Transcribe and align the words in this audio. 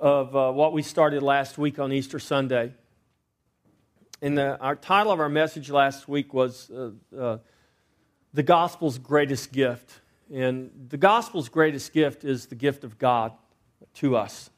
of, 0.00 0.34
uh, 0.34 0.50
what 0.50 0.72
we 0.72 0.80
started 0.80 1.22
last 1.22 1.58
week 1.58 1.78
on 1.78 1.92
Easter 1.92 2.18
Sunday. 2.18 2.72
And 4.22 4.38
the, 4.38 4.58
our 4.58 4.76
title 4.76 5.12
of 5.12 5.20
our 5.20 5.28
message 5.28 5.68
last 5.68 6.08
week 6.08 6.32
was 6.32 6.70
uh, 6.70 6.92
uh, 7.14 7.38
The 8.32 8.42
Gospel's 8.42 8.96
Greatest 8.96 9.52
Gift. 9.52 10.00
And 10.32 10.70
the 10.88 10.96
Gospel's 10.96 11.50
greatest 11.50 11.92
gift 11.92 12.24
is 12.24 12.46
the 12.46 12.54
gift 12.54 12.82
of 12.82 12.98
God 12.98 13.32
to 13.96 14.16
us. 14.16 14.48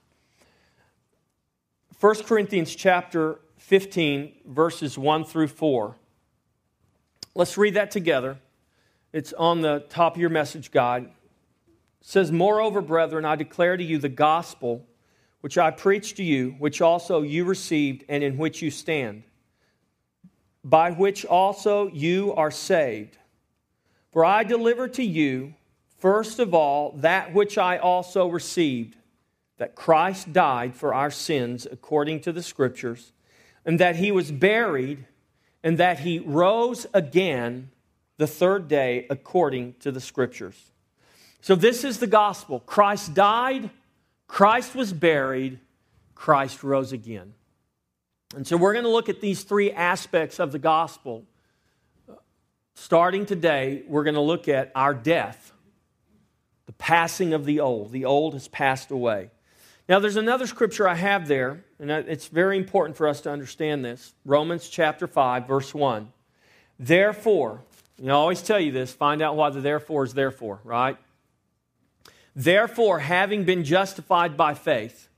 1 1.99 2.23
Corinthians 2.23 2.77
chapter 2.77 3.41
15, 3.57 4.33
verses 4.47 4.97
1 4.97 5.25
through 5.25 5.49
4. 5.49 5.97
Let's 7.35 7.59
read 7.59 7.75
that 7.75 7.91
together. 7.91 8.39
It's 9.13 9.33
on 9.33 9.63
the 9.63 9.87
top 9.89 10.15
of 10.15 10.21
your 10.21 10.31
message 10.31 10.71
guide. 10.71 11.07
It 11.07 11.11
says, 12.03 12.31
Moreover, 12.31 12.81
brethren, 12.81 13.25
I 13.25 13.35
declare 13.35 13.77
to 13.77 13.83
you 13.83 13.99
the 13.99 14.09
gospel 14.09 14.87
which 15.41 15.59
I 15.59 15.71
preached 15.71 16.17
to 16.17 16.25
you, 16.25 16.57
which 16.59 16.81
also 16.81 17.23
you 17.23 17.45
received, 17.45 18.05
and 18.09 18.23
in 18.25 18.37
which 18.37 18.63
you 18.63 18.71
stand, 18.71 19.23
by 20.65 20.91
which 20.91 21.25
also 21.25 21.89
you 21.89 22.35
are 22.35 22.51
saved. 22.51 23.19
For 24.13 24.25
I 24.25 24.45
delivered 24.45 24.95
to 24.95 25.05
you, 25.05 25.55
first 25.99 26.39
of 26.39 26.55
all, 26.55 26.93
that 26.99 27.35
which 27.35 27.59
I 27.59 27.79
also 27.79 28.29
received, 28.29 28.97
that 29.59 29.75
Christ 29.75 30.33
died 30.33 30.75
for 30.75 30.95
our 30.95 31.11
sins 31.11 31.67
according 31.71 32.21
to 32.21 32.33
the 32.33 32.43
Scriptures, 32.43 33.13
and 33.65 33.79
that 33.79 33.97
he 33.97 34.11
was 34.13 34.33
buried, 34.33 35.07
and 35.63 35.79
that 35.79 36.01
he 36.01 36.19
rose 36.19 36.87
again 36.95 37.71
the 38.17 38.27
third 38.27 38.69
day 38.69 39.07
according 39.11 39.75
to 39.81 39.93
the 39.93 40.01
Scriptures. 40.01 40.73
So, 41.41 41.55
this 41.55 41.85
is 41.85 41.99
the 41.99 42.07
gospel. 42.07 42.61
Christ 42.61 43.15
died 43.15 43.71
Christ 44.27 44.75
was 44.75 44.93
buried, 44.93 45.59
Christ 46.15 46.63
rose 46.63 46.93
again. 46.93 47.35
And 48.35 48.47
so 48.47 48.57
we're 48.57 48.73
going 48.73 48.85
to 48.85 48.91
look 48.91 49.09
at 49.09 49.21
these 49.21 49.45
three 49.45 49.71
aspects 49.71 50.39
of 50.41 50.53
the 50.53 50.59
gospel. 50.59 51.25
Starting 52.75 53.25
today, 53.25 53.83
we're 53.87 54.05
going 54.05 54.15
to 54.15 54.21
look 54.21 54.49
at 54.49 54.73
our 54.75 54.93
death, 54.93 55.53
the 56.67 56.73
passing 56.73 57.33
of 57.33 57.45
the 57.45 57.61
old. 57.61 57.93
The 57.93 58.05
old 58.05 58.35
has 58.35 58.49
passed 58.49 58.91
away. 58.91 59.31
Now, 59.89 60.01
there's 60.01 60.17
another 60.17 60.47
scripture 60.49 60.89
I 60.89 60.97
have 60.97 61.29
there, 61.29 61.65
and 61.79 61.91
it's 61.91 62.27
very 62.27 62.57
important 62.57 62.97
for 62.97 63.07
us 63.07 63.21
to 63.23 63.31
understand 63.31 63.85
this 63.85 64.15
Romans 64.25 64.69
chapter 64.69 65.07
5, 65.07 65.47
verse 65.47 65.73
1. 65.73 66.13
Therefore, 66.79 67.63
know, 67.99 68.15
I 68.15 68.17
always 68.17 68.43
tell 68.43 68.61
you 68.61 68.73
this 68.73 68.93
find 68.93 69.23
out 69.23 69.37
why 69.37 69.51
the 69.51 69.61
therefore 69.61 70.05
is 70.05 70.13
therefore, 70.13 70.61
right? 70.65 70.97
Therefore, 72.37 72.99
having 72.99 73.45
been 73.45 73.65
justified 73.65 74.37
by 74.37 74.53
faith, 74.53 75.09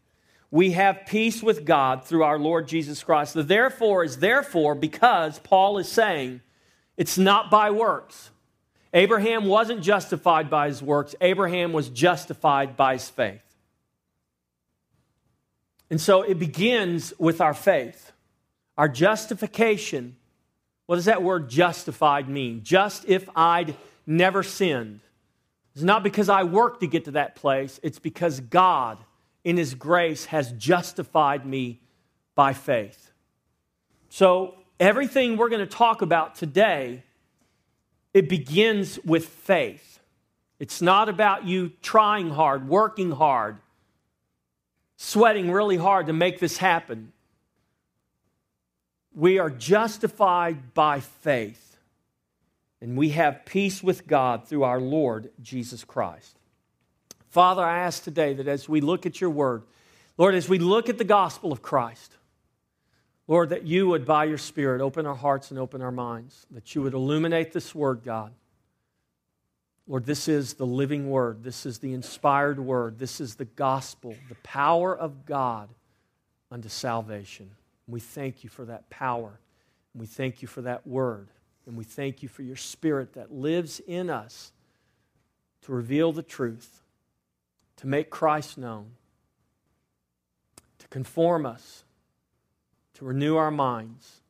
we 0.53 0.71
have 0.73 1.05
peace 1.05 1.43
with 1.43 1.65
God 1.65 2.05
through 2.05 2.23
our 2.23 2.39
Lord 2.39 2.69
Jesus 2.69 3.03
Christ. 3.03 3.35
The 3.35 3.43
therefore 3.43 4.05
is 4.05 4.19
therefore 4.19 4.77
because 4.77 5.41
Paul 5.41 5.79
is 5.79 5.91
saying 5.91 6.41
it's 6.97 7.19
not 7.19 7.51
by 7.51 7.73
works. 7.73 8.31
Abraham 8.95 9.47
wasn't 9.47 9.83
justified 9.83 10.49
by 10.49 10.69
his 10.69 10.81
works, 10.81 11.17
Abraham 11.21 11.73
was 11.73 11.89
justified 11.89 12.77
by 12.77 12.95
his 12.95 13.11
faith. 13.11 13.43
And 15.91 16.01
so 16.01 16.23
it 16.23 16.39
begins 16.39 17.13
with 17.19 17.41
our 17.41 17.55
faith. 17.55 18.13
Our 18.77 18.89
justification, 18.89 20.17
what 20.87 20.97
does 20.97 21.07
that 21.07 21.23
word 21.23 21.51
justified 21.51 22.29
mean? 22.29 22.63
Just 22.63 23.07
if 23.09 23.29
I'd 23.35 23.75
never 24.07 24.45
sinned. 24.45 25.01
It's 25.79 25.85
not 25.85 26.03
because 26.03 26.29
I 26.29 26.43
work 26.43 26.81
to 26.81 26.89
get 26.89 27.05
to 27.05 27.13
that 27.13 27.37
place, 27.37 27.79
it's 27.85 28.01
because 28.01 28.41
God, 28.41 28.99
in 29.45 29.57
His 29.57 29.77
grace, 29.77 30.25
has 30.25 30.51
justified 30.55 31.47
me 31.47 31.79
by 32.35 32.53
faith. 32.53 33.13
So, 34.09 34.57
everything 34.81 35.37
we're 35.37 35.51
going 35.51 35.65
to 35.65 35.73
talk 35.73 36.03
about 36.03 36.35
today, 36.35 37.05
it 38.13 38.29
begins 38.29 38.99
with 39.05 39.29
faith. 39.29 40.01
It's 40.59 40.83
not 40.83 41.09
about 41.09 41.47
you 41.47 41.71
trying 41.81 42.31
hard, 42.31 42.69
working 42.69 43.13
hard, 43.13 43.59
sweating 44.97 45.49
really 45.49 45.77
hard 45.77 46.09
to 46.09 46.13
make 46.13 46.41
this 46.41 46.57
happen. 46.57 47.13
We 49.15 49.39
are 49.39 49.49
justified 49.49 50.75
by 50.75 50.99
faith 50.99 51.68
and 52.81 52.97
we 52.97 53.11
have 53.11 53.45
peace 53.45 53.83
with 53.83 54.07
God 54.07 54.47
through 54.47 54.63
our 54.63 54.81
Lord 54.81 55.31
Jesus 55.43 55.85
Christ. 55.85 56.39
Father, 57.29 57.63
I 57.63 57.81
ask 57.81 58.03
today 58.03 58.35
that 58.35 58.49
as 58.49 58.69
we 58.69 58.81
look 58.81 59.05
at 59.05 59.21
your 59.21 59.31
word, 59.31 59.65
Lord, 60.17 60.35
as 60.35 60.49
we 60.49 60.59
look 60.59 60.89
at 60.89 60.99
the 60.99 61.05
gospel 61.05 61.53
of 61.53 61.63
Christ, 61.63 62.17
Lord, 63.27 63.51
that 63.51 63.65
you 63.65 63.89
would, 63.89 64.07
by 64.07 64.25
your 64.25 64.39
Spirit, 64.39 64.81
open 64.81 65.05
our 65.05 65.15
hearts 65.15 65.51
and 65.51 65.61
open 65.61 65.83
our 65.83 65.93
minds, 65.93 66.47
that 66.51 66.75
you 66.75 66.83
would 66.83 66.95
illuminate 66.95 67.53
this 67.53 67.75
word, 67.75 68.03
God. 68.03 68.33
Lord, 69.87 70.07
this 70.07 70.29
is 70.29 70.55
the 70.55 70.67
living 70.67 71.11
word. 71.11 71.43
This 71.43 71.67
is 71.67 71.79
the 71.79 71.93
inspired 71.93 72.59
word. 72.59 72.99
This 72.99 73.21
is 73.21 73.35
the 73.35 73.45
gospel, 73.45 74.15
the 74.29 74.35
power 74.37 74.97
of 74.97 75.27
God 75.27 75.69
unto 76.51 76.69
salvation. 76.69 77.51
We 77.87 78.01
thank 78.01 78.45
you 78.45 78.51
for 78.51 78.65
that 78.67 78.89
power. 78.91 79.41
We 79.95 80.07
thank 80.07 80.43
you 80.43 80.49
for 80.49 80.63
that 80.63 80.87
word. 80.87 81.29
And 81.69 81.77
we 81.77 81.85
thank 81.85 82.23
you 82.23 82.31
for 82.31 82.43
your 82.43 82.57
spirit 82.57 83.13
that 83.13 83.31
lives 83.31 83.79
in 83.87 84.09
us 84.09 84.53
to 85.61 85.73
reveal 85.73 86.13
the 86.13 86.23
truth, 86.23 86.81
to 87.77 87.87
make 87.87 88.09
Christ 88.09 88.57
known, 88.57 88.93
to 90.79 90.89
conform 90.89 91.45
us, 91.45 91.85
to 92.95 93.05
renew 93.05 93.37
our 93.37 93.51
minds 93.51 94.23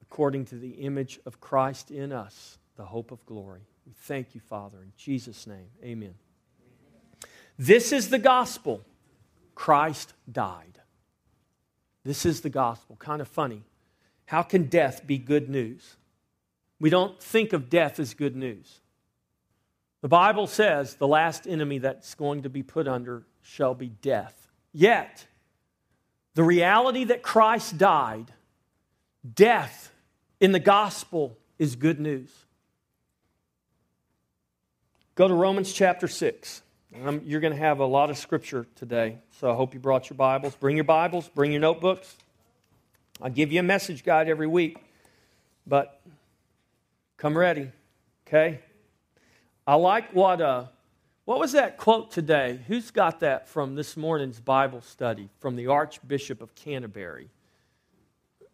according 0.00 0.46
to 0.46 0.54
the 0.54 0.70
image 0.70 1.20
of 1.26 1.38
Christ 1.38 1.90
in 1.90 2.12
us, 2.12 2.56
the 2.76 2.86
hope 2.86 3.12
of 3.12 3.24
glory. 3.26 3.60
We 3.86 3.92
thank 3.92 4.34
you, 4.34 4.40
Father, 4.40 4.78
in 4.82 4.92
Jesus' 4.96 5.46
name. 5.46 5.68
Amen. 5.84 6.14
This 7.58 7.92
is 7.92 8.08
the 8.08 8.18
gospel. 8.18 8.80
Christ 9.54 10.14
died. 10.32 10.80
This 12.04 12.24
is 12.24 12.40
the 12.40 12.48
gospel. 12.48 12.96
Kind 12.96 13.20
of 13.20 13.28
funny. 13.28 13.64
How 14.30 14.44
can 14.44 14.66
death 14.66 15.08
be 15.08 15.18
good 15.18 15.50
news? 15.50 15.96
We 16.78 16.88
don't 16.88 17.20
think 17.20 17.52
of 17.52 17.68
death 17.68 17.98
as 17.98 18.14
good 18.14 18.36
news. 18.36 18.78
The 20.02 20.08
Bible 20.08 20.46
says 20.46 20.94
the 20.94 21.08
last 21.08 21.48
enemy 21.48 21.78
that's 21.78 22.14
going 22.14 22.42
to 22.42 22.48
be 22.48 22.62
put 22.62 22.86
under 22.86 23.24
shall 23.42 23.74
be 23.74 23.88
death. 23.88 24.46
Yet, 24.72 25.26
the 26.34 26.44
reality 26.44 27.02
that 27.06 27.22
Christ 27.22 27.76
died, 27.76 28.30
death 29.34 29.90
in 30.38 30.52
the 30.52 30.60
gospel 30.60 31.36
is 31.58 31.74
good 31.74 31.98
news. 31.98 32.30
Go 35.16 35.26
to 35.26 35.34
Romans 35.34 35.72
chapter 35.72 36.06
6. 36.06 36.62
Um, 37.04 37.20
you're 37.24 37.40
going 37.40 37.52
to 37.52 37.58
have 37.58 37.80
a 37.80 37.84
lot 37.84 38.10
of 38.10 38.16
scripture 38.16 38.68
today, 38.76 39.18
so 39.40 39.50
I 39.50 39.56
hope 39.56 39.74
you 39.74 39.80
brought 39.80 40.08
your 40.08 40.16
Bibles. 40.16 40.54
Bring 40.54 40.76
your 40.76 40.84
Bibles, 40.84 41.28
bring 41.28 41.50
your 41.50 41.60
notebooks. 41.60 42.16
I 43.22 43.28
give 43.28 43.52
you 43.52 43.60
a 43.60 43.64
message 43.64 44.02
guide 44.02 44.28
every 44.28 44.46
week, 44.46 44.78
but 45.66 46.00
come 47.18 47.36
ready, 47.36 47.70
okay? 48.26 48.60
I 49.66 49.74
like 49.74 50.14
what 50.14 50.40
uh, 50.40 50.64
what 51.26 51.38
was 51.38 51.52
that 51.52 51.76
quote 51.76 52.10
today? 52.10 52.60
Who's 52.66 52.90
got 52.90 53.20
that 53.20 53.46
from 53.46 53.74
this 53.74 53.94
morning's 53.94 54.40
Bible 54.40 54.80
study 54.80 55.28
from 55.38 55.54
the 55.54 55.66
Archbishop 55.66 56.40
of 56.40 56.54
Canterbury? 56.54 57.28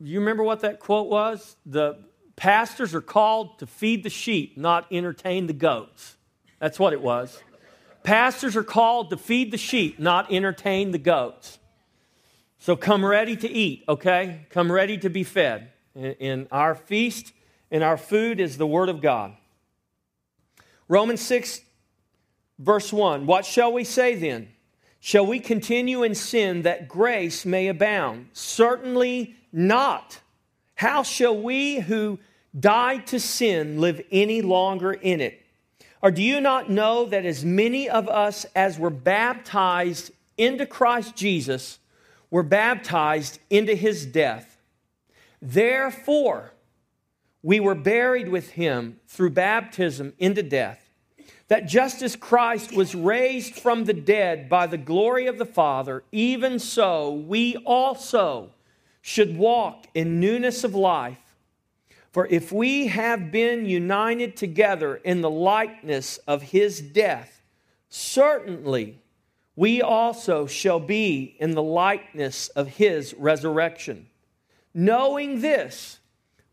You 0.00 0.19
remember 0.19 0.43
what 0.43 0.60
that 0.60 0.81
quote 0.81 1.09
was? 1.09 1.56
The 1.65 1.99
pastors 2.34 2.93
are 2.93 3.00
called 3.00 3.60
to 3.60 3.66
feed 3.66 4.03
the 4.03 4.10
sheep, 4.10 4.59
not 4.59 4.87
entertain 4.91 5.47
the 5.47 5.53
goats. 5.53 6.16
That's 6.59 6.78
what 6.78 6.93
it 6.93 7.00
was. 7.00 7.41
Pastors 8.03 8.56
are 8.56 8.65
called 8.65 9.10
to 9.10 9.16
feed 9.16 9.53
the 9.53 9.59
sheep, 9.59 10.00
not 10.00 10.32
entertain 10.32 10.91
the 10.91 10.99
goats. 10.99 11.60
So 12.58 12.76
come 12.76 13.05
ready 13.05 13.37
to 13.37 13.49
eat, 13.49 13.85
okay? 13.88 14.47
Come 14.50 14.70
ready 14.73 14.99
to 14.99 15.08
be 15.08 15.25
fed. 15.25 15.70
In 15.94 16.47
our 16.50 16.75
feast 16.75 17.32
and 17.70 17.82
our 17.82 17.97
food 17.97 18.41
is 18.41 18.58
the 18.58 18.67
Word 18.67 18.88
of 18.88 19.00
God. 19.00 19.35
Romans 20.88 21.20
6, 21.23 21.61
verse 22.58 22.93
1 22.93 23.26
What 23.26 23.44
shall 23.44 23.73
we 23.73 23.85
say 23.85 24.14
then? 24.14 24.49
Shall 25.00 25.26
we 25.26 25.41
continue 25.41 26.03
in 26.03 26.14
sin 26.14 26.62
that 26.62 26.88
grace 26.88 27.47
may 27.47 27.69
abound? 27.69 28.29
Certainly 28.32 29.37
not. 29.52 30.20
How 30.75 31.02
shall 31.02 31.37
we 31.37 31.81
who 31.81 32.19
died 32.59 33.06
to 33.09 33.20
sin 33.20 33.81
live 33.81 34.00
any 34.11 34.43
longer 34.43 34.93
in 34.93 35.20
it? 35.20 35.43
Or 36.02 36.11
do 36.11 36.23
you 36.23 36.41
not 36.41 36.70
know 36.70 37.06
that 37.06 37.25
as 37.25 37.44
many 37.44 37.88
of 37.88 38.09
us 38.09 38.47
as 38.55 38.79
were 38.79 38.91
baptized 38.91 40.11
into 40.37 40.67
Christ 40.67 41.17
Jesus, 41.17 41.79
were 42.31 42.43
baptized 42.43 43.38
into 43.50 43.75
his 43.75 44.06
death. 44.06 44.58
Therefore, 45.40 46.52
we 47.43 47.61
were 47.61 47.75
buried 47.75 48.28
with 48.28 48.50
him 48.50 48.99
through 49.06 49.31
baptism 49.31 50.12
into 50.19 50.43
death, 50.43 50.90
that 51.49 51.67
just 51.67 52.02
as 52.02 52.17
Christ 52.17 52.73
was 52.73 52.94
raised 52.94 53.55
from 53.55 53.84
the 53.84 53.93
dead 53.93 54.49
by 54.49 54.67
the 54.67 54.78
glory 54.78 55.26
of 55.26 55.38
the 55.38 55.46
Father, 55.46 56.02
even 56.11 56.58
so 56.58 57.12
we 57.12 57.56
also 57.58 58.50
should 59.00 59.37
walk 59.37 59.87
in 59.94 60.19
newness 60.19 60.64
of 60.64 60.75
life. 60.75 61.37
For 62.11 62.26
if 62.26 62.50
we 62.50 62.88
have 62.88 63.31
been 63.31 63.67
united 63.67 64.37
together 64.37 64.96
in 64.96 65.20
the 65.20 65.31
likeness 65.31 66.19
of 66.26 66.43
his 66.43 66.81
death, 66.81 67.43
certainly 67.88 69.00
we 69.56 69.82
also 69.82 70.47
shall 70.47 70.79
be 70.81 71.35
in 71.41 71.53
the 71.53 71.62
likeness 71.62 72.49
of 72.50 72.69
his 72.69 73.14
resurrection. 73.14 74.06
Knowing 74.73 75.41
this, 75.41 75.99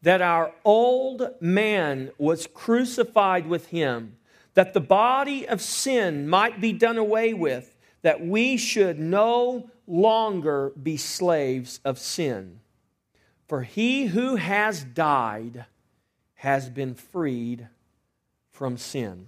that 0.01 0.21
our 0.21 0.53
old 0.65 1.29
man 1.39 2.11
was 2.17 2.47
crucified 2.47 3.45
with 3.45 3.67
him 3.67 4.17
that 4.53 4.73
the 4.73 4.79
body 4.79 5.47
of 5.47 5.61
sin 5.61 6.27
might 6.27 6.61
be 6.61 6.73
done 6.73 6.97
away 6.97 7.33
with, 7.33 7.75
that 8.01 8.25
we 8.25 8.57
should 8.57 8.99
no 8.99 9.69
longer 9.87 10.71
be 10.81 10.97
slaves 10.97 11.79
of 11.83 11.97
sin. 11.97 12.59
For 13.47 13.63
he 13.63 14.05
who 14.07 14.35
has 14.35 14.83
died 14.83 15.65
has 16.35 16.69
been 16.69 16.93
freed 16.95 17.67
from 18.51 18.77
sin. 18.77 19.27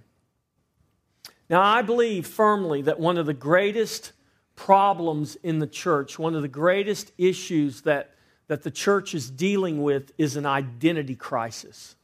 Now, 1.48 1.62
I 1.62 1.82
believe 1.82 2.26
firmly 2.26 2.82
that 2.82 2.98
one 2.98 3.18
of 3.18 3.26
the 3.26 3.34
greatest 3.34 4.12
problems 4.56 5.36
in 5.42 5.58
the 5.58 5.66
church, 5.66 6.18
one 6.18 6.34
of 6.34 6.42
the 6.42 6.48
greatest 6.48 7.12
issues 7.18 7.82
that, 7.82 8.14
that 8.48 8.62
the 8.62 8.70
church 8.70 9.14
is 9.14 9.30
dealing 9.30 9.82
with, 9.82 10.12
is 10.18 10.36
an 10.36 10.46
identity 10.46 11.14
crisis. 11.14 11.94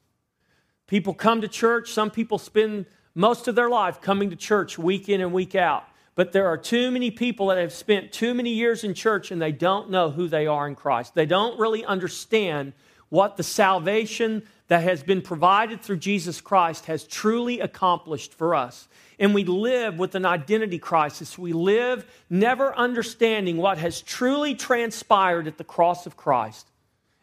People 0.87 1.15
come 1.15 1.41
to 1.41 1.49
church, 1.49 1.91
some 1.91 2.11
people 2.11 2.39
spend 2.39 2.87
most 3.15 3.49
of 3.49 3.55
their 3.55 3.69
life 3.69 4.01
coming 4.01 4.31
to 4.31 4.37
church 4.37 4.79
week 4.79 5.09
in 5.09 5.21
and 5.21 5.33
week 5.33 5.55
out. 5.55 5.85
But 6.15 6.33
there 6.33 6.47
are 6.47 6.59
too 6.59 6.91
many 6.91 7.11
people 7.11 7.47
that 7.47 7.59
have 7.59 7.73
spent 7.73 8.13
too 8.13 8.35
many 8.35 8.51
years 8.51 8.85
in 8.85 8.93
church 8.93 9.31
and 9.31 9.41
they 9.41 9.53
don't 9.53 9.91
know 9.91 10.11
who 10.11 10.29
they 10.29 10.47
are 10.47 10.69
in 10.69 10.75
Christ. 10.75 11.15
They 11.15 11.27
don't 11.27 11.59
really 11.59 11.85
understand 11.85 12.75
what 13.09 13.37
the 13.37 13.43
salvation 13.43 14.43
that 14.69 14.83
has 14.83 15.03
been 15.03 15.23
provided 15.23 15.83
through 15.83 15.99
Jesus 15.99 16.41
Christ 16.41 16.87
has 16.87 17.05
truly 17.05 17.61
accomplished 17.61 18.35
for 18.35 18.55
us. 18.55 18.89
And 19.23 19.33
we 19.35 19.45
live 19.45 20.01
with 20.01 20.17
an 20.17 20.27
identity 20.27 20.81
crisis. 20.81 21.39
We 21.39 21.53
live 21.53 22.05
never 22.29 22.75
understanding 22.75 23.57
what 23.57 23.79
has 23.79 24.01
truly 24.03 24.57
transpired 24.57 25.47
at 25.47 25.59
the 25.59 25.65
cross 25.65 26.07
of 26.07 26.17
Christ, 26.17 26.67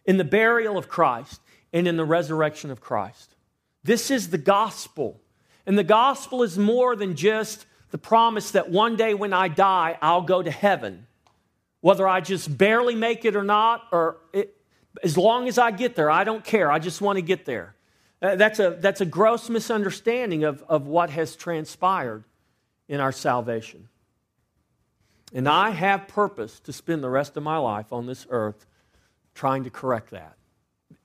in 0.06 0.16
the 0.16 0.24
burial 0.24 0.78
of 0.78 0.88
Christ, 0.88 1.42
and 1.74 1.90
in 1.90 1.98
the 1.98 2.06
resurrection 2.06 2.72
of 2.72 2.80
Christ. 2.80 3.36
This 3.84 4.10
is 4.12 4.30
the 4.30 4.38
gospel. 4.38 5.19
And 5.66 5.78
the 5.78 5.84
gospel 5.84 6.42
is 6.42 6.57
more 6.57 6.96
than 6.96 7.18
just 7.18 7.66
the 7.92 7.98
promise 7.98 8.52
that 8.52 8.69
one 8.69 8.95
day 8.95 9.13
when 9.13 9.34
I 9.34 9.50
die, 9.50 9.98
I'll 10.02 10.22
go 10.22 10.42
to 10.42 10.52
heaven. 10.52 11.06
Whether 11.81 12.07
I 12.07 12.22
just 12.22 12.57
barely 12.57 12.95
make 12.95 13.25
it 13.25 13.36
or 13.36 13.44
not, 13.44 13.84
or 13.92 14.19
it, 14.31 14.56
as 15.04 15.18
long 15.18 15.50
as 15.50 15.57
I 15.57 15.72
get 15.72 15.98
there, 15.98 16.10
I 16.10 16.24
don't 16.24 16.45
care. 16.45 16.72
I 16.72 16.80
just 16.80 17.02
want 17.02 17.18
to 17.18 17.22
get 17.22 17.44
there. 17.44 17.75
Uh, 18.21 18.36
that's 18.36 18.60
a, 18.60 18.77
that's 18.80 19.01
a 19.01 19.06
gross 19.06 19.50
misunderstanding 19.50 20.44
of, 20.44 20.63
of 20.68 20.88
what 20.88 21.10
has 21.10 21.36
transpired 21.36 22.24
in 22.88 23.00
our 23.00 23.12
salvation. 23.12 23.88
And 25.33 25.48
I 25.48 25.69
have 25.69 26.07
purpose 26.07 26.60
to 26.62 26.74
spend 26.74 27.04
the 27.04 27.10
rest 27.10 27.38
of 27.38 27.44
my 27.44 27.57
life 27.57 27.94
on 27.94 28.07
this 28.07 28.25
earth 28.30 28.66
trying 29.36 29.63
to 29.63 29.69
correct 29.69 30.12
that. 30.12 30.36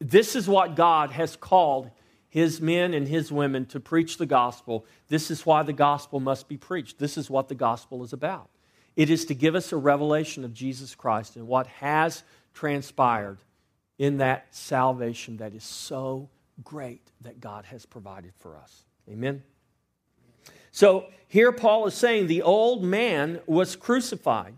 This 0.01 0.35
is 0.35 0.49
what 0.49 0.75
God 0.75 1.11
has 1.11 1.37
called 1.37 1.91
his 2.29 2.61
men 2.61 2.95
and 2.95 3.07
his 3.07 3.31
women 3.31 3.65
to 3.67 3.79
preach 3.79 4.19
the 4.19 4.27
gospel. 4.27 4.85
This 5.09 5.31
is 5.31 5.47
why 5.47 5.63
the 5.63 5.73
gospel 5.73 6.19
must 6.19 6.49
be 6.49 6.57
preached. 6.57 6.99
This 6.99 7.17
is 7.17 7.31
what 7.31 7.49
the 7.49 7.55
gospel 7.55 8.03
is 8.03 8.13
about. 8.13 8.49
It 8.97 9.11
is 9.11 9.25
to 9.27 9.35
give 9.35 9.55
us 9.55 9.73
a 9.73 9.77
revelation 9.77 10.45
of 10.45 10.55
Jesus 10.55 10.95
Christ 10.95 11.37
and 11.37 11.47
what 11.47 11.67
has 11.67 12.25
transpired 12.53 13.39
in 13.99 14.17
that 14.19 14.47
salvation 14.51 15.37
that 15.37 15.55
is 15.55 15.63
so 15.63 16.29
great 16.63 17.11
that 17.21 17.41
God 17.41 17.65
has 17.67 17.87
provided 17.87 18.33
for 18.39 18.57
us. 18.57 18.85
Amen. 19.09 19.43
So 20.71 21.07
here 21.29 21.53
Paul 21.53 21.87
is 21.87 21.95
saying 21.95 22.27
the 22.27 22.43
old 22.43 22.85
man 22.85 23.41
was 23.47 23.77
crucified. 23.77 24.55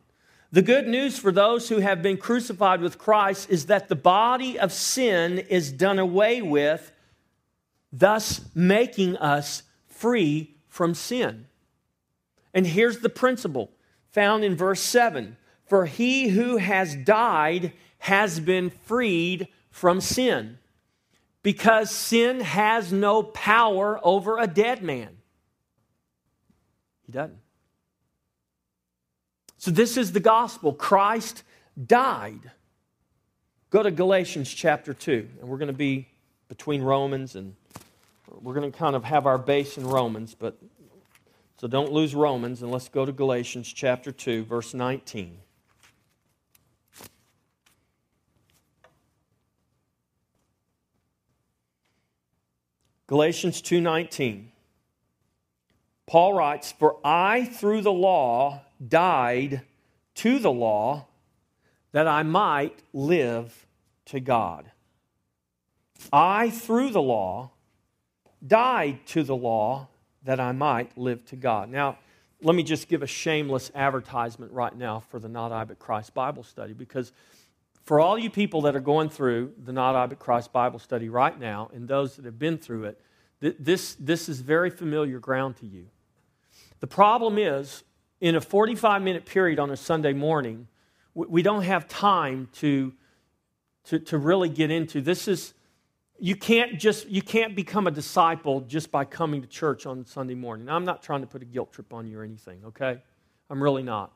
The 0.52 0.62
good 0.62 0.86
news 0.86 1.18
for 1.18 1.32
those 1.32 1.68
who 1.68 1.78
have 1.78 2.02
been 2.02 2.16
crucified 2.16 2.80
with 2.80 2.98
Christ 2.98 3.50
is 3.50 3.66
that 3.66 3.88
the 3.88 3.96
body 3.96 4.58
of 4.58 4.72
sin 4.72 5.38
is 5.38 5.72
done 5.72 5.98
away 5.98 6.40
with 6.40 6.92
thus 7.92 8.40
making 8.54 9.16
us 9.16 9.62
free 9.86 10.56
from 10.68 10.94
sin. 10.94 11.46
And 12.52 12.66
here's 12.66 13.00
the 13.00 13.08
principle 13.08 13.70
found 14.10 14.44
in 14.44 14.56
verse 14.56 14.80
7 14.80 15.36
For 15.66 15.86
he 15.86 16.28
who 16.28 16.56
has 16.58 16.94
died 16.94 17.72
has 17.98 18.40
been 18.40 18.70
freed 18.70 19.48
from 19.70 20.00
sin, 20.00 20.58
because 21.46 21.92
sin 21.92 22.40
has 22.40 22.92
no 22.92 23.22
power 23.22 24.00
over 24.02 24.36
a 24.36 24.48
dead 24.48 24.82
man. 24.82 25.16
He 27.04 27.12
doesn't. 27.12 27.38
So, 29.56 29.70
this 29.70 29.96
is 29.96 30.10
the 30.10 30.18
gospel. 30.18 30.72
Christ 30.72 31.44
died. 31.80 32.50
Go 33.70 33.80
to 33.80 33.92
Galatians 33.92 34.52
chapter 34.52 34.92
2, 34.92 35.28
and 35.38 35.48
we're 35.48 35.58
going 35.58 35.68
to 35.68 35.72
be 35.72 36.08
between 36.48 36.82
Romans 36.82 37.36
and 37.36 37.54
we're 38.42 38.54
going 38.54 38.68
to 38.68 38.76
kind 38.76 38.96
of 38.96 39.04
have 39.04 39.24
our 39.26 39.38
base 39.38 39.78
in 39.78 39.86
Romans, 39.86 40.34
but 40.36 40.58
so 41.60 41.68
don't 41.68 41.92
lose 41.92 42.12
Romans 42.12 42.62
and 42.62 42.72
let's 42.72 42.88
go 42.88 43.06
to 43.06 43.12
Galatians 43.12 43.72
chapter 43.72 44.10
2, 44.10 44.46
verse 44.46 44.74
19. 44.74 45.38
Galatians 53.06 53.62
2:19 53.62 54.50
Paul 56.06 56.34
writes 56.34 56.72
for 56.72 56.98
I 57.04 57.44
through 57.44 57.82
the 57.82 57.92
law 57.92 58.62
died 58.86 59.62
to 60.16 60.38
the 60.38 60.52
law 60.52 61.06
that 61.92 62.06
I 62.06 62.22
might 62.22 62.82
live 62.92 63.66
to 64.06 64.20
God. 64.20 64.70
I 66.12 66.50
through 66.50 66.90
the 66.90 67.02
law 67.02 67.50
died 68.46 69.06
to 69.06 69.22
the 69.22 69.36
law 69.36 69.88
that 70.22 70.38
I 70.38 70.52
might 70.52 70.96
live 70.96 71.24
to 71.26 71.36
God. 71.36 71.70
Now, 71.70 71.98
let 72.42 72.54
me 72.54 72.62
just 72.62 72.88
give 72.88 73.02
a 73.02 73.06
shameless 73.06 73.70
advertisement 73.74 74.52
right 74.52 74.76
now 74.76 75.00
for 75.00 75.18
the 75.18 75.28
Not 75.28 75.52
I 75.52 75.64
But 75.64 75.78
Christ 75.78 76.14
Bible 76.14 76.42
study 76.42 76.72
because 76.72 77.12
for 77.86 78.00
all 78.00 78.18
you 78.18 78.28
people 78.28 78.62
that 78.62 78.74
are 78.74 78.80
going 78.80 79.08
through 79.08 79.52
the 79.64 79.72
Not 79.72 79.94
I 79.94 80.06
But 80.06 80.18
Christ 80.18 80.52
Bible 80.52 80.80
study 80.80 81.08
right 81.08 81.38
now 81.38 81.70
and 81.72 81.86
those 81.86 82.16
that 82.16 82.24
have 82.24 82.38
been 82.38 82.58
through 82.58 82.84
it, 82.84 83.00
this, 83.40 83.96
this 84.00 84.28
is 84.28 84.40
very 84.40 84.70
familiar 84.70 85.20
ground 85.20 85.56
to 85.58 85.66
you. 85.66 85.86
The 86.80 86.88
problem 86.88 87.38
is, 87.38 87.84
in 88.20 88.34
a 88.34 88.40
45 88.40 89.02
minute 89.02 89.24
period 89.24 89.60
on 89.60 89.70
a 89.70 89.76
Sunday 89.76 90.12
morning, 90.12 90.66
we 91.14 91.42
don't 91.42 91.62
have 91.62 91.86
time 91.86 92.48
to, 92.54 92.92
to, 93.84 94.00
to 94.00 94.18
really 94.18 94.48
get 94.48 94.72
into 94.72 95.00
this 95.00 95.28
is 95.28 95.54
you 96.18 96.34
can't 96.34 96.80
just 96.80 97.06
you 97.08 97.22
can't 97.22 97.54
become 97.54 97.86
a 97.86 97.90
disciple 97.90 98.62
just 98.62 98.90
by 98.90 99.04
coming 99.04 99.42
to 99.42 99.46
church 99.46 99.86
on 99.86 100.04
sunday 100.04 100.34
morning. 100.34 100.66
Now, 100.66 100.76
i'm 100.76 100.84
not 100.84 101.02
trying 101.02 101.20
to 101.20 101.26
put 101.26 101.42
a 101.42 101.44
guilt 101.44 101.72
trip 101.72 101.92
on 101.92 102.06
you 102.06 102.18
or 102.18 102.24
anything 102.24 102.62
okay? 102.64 103.02
I'm 103.48 103.62
really 103.62 103.82
not 103.82 104.15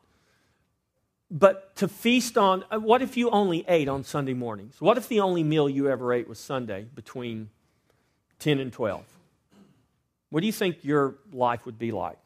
but 1.31 1.73
to 1.77 1.87
feast 1.87 2.37
on 2.37 2.65
uh, 2.69 2.77
what 2.77 3.01
if 3.01 3.15
you 3.15 3.29
only 3.29 3.63
ate 3.67 3.87
on 3.87 4.03
sunday 4.03 4.33
mornings? 4.33 4.81
What 4.81 4.97
if 4.97 5.07
the 5.07 5.21
only 5.21 5.43
meal 5.43 5.69
you 5.69 5.89
ever 5.89 6.13
ate 6.13 6.27
was 6.27 6.37
sunday 6.37 6.85
between 6.93 7.49
10 8.39 8.59
and 8.59 8.71
12 8.73 9.03
what 10.29 10.41
do 10.41 10.47
you 10.47 10.53
think 10.53 10.83
your 10.83 11.15
life 11.31 11.65
would 11.65 11.79
be 11.79 11.91
like 11.91 12.17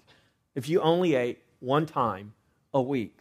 if 0.56 0.68
you 0.70 0.82
only 0.82 1.16
ate 1.16 1.40
one 1.60 1.86
time 1.86 2.34
a 2.74 2.82
week? 2.82 3.20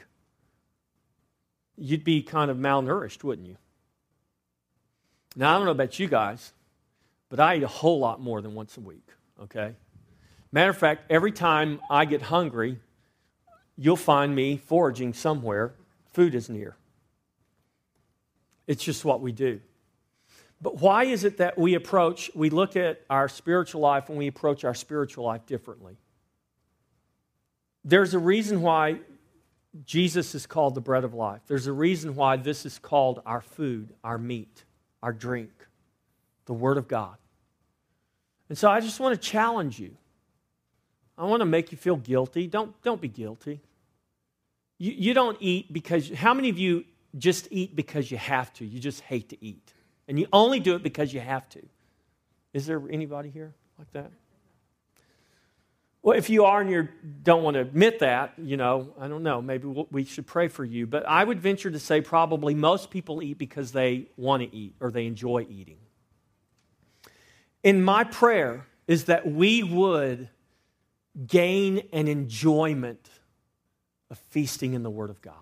You'd 1.76 2.04
be 2.04 2.22
kind 2.22 2.50
of 2.50 2.56
malnourished 2.56 3.24
wouldn't 3.24 3.48
you? 3.48 3.56
Now, 5.36 5.54
I 5.54 5.56
don't 5.56 5.64
know 5.64 5.72
about 5.72 5.98
you 5.98 6.06
guys, 6.06 6.52
but 7.28 7.40
I 7.40 7.56
eat 7.56 7.62
a 7.62 7.68
whole 7.68 7.98
lot 7.98 8.20
more 8.20 8.40
than 8.40 8.54
once 8.54 8.76
a 8.76 8.80
week, 8.80 9.08
okay? 9.42 9.74
Matter 10.52 10.70
of 10.70 10.78
fact, 10.78 11.10
every 11.10 11.32
time 11.32 11.80
I 11.90 12.04
get 12.04 12.22
hungry, 12.22 12.78
you'll 13.76 13.96
find 13.96 14.34
me 14.34 14.56
foraging 14.56 15.14
somewhere. 15.14 15.74
Food 16.12 16.34
is 16.34 16.48
near. 16.48 16.76
It's 18.66 18.82
just 18.82 19.04
what 19.04 19.20
we 19.20 19.32
do. 19.32 19.60
But 20.60 20.80
why 20.80 21.04
is 21.04 21.24
it 21.24 21.38
that 21.38 21.58
we 21.58 21.74
approach, 21.74 22.30
we 22.34 22.48
look 22.48 22.76
at 22.76 23.02
our 23.10 23.28
spiritual 23.28 23.82
life 23.82 24.08
and 24.08 24.16
we 24.16 24.26
approach 24.26 24.64
our 24.64 24.74
spiritual 24.74 25.24
life 25.24 25.44
differently? 25.44 25.96
There's 27.84 28.14
a 28.14 28.18
reason 28.18 28.62
why 28.62 29.00
Jesus 29.84 30.34
is 30.34 30.46
called 30.46 30.74
the 30.74 30.80
bread 30.80 31.04
of 31.04 31.12
life. 31.12 31.42
There's 31.46 31.66
a 31.66 31.72
reason 31.72 32.14
why 32.14 32.36
this 32.36 32.64
is 32.64 32.78
called 32.78 33.20
our 33.26 33.42
food, 33.42 33.92
our 34.02 34.16
meat 34.16 34.64
our 35.04 35.12
drink, 35.12 35.50
the 36.46 36.54
Word 36.54 36.78
of 36.78 36.88
God. 36.88 37.16
And 38.48 38.56
so 38.56 38.70
I 38.70 38.80
just 38.80 38.98
want 39.00 39.20
to 39.20 39.28
challenge 39.28 39.78
you. 39.78 39.94
I 41.16 41.25
want 41.25 41.40
to 41.40 41.47
make 41.47 41.73
you 41.73 41.78
feel 41.78 41.97
guilty. 41.97 42.47
Don't, 42.47 42.80
don't 42.83 43.00
be 43.00 43.09
guilty. 43.09 43.61
You, 44.78 44.92
you 44.92 45.14
don't 45.14 45.37
eat 45.40 45.73
because, 45.73 46.11
how 46.11 46.35
many 46.35 46.49
of 46.49 46.59
you 46.59 46.85
just 47.16 47.49
eat 47.50 47.76
because 47.76 48.11
you 48.11 48.18
have 48.18 48.52
to? 48.54 48.64
You 48.64 48.80
just 48.80 49.00
hate 49.02 49.28
to 49.28 49.44
eat. 49.44 49.73
And 50.09 50.18
you 50.18 50.26
only 50.33 50.61
do 50.61 50.75
it 50.75 50.83
because 50.83 51.14
you 51.14 51.21
have 51.21 51.49
to. 51.50 51.62
Is 52.52 52.66
there 52.66 52.83
anybody 52.90 53.30
here 53.30 53.54
like 53.78 53.90
that? 53.92 54.11
Well, 56.02 56.18
if 56.18 56.28
you 56.28 56.44
are 56.44 56.61
and 56.61 56.71
you 56.71 56.88
don't 57.23 57.42
want 57.42 57.54
to 57.54 57.61
admit 57.61 58.00
that, 58.00 58.35
you 58.37 58.59
know, 58.59 58.92
I 59.00 59.09
don't 59.09 59.23
know, 59.23 59.40
maybe 59.40 59.66
we'll, 59.66 59.88
we 59.90 60.04
should 60.04 60.26
pray 60.26 60.49
for 60.49 60.62
you. 60.62 60.87
But 60.87 61.06
I 61.09 61.25
would 61.25 61.40
venture 61.40 61.71
to 61.71 61.78
say 61.78 62.02
probably 62.02 62.54
most 62.54 62.90
people 62.90 63.23
eat 63.23 63.38
because 63.38 63.73
they 63.73 64.09
want 64.18 64.42
to 64.42 64.54
eat 64.54 64.75
or 64.80 64.90
they 64.90 65.06
enjoy 65.06 65.47
eating. 65.49 65.78
And 67.64 67.83
my 67.83 68.04
prayer 68.04 68.66
is 68.87 69.04
that 69.04 69.26
we 69.26 69.62
would 69.62 70.28
gain 71.26 71.88
an 71.92 72.09
enjoyment 72.09 73.09
of 74.11 74.18
feasting 74.30 74.75
in 74.75 74.83
the 74.83 74.90
Word 74.90 75.11
of 75.11 75.23
God. 75.23 75.35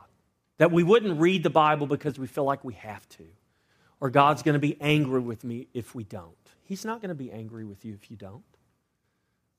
That 0.58 0.70
we 0.70 0.82
wouldn't 0.82 1.20
read 1.20 1.42
the 1.42 1.50
Bible 1.50 1.86
because 1.86 2.18
we 2.18 2.26
feel 2.26 2.44
like 2.44 2.64
we 2.64 2.74
have 2.74 3.08
to, 3.10 3.24
or 4.00 4.10
God's 4.10 4.42
going 4.42 4.54
to 4.54 4.60
be 4.60 4.76
angry 4.80 5.20
with 5.20 5.44
me 5.44 5.66
if 5.74 5.94
we 5.94 6.04
don't. 6.04 6.36
He's 6.64 6.84
not 6.84 7.00
going 7.00 7.08
to 7.08 7.14
be 7.14 7.32
angry 7.32 7.64
with 7.64 7.84
you 7.84 7.94
if 7.94 8.10
you 8.10 8.16
don't. 8.16 8.42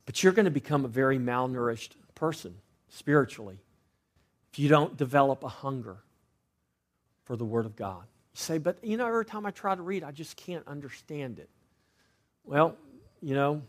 But 0.05 0.21
you're 0.21 0.33
going 0.33 0.45
to 0.45 0.51
become 0.51 0.85
a 0.85 0.89
very 0.89 1.17
malnourished 1.17 1.91
person 2.15 2.55
spiritually 2.89 3.59
if 4.51 4.59
you 4.59 4.69
don't 4.69 4.95
develop 4.97 5.43
a 5.43 5.49
hunger 5.49 5.97
for 7.25 7.35
the 7.35 7.45
Word 7.45 7.65
of 7.65 7.75
God. 7.75 8.03
You 8.33 8.37
say, 8.37 8.57
but 8.57 8.83
you 8.83 8.97
know, 8.97 9.07
every 9.07 9.25
time 9.25 9.45
I 9.45 9.51
try 9.51 9.75
to 9.75 9.81
read, 9.81 10.03
I 10.03 10.11
just 10.11 10.35
can't 10.35 10.67
understand 10.67 11.39
it. 11.39 11.49
Well, 12.43 12.75
you 13.21 13.35
know, 13.35 13.61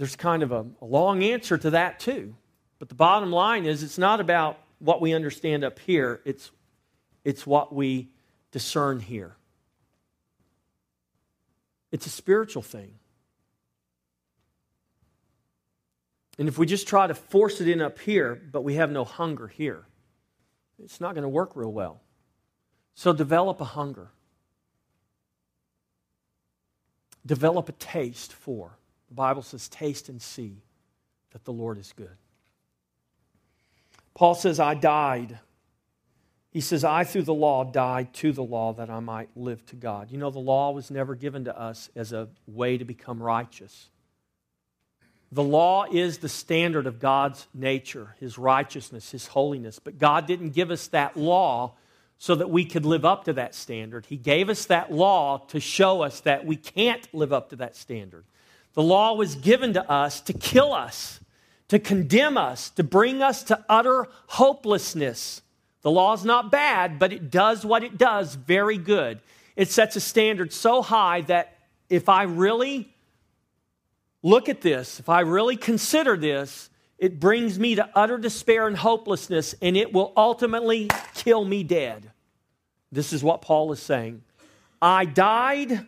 there's 0.00 0.16
kind 0.16 0.42
of 0.42 0.50
a, 0.50 0.64
a 0.80 0.84
long 0.86 1.22
answer 1.22 1.58
to 1.58 1.70
that 1.70 2.00
too. 2.00 2.34
But 2.78 2.88
the 2.88 2.94
bottom 2.94 3.30
line 3.30 3.66
is 3.66 3.82
it's 3.82 3.98
not 3.98 4.18
about 4.18 4.58
what 4.78 5.02
we 5.02 5.12
understand 5.12 5.62
up 5.62 5.78
here, 5.78 6.22
it's, 6.24 6.50
it's 7.22 7.46
what 7.46 7.74
we 7.74 8.08
discern 8.50 8.98
here. 8.98 9.36
It's 11.92 12.06
a 12.06 12.08
spiritual 12.08 12.62
thing. 12.62 12.92
And 16.38 16.48
if 16.48 16.56
we 16.56 16.64
just 16.64 16.88
try 16.88 17.06
to 17.06 17.14
force 17.14 17.60
it 17.60 17.68
in 17.68 17.82
up 17.82 17.98
here, 17.98 18.40
but 18.50 18.62
we 18.62 18.76
have 18.76 18.90
no 18.90 19.04
hunger 19.04 19.48
here, 19.48 19.84
it's 20.82 20.98
not 20.98 21.12
going 21.14 21.24
to 21.24 21.28
work 21.28 21.54
real 21.56 21.72
well. 21.72 22.00
So 22.94 23.12
develop 23.12 23.60
a 23.60 23.66
hunger. 23.66 24.08
Develop 27.26 27.68
a 27.68 27.72
taste 27.72 28.32
for. 28.32 28.79
The 29.10 29.14
Bible 29.14 29.42
says, 29.42 29.68
taste 29.68 30.08
and 30.08 30.22
see 30.22 30.62
that 31.32 31.44
the 31.44 31.52
Lord 31.52 31.78
is 31.78 31.92
good. 31.92 32.16
Paul 34.14 34.34
says, 34.34 34.58
I 34.58 34.74
died. 34.74 35.38
He 36.50 36.60
says, 36.60 36.84
I, 36.84 37.04
through 37.04 37.22
the 37.22 37.34
law, 37.34 37.64
died 37.64 38.12
to 38.14 38.32
the 38.32 38.42
law 38.42 38.72
that 38.74 38.90
I 38.90 39.00
might 39.00 39.28
live 39.36 39.64
to 39.66 39.76
God. 39.76 40.10
You 40.10 40.18
know, 40.18 40.30
the 40.30 40.38
law 40.38 40.72
was 40.72 40.90
never 40.90 41.14
given 41.14 41.44
to 41.44 41.58
us 41.58 41.90
as 41.94 42.12
a 42.12 42.28
way 42.46 42.78
to 42.78 42.84
become 42.84 43.22
righteous. 43.22 43.88
The 45.32 45.44
law 45.44 45.86
is 45.90 46.18
the 46.18 46.28
standard 46.28 46.86
of 46.88 46.98
God's 46.98 47.46
nature, 47.54 48.16
His 48.18 48.36
righteousness, 48.36 49.12
His 49.12 49.28
holiness. 49.28 49.78
But 49.78 49.98
God 49.98 50.26
didn't 50.26 50.50
give 50.50 50.72
us 50.72 50.88
that 50.88 51.16
law 51.16 51.74
so 52.18 52.34
that 52.34 52.50
we 52.50 52.64
could 52.64 52.84
live 52.84 53.04
up 53.04 53.24
to 53.24 53.32
that 53.34 53.54
standard. 53.54 54.06
He 54.06 54.16
gave 54.16 54.48
us 54.48 54.66
that 54.66 54.92
law 54.92 55.38
to 55.48 55.60
show 55.60 56.02
us 56.02 56.20
that 56.20 56.44
we 56.44 56.56
can't 56.56 57.08
live 57.14 57.32
up 57.32 57.50
to 57.50 57.56
that 57.56 57.76
standard. 57.76 58.24
The 58.74 58.82
law 58.82 59.14
was 59.14 59.34
given 59.34 59.72
to 59.74 59.90
us 59.90 60.20
to 60.22 60.32
kill 60.32 60.72
us, 60.72 61.20
to 61.68 61.78
condemn 61.78 62.36
us, 62.36 62.70
to 62.70 62.84
bring 62.84 63.22
us 63.22 63.42
to 63.44 63.64
utter 63.68 64.06
hopelessness. 64.26 65.42
The 65.82 65.90
law 65.90 66.12
is 66.12 66.24
not 66.24 66.50
bad, 66.50 66.98
but 66.98 67.12
it 67.12 67.30
does 67.30 67.64
what 67.64 67.82
it 67.82 67.98
does 67.98 68.34
very 68.34 68.78
good. 68.78 69.20
It 69.56 69.70
sets 69.70 69.96
a 69.96 70.00
standard 70.00 70.52
so 70.52 70.82
high 70.82 71.22
that 71.22 71.58
if 71.88 72.08
I 72.08 72.24
really 72.24 72.92
look 74.22 74.48
at 74.48 74.60
this, 74.60 75.00
if 75.00 75.08
I 75.08 75.20
really 75.20 75.56
consider 75.56 76.16
this, 76.16 76.70
it 76.98 77.18
brings 77.18 77.58
me 77.58 77.76
to 77.76 77.88
utter 77.94 78.18
despair 78.18 78.68
and 78.68 78.76
hopelessness, 78.76 79.54
and 79.62 79.76
it 79.76 79.92
will 79.92 80.12
ultimately 80.16 80.88
kill 81.14 81.44
me 81.44 81.64
dead. 81.64 82.10
This 82.92 83.12
is 83.12 83.24
what 83.24 83.40
Paul 83.40 83.72
is 83.72 83.80
saying. 83.80 84.22
I 84.82 85.06
died. 85.06 85.86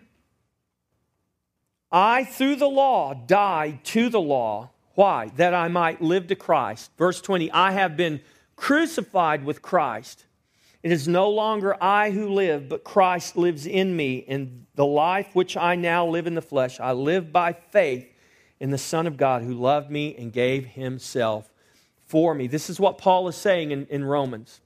I, 1.93 2.25
through 2.25 2.57
the 2.57 2.69
law, 2.69 3.15
died 3.15 3.85
to 3.85 4.09
the 4.09 4.21
law. 4.21 4.71
Why? 4.95 5.31
That 5.37 5.55
I 5.55 5.69
might 5.69 6.01
live 6.01 6.29
to 6.29 6.35
Christ. 6.35 6.91
Verse 6.97 7.21
20 7.21 7.51
I 7.53 7.73
have 7.73 7.97
been 7.97 8.21
crucified 8.57 9.45
with 9.45 9.63
Christ. 9.63 10.25
It 10.83 10.91
is 10.91 11.07
no 11.07 11.31
longer 11.31 11.77
I 11.81 12.11
who 12.11 12.29
live, 12.31 12.69
but 12.69 12.83
Christ 12.83 13.37
lives 13.37 13.67
in 13.67 13.95
me. 13.95 14.25
And 14.27 14.67
the 14.75 14.87
life 14.87 15.29
which 15.35 15.57
I 15.57 15.77
now 15.77 16.07
live 16.07 16.27
in 16.27 16.35
the 16.35 16.43
flesh, 16.43 16.81
I 16.81 16.93
live 16.93 17.33
by 17.33 17.53
faith 17.53 18.09
in 18.59 18.71
the 18.71 18.79
Son 18.79 19.07
of 19.07 19.17
God 19.17 19.43
who 19.43 19.55
loved 19.55 19.91
me 19.91 20.17
and 20.17 20.33
gave 20.33 20.67
himself 20.67 21.53
for 22.07 22.35
me. 22.35 22.47
This 22.47 22.69
is 22.69 22.81
what 22.81 22.99
Paul 22.99 23.29
is 23.29 23.37
saying 23.37 23.71
in, 23.71 23.87
in 23.87 24.05
Romans. 24.05 24.61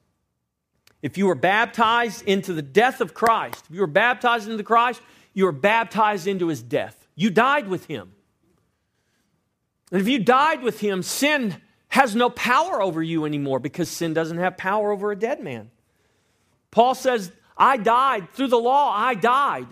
If 1.02 1.18
you 1.18 1.26
were 1.26 1.34
baptized 1.34 2.22
into 2.22 2.52
the 2.52 2.62
death 2.62 3.00
of 3.00 3.14
Christ, 3.14 3.64
if 3.68 3.74
you 3.74 3.80
were 3.80 3.86
baptized 3.86 4.48
into 4.48 4.64
Christ, 4.64 5.02
you 5.34 5.44
were 5.44 5.52
baptized 5.52 6.26
into 6.26 6.48
his 6.48 6.62
death. 6.62 6.95
You 7.16 7.30
died 7.30 7.66
with 7.66 7.86
him. 7.86 8.12
And 9.90 10.00
if 10.00 10.06
you 10.06 10.18
died 10.18 10.62
with 10.62 10.80
him, 10.80 11.02
sin 11.02 11.56
has 11.88 12.14
no 12.14 12.28
power 12.28 12.82
over 12.82 13.02
you 13.02 13.24
anymore 13.24 13.58
because 13.58 13.88
sin 13.88 14.12
doesn't 14.12 14.38
have 14.38 14.56
power 14.56 14.92
over 14.92 15.10
a 15.10 15.16
dead 15.16 15.42
man. 15.42 15.70
Paul 16.70 16.94
says, 16.94 17.32
I 17.56 17.78
died 17.78 18.30
through 18.32 18.48
the 18.48 18.58
law, 18.58 18.92
I 18.94 19.14
died. 19.14 19.68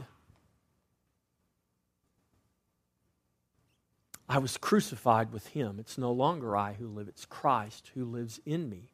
I 4.27 4.39
was 4.39 4.57
crucified 4.57 5.33
with 5.33 5.49
him. 5.49 5.77
It's 5.79 5.99
no 5.99 6.11
longer 6.13 6.57
I 6.57 6.73
who 6.73 6.89
live, 6.89 7.09
it's 7.09 7.27
Christ 7.27 7.91
who 7.95 8.07
lives 8.07 8.41
in 8.47 8.71
me. 8.71 8.89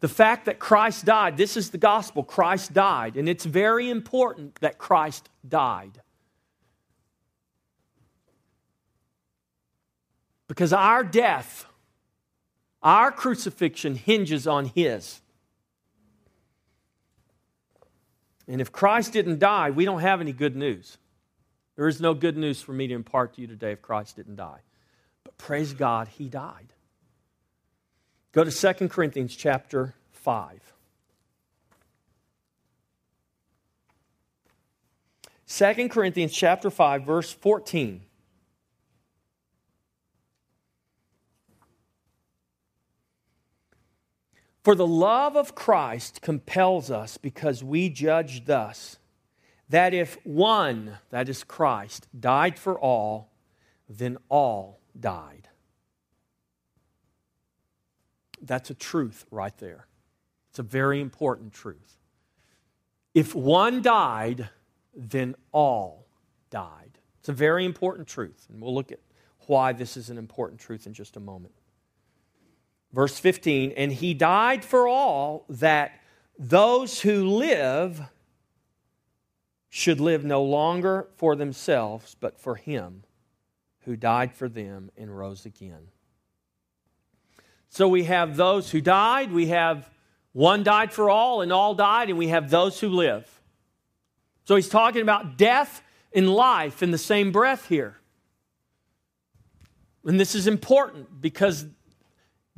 The 0.00 0.08
fact 0.08 0.44
that 0.44 0.58
Christ 0.58 1.06
died, 1.06 1.38
this 1.38 1.56
is 1.56 1.70
the 1.70 1.78
gospel. 1.78 2.22
Christ 2.22 2.74
died, 2.74 3.16
and 3.16 3.28
it's 3.28 3.46
very 3.46 3.88
important 3.88 4.56
that 4.60 4.76
Christ 4.76 5.30
died. 5.48 6.02
Because 10.48 10.72
our 10.72 11.02
death, 11.02 11.66
our 12.82 13.10
crucifixion 13.10 13.96
hinges 13.96 14.46
on 14.46 14.66
his. 14.66 15.20
And 18.48 18.60
if 18.60 18.70
Christ 18.70 19.12
didn't 19.12 19.40
die, 19.40 19.70
we 19.70 19.84
don't 19.84 20.00
have 20.00 20.20
any 20.20 20.32
good 20.32 20.54
news. 20.54 20.98
There 21.74 21.88
is 21.88 22.00
no 22.00 22.14
good 22.14 22.36
news 22.36 22.62
for 22.62 22.72
me 22.72 22.86
to 22.86 22.94
impart 22.94 23.34
to 23.34 23.40
you 23.40 23.46
today 23.46 23.72
if 23.72 23.82
Christ 23.82 24.16
didn't 24.16 24.36
die. 24.36 24.60
But 25.24 25.36
praise 25.36 25.72
God, 25.72 26.08
he 26.08 26.28
died. 26.28 26.72
Go 28.32 28.44
to 28.44 28.50
2 28.50 28.88
Corinthians 28.88 29.34
chapter 29.34 29.94
5. 30.12 30.60
2 35.48 35.88
Corinthians 35.88 36.32
chapter 36.32 36.70
5 36.70 37.02
verse 37.02 37.32
14. 37.32 38.02
For 44.66 44.74
the 44.74 44.84
love 44.84 45.36
of 45.36 45.54
Christ 45.54 46.20
compels 46.22 46.90
us 46.90 47.18
because 47.18 47.62
we 47.62 47.88
judge 47.88 48.46
thus 48.46 48.98
that 49.68 49.94
if 49.94 50.18
one, 50.26 50.98
that 51.10 51.28
is 51.28 51.44
Christ, 51.44 52.08
died 52.18 52.58
for 52.58 52.76
all, 52.76 53.30
then 53.88 54.18
all 54.28 54.80
died. 54.98 55.46
That's 58.42 58.68
a 58.68 58.74
truth 58.74 59.24
right 59.30 59.56
there. 59.58 59.86
It's 60.50 60.58
a 60.58 60.64
very 60.64 61.00
important 61.00 61.52
truth. 61.52 61.96
If 63.14 63.36
one 63.36 63.82
died, 63.82 64.48
then 64.96 65.36
all 65.52 66.08
died. 66.50 66.98
It's 67.20 67.28
a 67.28 67.32
very 67.32 67.64
important 67.64 68.08
truth, 68.08 68.48
and 68.50 68.60
we'll 68.60 68.74
look 68.74 68.90
at 68.90 68.98
why 69.46 69.74
this 69.74 69.96
is 69.96 70.10
an 70.10 70.18
important 70.18 70.60
truth 70.60 70.88
in 70.88 70.92
just 70.92 71.16
a 71.16 71.20
moment. 71.20 71.54
Verse 72.96 73.18
15, 73.18 73.74
and 73.76 73.92
he 73.92 74.14
died 74.14 74.64
for 74.64 74.88
all 74.88 75.44
that 75.50 76.00
those 76.38 77.02
who 77.02 77.28
live 77.28 78.00
should 79.68 80.00
live 80.00 80.24
no 80.24 80.42
longer 80.42 81.06
for 81.16 81.36
themselves, 81.36 82.16
but 82.18 82.40
for 82.40 82.54
him 82.54 83.02
who 83.84 83.96
died 83.96 84.32
for 84.32 84.48
them 84.48 84.90
and 84.96 85.14
rose 85.14 85.44
again. 85.44 85.88
So 87.68 87.86
we 87.86 88.04
have 88.04 88.34
those 88.34 88.70
who 88.70 88.80
died, 88.80 89.30
we 89.30 89.48
have 89.48 89.90
one 90.32 90.62
died 90.62 90.90
for 90.90 91.10
all, 91.10 91.42
and 91.42 91.52
all 91.52 91.74
died, 91.74 92.08
and 92.08 92.16
we 92.16 92.28
have 92.28 92.48
those 92.48 92.80
who 92.80 92.88
live. 92.88 93.28
So 94.44 94.56
he's 94.56 94.70
talking 94.70 95.02
about 95.02 95.36
death 95.36 95.82
and 96.14 96.30
life 96.30 96.82
in 96.82 96.92
the 96.92 96.98
same 96.98 97.30
breath 97.30 97.68
here. 97.68 97.98
And 100.02 100.18
this 100.18 100.34
is 100.34 100.46
important 100.46 101.20
because 101.20 101.66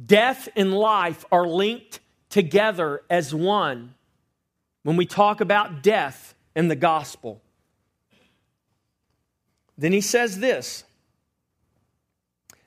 death 0.04 0.48
and 0.56 0.72
life 0.72 1.24
are 1.30 1.46
linked 1.46 2.00
together 2.30 3.02
as 3.08 3.34
one 3.34 3.94
when 4.82 4.96
we 4.96 5.06
talk 5.06 5.40
about 5.40 5.82
death 5.82 6.34
and 6.54 6.70
the 6.70 6.76
gospel. 6.76 7.40
Then 9.76 9.92
he 9.92 10.00
says 10.00 10.38
this 10.40 10.84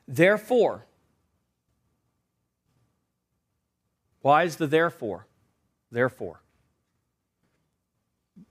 Therefore, 0.07 0.85
why 4.21 4.43
is 4.43 4.57
the 4.57 4.67
therefore? 4.67 5.27
Therefore. 5.91 6.41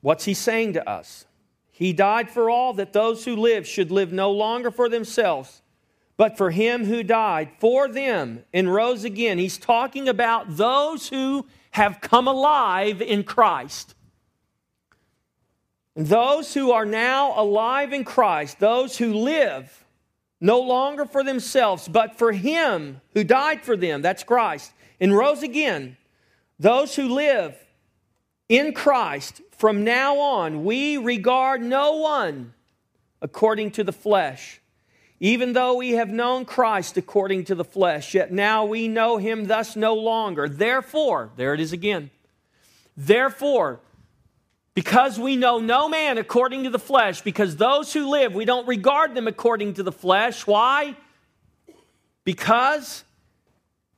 What's 0.01 0.25
he 0.25 0.35
saying 0.35 0.75
to 0.75 0.89
us? 0.89 1.27
He 1.71 1.93
died 1.93 2.31
for 2.31 2.51
all 2.51 2.75
that 2.75 2.93
those 2.93 3.25
who 3.25 3.37
live 3.37 3.67
should 3.67 3.91
live 3.91 4.13
no 4.13 4.31
longer 4.31 4.71
for 4.71 4.89
themselves, 4.89 5.63
but 6.21 6.37
for 6.37 6.51
him 6.51 6.85
who 6.85 7.03
died 7.03 7.49
for 7.61 7.89
them 7.89 8.45
and 8.53 8.71
rose 8.71 9.05
again. 9.05 9.39
He's 9.39 9.57
talking 9.57 10.07
about 10.07 10.55
those 10.55 11.09
who 11.09 11.47
have 11.71 12.03
come 12.03 12.29
alive 12.29 13.01
in 13.01 13.25
Christ. 13.25 13.95
And 15.97 16.07
Those 16.07 16.53
who 16.53 16.73
are 16.73 16.85
now 16.85 17.33
alive 17.41 17.95
in 17.95 18.05
Christ, 18.05 18.59
those 18.59 18.99
who 18.99 19.15
live 19.15 19.87
no 20.43 20.61
longer 20.61 21.07
for 21.07 21.25
themselves, 21.25 21.89
but 21.89 22.19
for 22.19 22.33
Him 22.33 23.01
who 23.15 23.25
died 23.25 23.65
for 23.65 23.75
them, 23.75 24.03
that's 24.03 24.23
Christ, 24.23 24.75
and 25.01 25.17
rose 25.17 25.43
again, 25.43 25.97
those 26.59 26.97
who 26.97 27.15
live 27.15 27.57
in 28.47 28.75
Christ, 28.75 29.41
from 29.53 29.85
now 29.85 30.19
on, 30.19 30.65
we 30.65 30.99
regard 30.99 31.63
no 31.63 31.97
one 31.97 32.53
according 33.23 33.71
to 33.71 33.85
the 33.85 33.93
flesh. 33.95 34.61
Even 35.21 35.53
though 35.53 35.75
we 35.75 35.91
have 35.91 36.09
known 36.09 36.47
Christ 36.47 36.97
according 36.97 37.45
to 37.45 37.55
the 37.55 37.65
flesh, 37.65 38.15
yet 38.15 38.33
now 38.33 38.65
we 38.65 38.89
know 38.89 39.19
him 39.19 39.47
thus 39.47 39.77
no 39.77 39.95
longer. 39.95 40.49
Therefore, 40.49 41.31
there 41.37 41.53
it 41.53 41.61
is 41.61 41.75
again. 41.75 42.11
Therefore, 42.97 43.81
because 44.75 45.19
we 45.19 45.37
know 45.37 45.59
no 45.59 45.91
man 45.91 46.17
according 46.17 46.65
to 46.65 46.71
the 46.71 46.79
flesh, 46.79 47.21
because 47.21 47.57
those 47.57 47.93
who 47.93 48.09
live, 48.09 48.35
we 48.35 48.47
don't 48.47 48.67
regard 48.67 49.15
them 49.15 49.29
according 49.29 49.75
to 49.75 49.83
the 49.83 49.93
flesh. 49.93 50.47
Why? 50.47 50.97
Because 52.25 53.05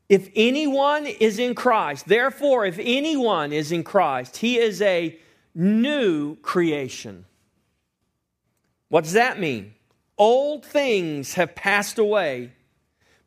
if 0.08 0.28
anyone 0.34 1.06
is 1.06 1.38
in 1.38 1.54
Christ, 1.54 2.08
therefore, 2.08 2.66
if 2.66 2.80
anyone 2.80 3.52
is 3.52 3.70
in 3.70 3.84
Christ, 3.84 4.38
he 4.38 4.58
is 4.58 4.82
a 4.82 5.16
new 5.54 6.34
creation. 6.36 7.26
What 8.88 9.04
does 9.04 9.12
that 9.12 9.38
mean? 9.38 9.74
Old 10.22 10.64
things 10.64 11.34
have 11.34 11.56
passed 11.56 11.98
away. 11.98 12.52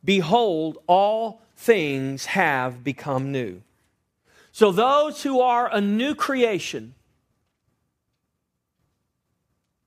Behold, 0.02 0.78
all 0.88 1.42
things 1.58 2.28
have 2.28 2.86
become 2.86 3.34
new. 3.34 3.62
So, 4.54 4.72
those 4.72 5.22
who 5.22 5.42
are 5.42 5.70
a 5.70 5.82
new 5.82 6.16
creation, 6.16 6.96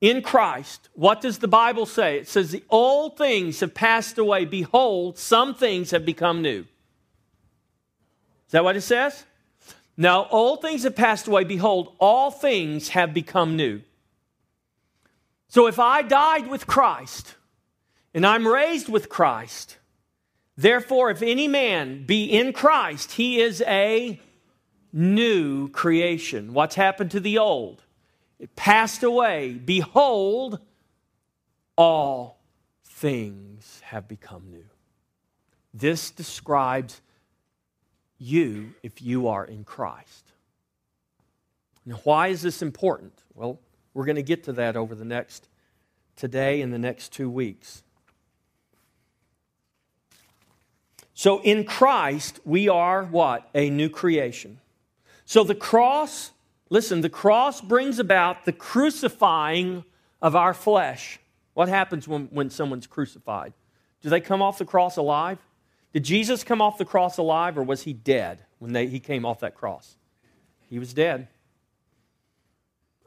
in 0.02 0.20
Christ, 0.20 0.90
what 0.92 1.22
does 1.22 1.38
the 1.38 1.48
Bible 1.48 1.86
say? 1.86 2.18
It 2.18 2.28
says, 2.28 2.50
The 2.50 2.62
old 2.68 3.16
things 3.16 3.60
have 3.60 3.72
passed 3.72 4.18
away. 4.18 4.44
Behold, 4.44 5.16
some 5.16 5.54
things 5.54 5.92
have 5.92 6.04
become 6.04 6.42
new. 6.42 6.66
Is 8.48 8.52
that 8.52 8.64
what 8.64 8.76
it 8.76 8.82
says? 8.82 9.24
No, 9.96 10.26
old 10.30 10.60
things 10.60 10.82
have 10.82 10.94
passed 10.94 11.26
away. 11.26 11.44
Behold, 11.44 11.94
all 11.98 12.30
things 12.30 12.90
have 12.90 13.14
become 13.14 13.56
new. 13.56 13.80
So 15.48 15.66
if 15.66 15.78
I 15.78 16.02
died 16.02 16.48
with 16.48 16.66
Christ 16.66 17.34
and 18.12 18.26
I'm 18.26 18.46
raised 18.46 18.88
with 18.88 19.08
Christ, 19.08 19.78
therefore, 20.56 21.10
if 21.10 21.22
any 21.22 21.48
man 21.48 22.04
be 22.04 22.24
in 22.24 22.52
Christ, 22.52 23.12
he 23.12 23.40
is 23.40 23.62
a 23.62 24.20
new 24.92 25.68
creation. 25.68 26.52
What's 26.52 26.74
happened 26.74 27.10
to 27.12 27.20
the 27.20 27.38
old? 27.38 27.82
It 28.38 28.54
passed 28.56 29.02
away. 29.02 29.54
Behold, 29.54 30.60
all 31.76 32.38
things 32.84 33.80
have 33.84 34.06
become 34.06 34.50
new. 34.50 34.66
This 35.72 36.10
describes 36.10 37.00
you 38.18 38.74
if 38.82 39.00
you 39.00 39.28
are 39.28 39.44
in 39.44 39.64
Christ. 39.64 40.32
Now, 41.86 42.00
why 42.04 42.28
is 42.28 42.42
this 42.42 42.60
important? 42.62 43.14
Well, 43.34 43.60
we're 43.98 44.04
going 44.04 44.14
to 44.14 44.22
get 44.22 44.44
to 44.44 44.52
that 44.52 44.76
over 44.76 44.94
the 44.94 45.04
next 45.04 45.48
today 46.14 46.62
and 46.62 46.72
the 46.72 46.78
next 46.78 47.12
two 47.12 47.28
weeks. 47.28 47.82
So, 51.14 51.42
in 51.42 51.64
Christ, 51.64 52.38
we 52.44 52.68
are 52.68 53.02
what? 53.02 53.50
A 53.56 53.70
new 53.70 53.88
creation. 53.88 54.60
So, 55.24 55.42
the 55.42 55.56
cross 55.56 56.30
Listen, 56.70 57.00
the 57.00 57.08
cross 57.08 57.60
brings 57.60 57.98
about 57.98 58.44
the 58.44 58.52
crucifying 58.52 59.84
of 60.20 60.36
our 60.36 60.52
flesh. 60.52 61.18
What 61.54 61.68
happens 61.68 62.06
when, 62.06 62.26
when 62.26 62.50
someone's 62.50 62.86
crucified? 62.86 63.52
Do 64.02 64.10
they 64.10 64.20
come 64.20 64.42
off 64.42 64.58
the 64.58 64.64
cross 64.64 64.96
alive? 64.96 65.38
Did 65.92 66.04
Jesus 66.04 66.44
come 66.44 66.60
off 66.60 66.78
the 66.78 66.84
cross 66.84 67.16
alive 67.16 67.56
or 67.56 67.62
was 67.62 67.82
he 67.82 67.92
dead 67.92 68.44
when 68.58 68.72
they, 68.72 68.86
he 68.86 69.00
came 69.00 69.24
off 69.24 69.40
that 69.40 69.54
cross? 69.54 69.96
He 70.68 70.78
was 70.78 70.92
dead. 70.92 71.28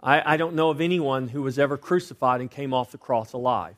I, 0.04 0.34
I 0.34 0.38
don't 0.38 0.56
know 0.56 0.70
of 0.70 0.82
anyone 0.82 1.28
who 1.28 1.42
was 1.42 1.60
ever 1.60 1.78
crucified 1.78 2.42
and 2.42 2.50
came 2.50 2.74
off 2.74 2.92
the 2.92 2.98
cross 2.98 3.34
alive. 3.34 3.76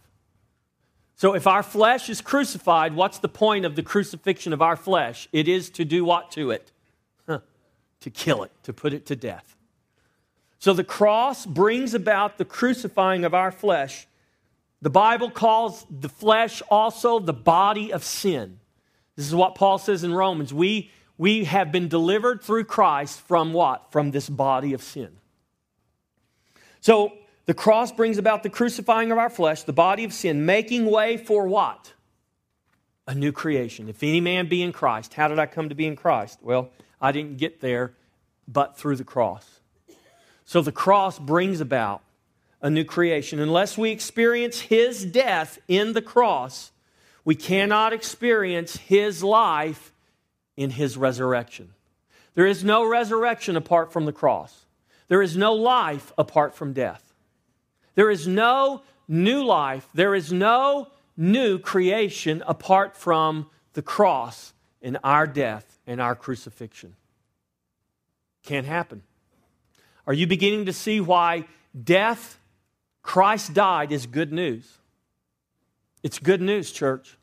So 1.16 1.36
if 1.36 1.48
our 1.48 1.64
flesh 1.64 2.10
is 2.10 2.22
crucified, 2.22 2.96
what's 2.96 3.20
the 3.20 3.30
point 3.30 3.66
of 3.66 3.76
the 3.76 3.84
crucifixion 3.84 4.54
of 4.54 4.62
our 4.62 4.76
flesh? 4.76 5.28
It 5.32 5.48
is 5.48 5.70
to 5.72 5.86
do 5.86 6.04
what 6.04 6.32
to 6.32 6.52
it? 6.52 6.72
Huh. 7.28 7.40
To 8.02 8.10
kill 8.10 8.44
it, 8.44 8.52
to 8.64 8.74
put 8.74 8.94
it 8.94 9.06
to 9.08 9.16
death. 9.16 9.56
So 10.60 10.74
the 10.74 10.84
cross 10.84 11.46
brings 11.46 11.94
about 11.94 12.38
the 12.38 12.46
crucifying 12.46 13.26
of 13.26 13.34
our 13.34 13.52
flesh. 13.52 14.08
The 14.82 14.90
Bible 14.90 15.30
calls 15.30 15.86
the 15.90 16.10
flesh 16.10 16.62
also 16.70 17.20
the 17.20 17.34
body 17.34 17.92
of 17.94 18.04
sin. 18.04 18.60
This 19.16 19.28
is 19.28 19.36
what 19.36 19.56
Paul 19.56 19.78
says 19.78 20.04
in 20.04 20.14
Romans. 20.14 20.54
We, 20.54 20.90
we 21.18 21.44
have 21.44 21.72
been 21.72 21.88
delivered 21.90 22.42
through 22.42 22.64
Christ 22.64 23.22
from 23.22 23.54
what? 23.54 23.92
From 23.92 24.12
this 24.12 24.30
body 24.30 24.74
of 24.74 24.82
sin. 24.82 25.18
So 26.84 27.14
the 27.46 27.54
cross 27.54 27.94
brings 27.94 28.18
about 28.18 28.44
the 28.44 28.50
crucifying 28.50 29.14
of 29.14 29.18
our 29.18 29.30
flesh, 29.30 29.64
the 29.64 29.72
body 29.72 30.04
of 30.04 30.12
sin, 30.12 30.46
making 30.46 30.86
way 30.86 31.16
for 31.16 31.48
what? 31.48 31.94
A 33.08 33.16
new 33.16 33.32
creation. 33.32 33.88
If 33.88 34.04
any 34.04 34.20
man 34.20 34.50
be 34.50 34.62
in 34.62 34.74
Christ, 34.74 35.14
how 35.14 35.30
did 35.30 35.40
I 35.40 35.46
come 35.46 35.70
to 35.70 35.76
be 35.76 35.88
in 35.88 35.96
Christ? 35.96 36.40
Well, 36.42 36.72
I 37.00 37.14
didn't 37.14 37.38
get 37.38 37.62
there 37.62 37.94
but 38.50 38.76
through 38.76 38.98
the 38.98 39.06
cross. 39.06 39.62
So 40.44 40.62
the 40.62 40.74
cross 40.74 41.18
brings 41.18 41.62
about 41.62 42.02
a 42.62 42.70
new 42.70 42.84
creation. 42.84 43.40
Unless 43.40 43.78
we 43.78 43.92
experience 43.92 44.60
his 44.60 45.06
death 45.06 45.60
in 45.70 45.94
the 45.94 46.02
cross, 46.02 46.74
we 47.24 47.36
cannot 47.36 47.94
experience 47.94 48.76
his 48.76 49.24
life 49.24 49.94
in 50.58 50.72
his 50.72 50.98
resurrection. 50.98 51.74
There 52.36 52.46
is 52.46 52.62
no 52.62 52.86
resurrection 52.86 53.56
apart 53.56 53.94
from 53.94 54.04
the 54.04 54.12
cross. 54.12 54.63
There 55.14 55.22
is 55.22 55.38
no 55.38 55.54
life 55.54 56.12
apart 56.18 56.56
from 56.56 56.74
death. 56.74 57.14
There 57.94 58.10
is 58.10 58.28
no 58.28 58.82
new 59.08 59.44
life. 59.44 59.88
There 59.94 60.16
is 60.16 60.34
no 60.34 60.88
new 61.16 61.60
creation 61.60 62.42
apart 62.48 62.98
from 62.98 63.46
the 63.74 63.84
cross 63.84 64.54
and 64.82 64.98
our 65.04 65.28
death 65.28 65.78
and 65.86 66.02
our 66.02 66.16
crucifixion. 66.16 66.96
Can't 68.42 68.66
happen. 68.66 69.04
Are 70.08 70.16
you 70.16 70.26
beginning 70.26 70.66
to 70.66 70.74
see 70.74 71.00
why 71.00 71.46
death, 71.80 72.40
Christ 73.04 73.54
died, 73.54 73.92
is 73.92 74.08
good 74.08 74.34
news? 74.34 74.80
It's 76.02 76.18
good 76.18 76.42
news, 76.42 76.72
church. 76.72 77.20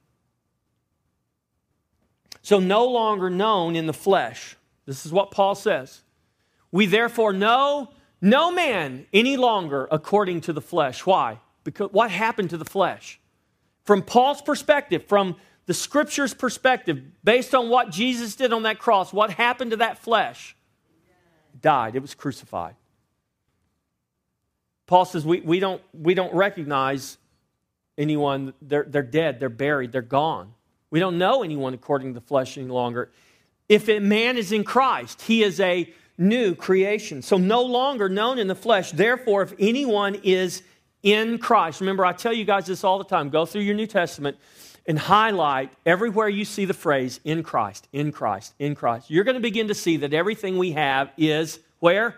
So, 2.43 2.61
no 2.61 2.87
longer 2.87 3.31
known 3.31 3.75
in 3.75 3.89
the 3.89 3.93
flesh. 3.93 4.55
This 4.87 5.05
is 5.05 5.11
what 5.11 5.33
Paul 5.33 5.57
says. 5.57 6.03
We 6.73 6.87
therefore 6.87 7.33
know 7.33 7.91
no 8.21 8.51
man 8.51 9.07
any 9.13 9.37
longer 9.37 9.89
according 9.91 10.43
to 10.43 10.53
the 10.53 10.61
flesh. 10.61 11.05
Why? 11.05 11.41
Because 11.65 11.91
what 11.93 12.11
happened 12.11 12.51
to 12.51 12.57
the 12.57 12.65
flesh? 12.65 13.21
From 13.85 14.03
Paul's 14.03 14.43
perspective, 14.43 15.07
from 15.07 15.37
the 15.67 15.75
scripture's 15.75 16.35
perspective, 16.35 17.03
based 17.25 17.55
on 17.55 17.69
what 17.69 17.91
Jesus 17.91 18.37
did 18.37 18.53
on 18.53 18.65
that 18.65 18.79
cross, 18.79 19.13
what 19.13 19.31
happened 19.31 19.73
to 19.73 19.79
that 19.79 19.99
flesh? 19.99 20.57
died, 21.61 21.97
it 21.97 22.03
was 22.03 22.15
crucified. 22.15 22.75
Paul 24.87 25.05
says 25.05 25.25
we, 25.25 25.41
we, 25.41 25.61
don't, 25.61 25.81
we 25.93 26.15
don't 26.15 26.35
recognize 26.35 27.19
anyone, 27.97 28.55
they're, 28.61 28.87
they're 28.89 29.03
dead, 29.03 29.41
they're 29.41 29.49
buried, 29.49 29.93
they're 29.93 30.03
gone. 30.03 30.55
We 30.91 30.99
don't 30.99 31.19
know 31.19 31.43
anyone 31.43 31.75
according 31.75 32.15
to 32.15 32.21
the 32.21 32.27
flesh 32.27 32.59
any 32.59 32.69
longer. 32.69 33.11
If 33.69 33.89
a 33.89 34.01
man 34.01 34.37
is 34.37 34.51
in 34.51 34.65
Christ, 34.65 35.23
he 35.23 35.45
is 35.45 35.61
a 35.61 35.93
new 36.21 36.55
creation. 36.55 37.23
So 37.23 37.39
no 37.39 37.63
longer 37.63 38.09
known 38.09 38.39
in 38.39 38.47
the 38.47 38.55
flesh. 38.55 38.93
Therefore, 38.93 39.43
if 39.43 39.55
anyone 39.59 40.17
is 40.23 40.63
in 41.03 41.39
Christ, 41.39 41.81
remember 41.81 42.05
I 42.05 42.13
tell 42.13 42.33
you 42.33 42.45
guys 42.45 42.67
this 42.67 42.85
all 42.85 42.99
the 42.99 43.05
time 43.05 43.31
go 43.31 43.47
through 43.47 43.63
your 43.63 43.75
New 43.75 43.87
Testament 43.87 44.37
and 44.87 44.99
highlight 44.99 45.73
everywhere 45.87 46.29
you 46.29 46.45
see 46.45 46.67
the 46.67 46.75
phrase 46.75 47.21
in 47.25 47.43
Christ, 47.43 47.89
in 47.93 48.13
Christ, 48.13 48.55
in 48.59 48.75
Christ, 48.75 49.11
you're 49.11 49.25
going 49.25 49.35
to 49.35 49.41
begin 49.41 49.69
to 49.69 49.75
see 49.75 49.99
that 49.99 50.13
everything 50.13 50.59
we 50.59 50.73
have 50.73 51.11
is 51.17 51.59
where? 51.79 52.17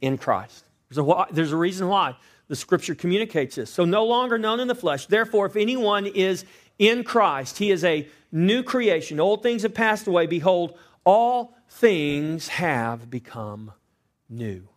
In 0.00 0.16
Christ. 0.16 0.64
There's 0.88 1.06
a, 1.06 1.26
there's 1.30 1.52
a 1.52 1.56
reason 1.56 1.88
why 1.88 2.16
the 2.48 2.56
scripture 2.56 2.94
communicates 2.94 3.56
this. 3.56 3.70
So, 3.70 3.84
no 3.84 4.04
longer 4.04 4.38
known 4.38 4.60
in 4.60 4.68
the 4.68 4.74
flesh. 4.74 5.06
Therefore, 5.06 5.46
if 5.46 5.56
anyone 5.56 6.06
is 6.06 6.44
in 6.78 7.04
Christ, 7.04 7.58
he 7.58 7.70
is 7.70 7.84
a 7.84 8.08
new 8.32 8.62
creation. 8.62 9.20
Old 9.20 9.42
things 9.42 9.62
have 9.62 9.74
passed 9.74 10.06
away. 10.06 10.26
Behold, 10.26 10.78
all 11.04 11.56
things 11.74 12.46
have 12.48 13.10
become 13.10 13.72
new. 14.28 14.68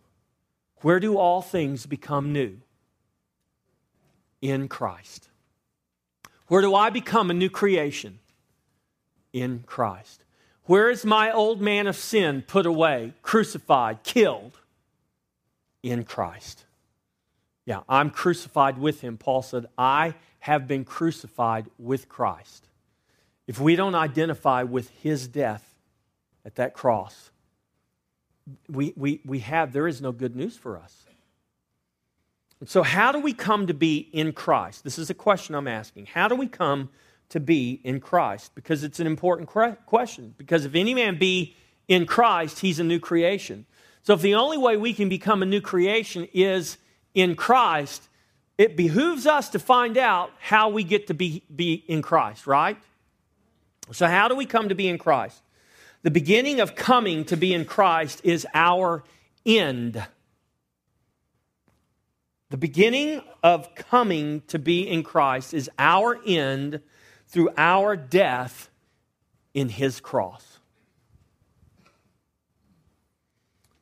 Where 0.80 0.98
do 0.98 1.16
all 1.16 1.42
things 1.42 1.86
become 1.86 2.32
new? 2.32 2.58
In 4.42 4.66
Christ. 4.66 5.28
Where 6.48 6.60
do 6.60 6.74
I 6.74 6.90
become 6.90 7.30
a 7.30 7.34
new 7.34 7.50
creation? 7.50 8.18
In 9.32 9.62
Christ. 9.64 10.24
Where 10.64 10.90
is 10.90 11.04
my 11.04 11.30
old 11.30 11.60
man 11.60 11.86
of 11.86 11.94
sin 11.94 12.42
put 12.42 12.66
away, 12.66 13.14
crucified, 13.22 14.02
killed? 14.02 14.58
In 15.84 16.02
Christ. 16.02 16.64
Yeah, 17.64 17.82
I'm 17.88 18.10
crucified 18.10 18.76
with 18.76 19.02
him. 19.02 19.18
Paul 19.18 19.42
said, 19.42 19.66
I 19.78 20.14
have 20.40 20.66
been 20.66 20.84
crucified 20.84 21.66
with 21.78 22.08
Christ. 22.08 22.66
If 23.46 23.60
we 23.60 23.76
don't 23.76 23.94
identify 23.94 24.64
with 24.64 24.90
his 24.90 25.28
death 25.28 25.67
at 26.48 26.54
that 26.54 26.72
cross, 26.72 27.30
we, 28.70 28.94
we, 28.96 29.20
we 29.26 29.40
have, 29.40 29.74
there 29.74 29.86
is 29.86 30.00
no 30.00 30.12
good 30.12 30.34
news 30.34 30.56
for 30.56 30.78
us. 30.78 31.04
And 32.60 32.68
so, 32.70 32.82
how 32.82 33.12
do 33.12 33.20
we 33.20 33.34
come 33.34 33.66
to 33.66 33.74
be 33.74 33.98
in 33.98 34.32
Christ? 34.32 34.82
This 34.82 34.98
is 34.98 35.10
a 35.10 35.14
question 35.14 35.54
I'm 35.54 35.68
asking. 35.68 36.06
How 36.06 36.26
do 36.26 36.34
we 36.34 36.46
come 36.46 36.88
to 37.28 37.38
be 37.38 37.82
in 37.84 38.00
Christ? 38.00 38.54
Because 38.54 38.82
it's 38.82 38.98
an 38.98 39.06
important 39.06 39.46
question. 39.84 40.34
Because 40.38 40.64
if 40.64 40.74
any 40.74 40.94
man 40.94 41.18
be 41.18 41.54
in 41.86 42.06
Christ, 42.06 42.60
he's 42.60 42.80
a 42.80 42.84
new 42.84 42.98
creation. 42.98 43.66
So, 44.02 44.14
if 44.14 44.22
the 44.22 44.34
only 44.34 44.56
way 44.56 44.78
we 44.78 44.94
can 44.94 45.10
become 45.10 45.42
a 45.42 45.46
new 45.46 45.60
creation 45.60 46.26
is 46.32 46.78
in 47.12 47.36
Christ, 47.36 48.08
it 48.56 48.74
behooves 48.74 49.26
us 49.26 49.50
to 49.50 49.58
find 49.58 49.98
out 49.98 50.30
how 50.40 50.70
we 50.70 50.82
get 50.82 51.08
to 51.08 51.14
be, 51.14 51.42
be 51.54 51.74
in 51.74 52.00
Christ, 52.00 52.46
right? 52.46 52.78
So, 53.92 54.06
how 54.06 54.28
do 54.28 54.34
we 54.34 54.46
come 54.46 54.70
to 54.70 54.74
be 54.74 54.88
in 54.88 54.96
Christ? 54.96 55.42
The 56.08 56.12
beginning 56.12 56.60
of 56.60 56.74
coming 56.74 57.26
to 57.26 57.36
be 57.36 57.52
in 57.52 57.66
Christ 57.66 58.22
is 58.24 58.46
our 58.54 59.04
end. 59.44 60.02
The 62.48 62.56
beginning 62.56 63.20
of 63.42 63.74
coming 63.74 64.40
to 64.46 64.58
be 64.58 64.88
in 64.88 65.02
Christ 65.02 65.52
is 65.52 65.68
our 65.78 66.18
end 66.24 66.80
through 67.26 67.50
our 67.58 67.94
death 67.94 68.70
in 69.52 69.68
his 69.68 70.00
cross. 70.00 70.60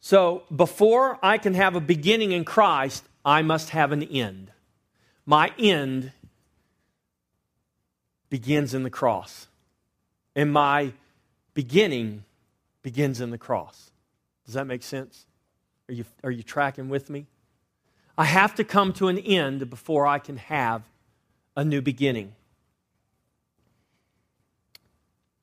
So, 0.00 0.42
before 0.56 1.20
I 1.22 1.38
can 1.38 1.54
have 1.54 1.76
a 1.76 1.80
beginning 1.80 2.32
in 2.32 2.44
Christ, 2.44 3.04
I 3.24 3.42
must 3.42 3.70
have 3.70 3.92
an 3.92 4.02
end. 4.02 4.50
My 5.26 5.52
end 5.60 6.10
begins 8.30 8.74
in 8.74 8.82
the 8.82 8.90
cross, 8.90 9.46
and 10.34 10.52
my 10.52 10.92
beginning 11.56 12.22
begins 12.82 13.18
in 13.18 13.30
the 13.30 13.38
cross. 13.38 13.90
Does 14.44 14.54
that 14.54 14.66
make 14.66 14.82
sense? 14.82 15.24
Are 15.88 15.94
you, 15.94 16.04
are 16.22 16.30
you 16.30 16.42
tracking 16.42 16.90
with 16.90 17.08
me? 17.08 17.26
I 18.18 18.26
have 18.26 18.54
to 18.56 18.64
come 18.64 18.92
to 18.94 19.08
an 19.08 19.18
end 19.18 19.68
before 19.70 20.06
I 20.06 20.18
can 20.18 20.36
have 20.36 20.82
a 21.56 21.64
new 21.64 21.80
beginning. 21.80 22.34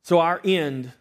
So, 0.03 0.19
our 0.19 0.39
end, 0.43 0.91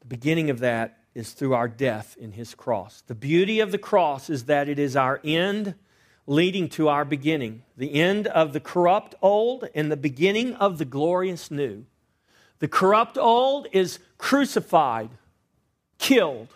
the 0.00 0.06
beginning 0.06 0.50
of 0.50 0.58
that, 0.58 0.98
is 1.14 1.32
through 1.32 1.54
our 1.54 1.68
death 1.68 2.16
in 2.20 2.32
His 2.32 2.54
cross. 2.54 3.02
The 3.06 3.14
beauty 3.14 3.60
of 3.60 3.72
the 3.72 3.78
cross 3.78 4.28
is 4.28 4.44
that 4.44 4.68
it 4.68 4.78
is 4.78 4.96
our 4.96 5.18
end 5.24 5.74
leading 6.26 6.68
to 6.68 6.88
our 6.88 7.06
beginning, 7.06 7.62
the 7.76 7.94
end 7.94 8.26
of 8.26 8.52
the 8.52 8.60
corrupt 8.60 9.14
old 9.22 9.66
and 9.74 9.90
the 9.90 9.96
beginning 9.96 10.54
of 10.56 10.76
the 10.76 10.84
glorious 10.84 11.50
new. 11.50 11.86
The 12.60 12.68
corrupt 12.68 13.18
old 13.18 13.66
is 13.72 13.98
crucified, 14.18 15.10
killed. 15.98 16.48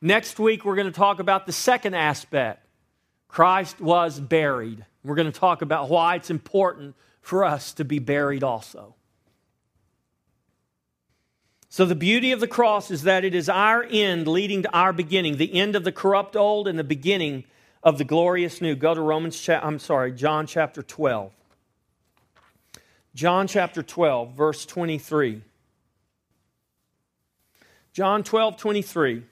Next 0.00 0.38
week, 0.38 0.64
we're 0.64 0.76
going 0.76 0.86
to 0.86 0.92
talk 0.92 1.18
about 1.18 1.46
the 1.46 1.52
second 1.52 1.94
aspect 1.94 2.60
Christ 3.28 3.80
was 3.80 4.20
buried. 4.20 4.86
We're 5.02 5.16
going 5.16 5.30
to 5.30 5.38
talk 5.38 5.60
about 5.60 5.90
why 5.90 6.14
it's 6.14 6.30
important 6.30 6.94
for 7.20 7.44
us 7.44 7.72
to 7.74 7.84
be 7.84 7.98
buried 7.98 8.44
also. 8.44 8.94
So, 11.68 11.84
the 11.84 11.96
beauty 11.96 12.30
of 12.30 12.38
the 12.38 12.46
cross 12.46 12.92
is 12.92 13.02
that 13.02 13.24
it 13.24 13.34
is 13.34 13.48
our 13.48 13.82
end 13.82 14.28
leading 14.28 14.62
to 14.62 14.72
our 14.72 14.92
beginning, 14.92 15.38
the 15.38 15.52
end 15.52 15.74
of 15.74 15.82
the 15.82 15.90
corrupt 15.90 16.36
old 16.36 16.68
and 16.68 16.78
the 16.78 16.84
beginning 16.84 17.42
of 17.82 17.98
the 17.98 18.04
glorious 18.04 18.60
new. 18.60 18.76
Go 18.76 18.94
to 18.94 19.00
Romans, 19.00 19.40
cha- 19.40 19.58
I'm 19.60 19.80
sorry, 19.80 20.12
John 20.12 20.46
chapter 20.46 20.84
12. 20.84 21.32
John 23.14 23.46
chapter 23.46 23.82
12, 23.82 24.34
verse 24.34 24.66
23. 24.66 25.40
John 27.92 28.24
12, 28.24 28.56
23. 28.56 29.22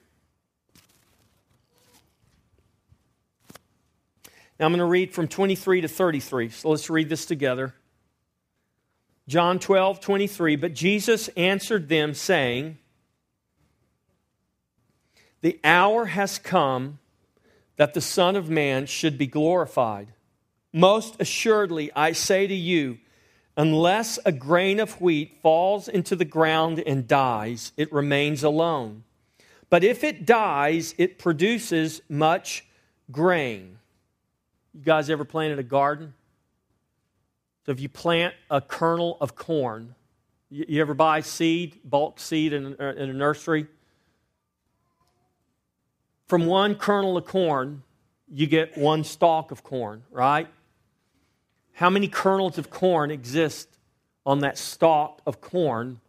Now 4.61 4.67
I'm 4.67 4.71
going 4.71 4.79
to 4.79 4.85
read 4.85 5.13
from 5.13 5.27
23 5.27 5.81
to 5.81 5.89
33. 5.89 6.51
So 6.51 6.71
let's 6.71 6.89
read 6.89 7.09
this 7.09 7.27
together. 7.27 7.75
John 9.27 9.59
12, 9.59 9.99
23. 10.01 10.55
But 10.55 10.75
Jesus 10.75 11.27
answered 11.37 11.89
them, 11.89 12.15
saying, 12.15 12.79
The 15.41 15.59
hour 15.65 16.05
has 16.05 16.39
come 16.39 17.01
that 17.75 17.95
the 17.95 18.01
Son 18.01 18.37
of 18.37 18.49
Man 18.49 18.87
should 18.87 19.19
be 19.19 19.27
glorified. 19.27 20.13
Most 20.73 21.17
assuredly, 21.19 21.91
I 21.97 22.13
say 22.13 22.47
to 22.47 22.55
you, 22.55 22.99
unless 23.57 24.19
a 24.25 24.33
grain 24.33 24.81
of 24.81 25.01
wheat 25.01 25.39
falls 25.43 25.89
into 25.89 26.17
the 26.17 26.25
ground 26.25 26.83
and 26.87 27.07
dies, 27.07 27.73
it 27.77 27.93
remains 27.93 28.43
alone. 28.43 29.05
But 29.71 29.85
if 29.85 30.05
it 30.05 30.27
dies, 30.27 30.95
it 30.99 31.19
produces 31.19 32.03
much 32.09 32.65
grain. 33.11 33.79
You 34.75 34.83
guys 34.83 35.11
ever 35.11 35.25
planted 35.25 35.59
a 35.59 35.63
garden? 35.63 36.15
So 37.65 37.73
if 37.73 37.81
you 37.81 37.89
plant 37.89 38.35
a 38.51 38.61
kernel 38.61 39.17
of 39.21 39.35
corn, 39.37 39.95
you, 40.51 40.81
ever 40.83 40.95
buy 40.95 41.21
seed, 41.21 41.79
bulk 41.85 42.21
seed 42.21 42.53
in, 42.53 42.77
a 42.79 43.07
nursery? 43.07 43.67
From 46.27 46.47
one 46.47 46.75
kernel 46.75 47.17
of 47.17 47.25
corn, 47.25 47.83
you 48.29 48.47
get 48.47 48.77
one 48.77 49.05
stalk 49.05 49.51
of 49.51 49.63
corn, 49.63 50.03
right? 50.11 50.49
How 51.75 51.91
many 51.91 52.09
kernels 52.09 52.59
of 52.59 52.71
corn 52.71 53.11
exist 53.11 53.69
on 54.25 54.41
that 54.41 54.59
stalk 54.59 55.21
of 55.27 55.41
corn 55.41 56.01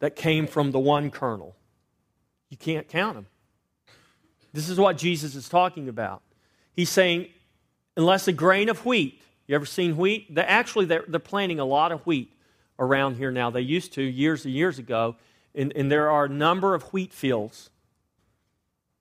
that 0.00 0.16
came 0.16 0.46
from 0.46 0.72
the 0.72 0.78
one 0.78 1.10
kernel? 1.10 1.54
You 2.48 2.56
can't 2.56 2.88
count 2.88 3.14
them. 3.14 3.26
This 4.52 4.68
is 4.68 4.78
what 4.78 4.98
Jesus 4.98 5.34
is 5.34 5.48
talking 5.48 5.88
about. 5.88 6.22
He's 6.74 6.90
saying 6.90 7.28
unless 7.96 8.26
a 8.28 8.32
grain 8.32 8.68
of 8.68 8.84
wheat. 8.84 9.22
You 9.46 9.54
ever 9.54 9.66
seen 9.66 9.96
wheat? 9.96 10.34
They 10.34 10.42
actually 10.42 10.86
they're, 10.86 11.04
they're 11.06 11.20
planting 11.20 11.60
a 11.60 11.64
lot 11.64 11.92
of 11.92 12.06
wheat 12.06 12.32
around 12.78 13.16
here 13.16 13.30
now. 13.30 13.50
They 13.50 13.60
used 13.60 13.92
to 13.94 14.02
years 14.02 14.44
and 14.44 14.54
years 14.54 14.78
ago, 14.78 15.16
and, 15.54 15.72
and 15.76 15.90
there 15.90 16.10
are 16.10 16.24
a 16.24 16.28
number 16.28 16.74
of 16.74 16.84
wheat 16.92 17.12
fields. 17.12 17.70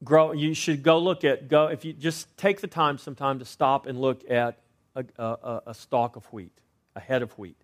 Grow. 0.04 0.32
You 0.32 0.54
should 0.54 0.84
go 0.84 0.98
look 0.98 1.24
at 1.24 1.50
go 1.50 1.68
if 1.68 1.84
you 1.84 1.94
just 1.94 2.36
take 2.38 2.62
the 2.62 2.68
time 2.68 2.98
sometime 2.98 3.40
to 3.40 3.46
stop 3.46 3.86
and 3.86 4.00
look 4.00 4.30
at 4.30 4.58
a, 4.96 5.06
a, 5.18 5.62
a 5.68 5.74
stalk 5.74 6.16
of 6.16 6.26
wheat, 6.28 6.54
a 6.96 7.00
head 7.00 7.22
of 7.22 7.38
wheat. 7.38 7.58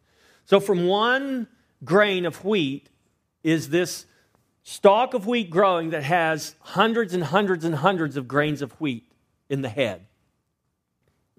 So 0.45 0.59
from 0.59 0.87
one 0.87 1.47
grain 1.83 2.25
of 2.25 2.43
wheat 2.45 2.89
is 3.43 3.69
this 3.69 4.05
stalk 4.63 5.13
of 5.13 5.27
wheat 5.27 5.49
growing 5.49 5.91
that 5.91 6.03
has 6.03 6.55
hundreds 6.59 7.13
and 7.13 7.23
hundreds 7.23 7.65
and 7.65 7.75
hundreds 7.75 8.17
of 8.17 8.27
grains 8.27 8.61
of 8.61 8.71
wheat 8.81 9.11
in 9.49 9.61
the 9.61 9.69
head. 9.69 10.05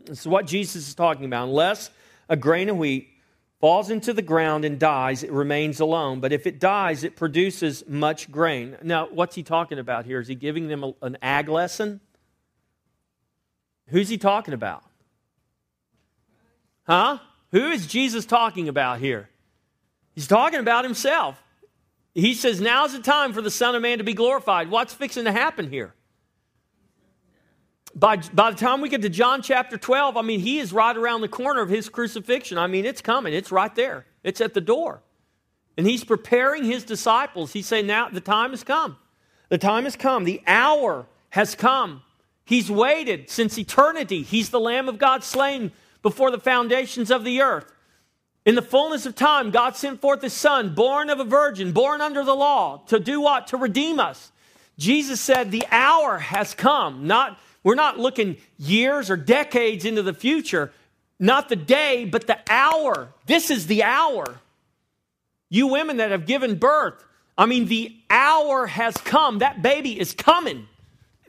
This 0.05 0.21
is 0.21 0.29
what 0.29 0.47
Jesus 0.47 0.89
is 0.89 0.95
talking 0.95 1.25
about. 1.25 1.49
Unless 1.49 1.91
a 2.29 2.37
grain 2.37 2.69
of 2.69 2.77
wheat 2.77 3.09
falls 3.61 3.91
into 3.91 4.13
the 4.13 4.23
ground 4.23 4.65
and 4.65 4.79
dies, 4.79 5.23
it 5.23 5.33
remains 5.33 5.81
alone. 5.81 6.21
But 6.21 6.33
if 6.33 6.47
it 6.47 6.61
dies, 6.61 7.03
it 7.03 7.17
produces 7.17 7.85
much 7.89 8.31
grain. 8.31 8.77
Now, 8.83 9.09
what's 9.11 9.35
he 9.35 9.43
talking 9.43 9.79
about 9.79 10.05
here? 10.05 10.21
Is 10.21 10.29
he 10.29 10.37
giving 10.37 10.69
them 10.69 10.93
an 11.03 11.19
ag 11.23 11.49
lesson? 11.49 12.01
Who's 13.89 14.09
he 14.09 14.19
talking 14.19 14.55
about? 14.55 14.85
Huh? 16.87 17.19
Who 17.53 17.71
is 17.71 17.87
Jesus 17.87 18.27
talking 18.27 18.69
about 18.69 19.01
here? 19.01 19.29
He's 20.15 20.27
talking 20.27 20.61
about 20.61 20.85
himself. 20.85 21.43
He 22.15 22.35
says, 22.35 22.61
Now's 22.61 22.93
the 22.93 23.01
time 23.01 23.33
for 23.33 23.43
the 23.43 23.51
Son 23.51 23.75
of 23.75 23.83
Man 23.83 23.99
to 23.99 24.05
be 24.05 24.15
glorified. 24.15 24.71
What's 24.71 24.95
fixing 24.95 25.25
to 25.25 25.33
happen 25.33 25.71
here? 25.71 25.95
by, 27.97 28.19
by 28.35 28.51
the 28.51 28.57
time 28.59 28.83
we 28.83 28.91
get 28.91 29.03
to 29.03 29.09
John 29.09 29.41
chapter 29.41 29.79
12, 29.79 30.19
I 30.19 30.23
mean, 30.23 30.41
he 30.41 30.59
is 30.59 30.73
right 30.73 30.95
around 30.95 31.23
the 31.23 31.29
corner 31.29 31.63
of 31.63 31.71
his 31.71 31.89
crucifixion. 31.89 32.59
I 32.59 32.67
mean, 32.67 32.85
it's 32.85 33.01
coming, 33.01 33.33
it's 33.33 33.51
right 33.51 33.75
there, 33.75 34.05
it's 34.23 34.43
at 34.43 34.53
the 34.53 34.61
door. 34.61 35.01
And 35.79 35.87
he's 35.87 36.05
preparing 36.05 36.65
his 36.65 36.85
disciples. 36.85 37.53
He's 37.53 37.67
saying, 37.67 37.87
Now 37.87 38.09
the 38.09 38.21
time 38.21 38.51
has 38.51 38.65
come. 38.65 38.97
The 39.49 39.59
time 39.59 39.85
has 39.85 39.97
come. 39.97 40.25
The 40.25 40.43
hour 40.47 41.07
has 41.31 41.55
come. 41.55 42.03
He's 42.45 42.71
waited 42.71 43.29
since 43.29 43.59
eternity. 43.59 44.23
He's 44.23 44.51
the 44.51 44.61
Lamb 44.61 44.89
of 44.89 44.99
God 44.99 45.23
slain 45.23 45.73
before 46.03 46.31
the 46.31 46.39
foundations 46.39 47.11
of 47.11 47.25
the 47.25 47.43
earth. 47.43 47.73
In 48.45 48.55
the 48.55 48.63
fullness 48.63 49.07
of 49.07 49.17
time, 49.17 49.51
God 49.51 49.77
sent 49.77 50.01
forth 50.01 50.23
His 50.23 50.33
Son, 50.33 50.75
born 50.75 51.11
of 51.11 51.19
a 51.19 51.25
virgin, 51.25 51.73
born 51.73 52.01
under 52.01 52.25
the 52.25 52.35
law, 52.35 52.83
to 52.87 53.01
do 53.01 53.21
what? 53.21 53.49
To 53.49 53.57
redeem 53.57 53.99
us. 53.99 54.31
Jesus 54.79 55.21
said, 55.21 55.51
The 55.51 55.67
hour 55.71 56.19
has 56.19 56.55
come. 56.55 57.07
Not, 57.09 57.41
we're 57.65 57.75
not 57.75 57.99
looking 57.99 58.37
years 58.57 59.11
or 59.11 59.17
decades 59.17 59.85
into 59.85 60.03
the 60.03 60.15
future, 60.15 60.73
not 61.19 61.49
the 61.49 61.57
day, 61.57 62.05
but 62.05 62.29
the 62.29 62.39
hour. 62.49 63.09
This 63.27 63.51
is 63.51 63.67
the 63.67 63.83
hour. 63.83 64.39
You 65.49 65.67
women 65.69 65.97
that 65.97 66.13
have 66.13 66.27
given 66.27 66.57
birth, 66.57 67.05
I 67.39 67.47
mean, 67.47 67.67
the 67.67 67.97
hour 68.09 68.67
has 68.67 68.97
come. 68.97 69.39
That 69.39 69.63
baby 69.63 69.99
is 69.99 70.13
coming. 70.13 70.69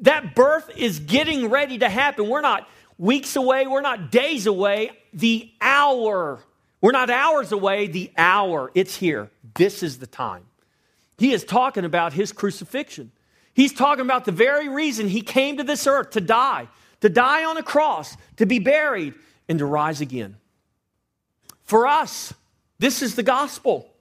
That 0.01 0.35
birth 0.35 0.69
is 0.75 0.99
getting 0.99 1.49
ready 1.49 1.79
to 1.79 1.89
happen. 1.89 2.29
We're 2.29 2.41
not 2.41 2.69
weeks 2.97 3.35
away, 3.35 3.67
we're 3.67 3.81
not 3.81 4.11
days 4.11 4.45
away. 4.47 4.91
The 5.13 5.51
hour, 5.61 6.39
we're 6.81 6.91
not 6.91 7.09
hours 7.09 7.51
away, 7.51 7.87
the 7.87 8.11
hour, 8.17 8.71
it's 8.75 8.95
here. 8.95 9.29
This 9.55 9.83
is 9.83 9.99
the 9.99 10.07
time. 10.07 10.45
He 11.17 11.33
is 11.33 11.43
talking 11.43 11.85
about 11.85 12.13
his 12.13 12.31
crucifixion. 12.31 13.11
He's 13.53 13.73
talking 13.73 14.05
about 14.05 14.25
the 14.25 14.31
very 14.31 14.69
reason 14.69 15.07
he 15.07 15.21
came 15.21 15.57
to 15.57 15.63
this 15.63 15.87
earth 15.87 16.11
to 16.11 16.21
die, 16.21 16.67
to 17.01 17.09
die 17.09 17.43
on 17.43 17.57
a 17.57 17.63
cross, 17.63 18.15
to 18.37 18.45
be 18.45 18.59
buried, 18.59 19.15
and 19.49 19.57
to 19.59 19.65
rise 19.65 19.99
again. 19.99 20.37
For 21.63 21.87
us, 21.87 22.33
this 22.77 23.01
is 23.01 23.15
the 23.15 23.23
gospel. 23.23 23.91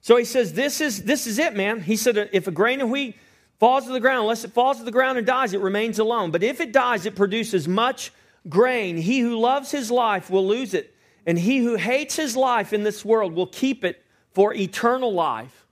So 0.00 0.16
he 0.16 0.24
says, 0.24 0.52
This 0.52 0.80
is, 0.80 1.02
this 1.02 1.26
is 1.26 1.38
it, 1.40 1.56
man. 1.56 1.80
He 1.80 1.96
said, 1.96 2.30
If 2.32 2.46
a 2.46 2.52
grain 2.52 2.80
of 2.80 2.88
wheat 2.88 3.16
falls 3.58 3.86
to 3.86 3.92
the 3.92 4.00
ground, 4.00 4.20
unless 4.20 4.44
it 4.44 4.52
falls 4.52 4.78
to 4.78 4.84
the 4.84 4.92
ground 4.92 5.18
and 5.18 5.26
dies, 5.26 5.52
it 5.52 5.60
remains 5.60 5.98
alone. 5.98 6.30
But 6.30 6.42
if 6.42 6.60
it 6.60 6.72
dies, 6.72 7.06
it 7.06 7.16
produces 7.16 7.66
much 7.66 8.12
grain. 8.48 8.96
He 8.96 9.20
who 9.20 9.38
loves 9.38 9.70
his 9.70 9.90
life 9.90 10.30
will 10.30 10.46
lose 10.46 10.74
it, 10.74 10.94
and 11.26 11.38
he 11.38 11.58
who 11.58 11.76
hates 11.76 12.16
his 12.16 12.36
life 12.36 12.72
in 12.72 12.82
this 12.82 13.04
world 13.04 13.34
will 13.34 13.46
keep 13.46 13.84
it 13.84 14.04
for 14.32 14.54
eternal 14.54 15.12
life. 15.12 15.66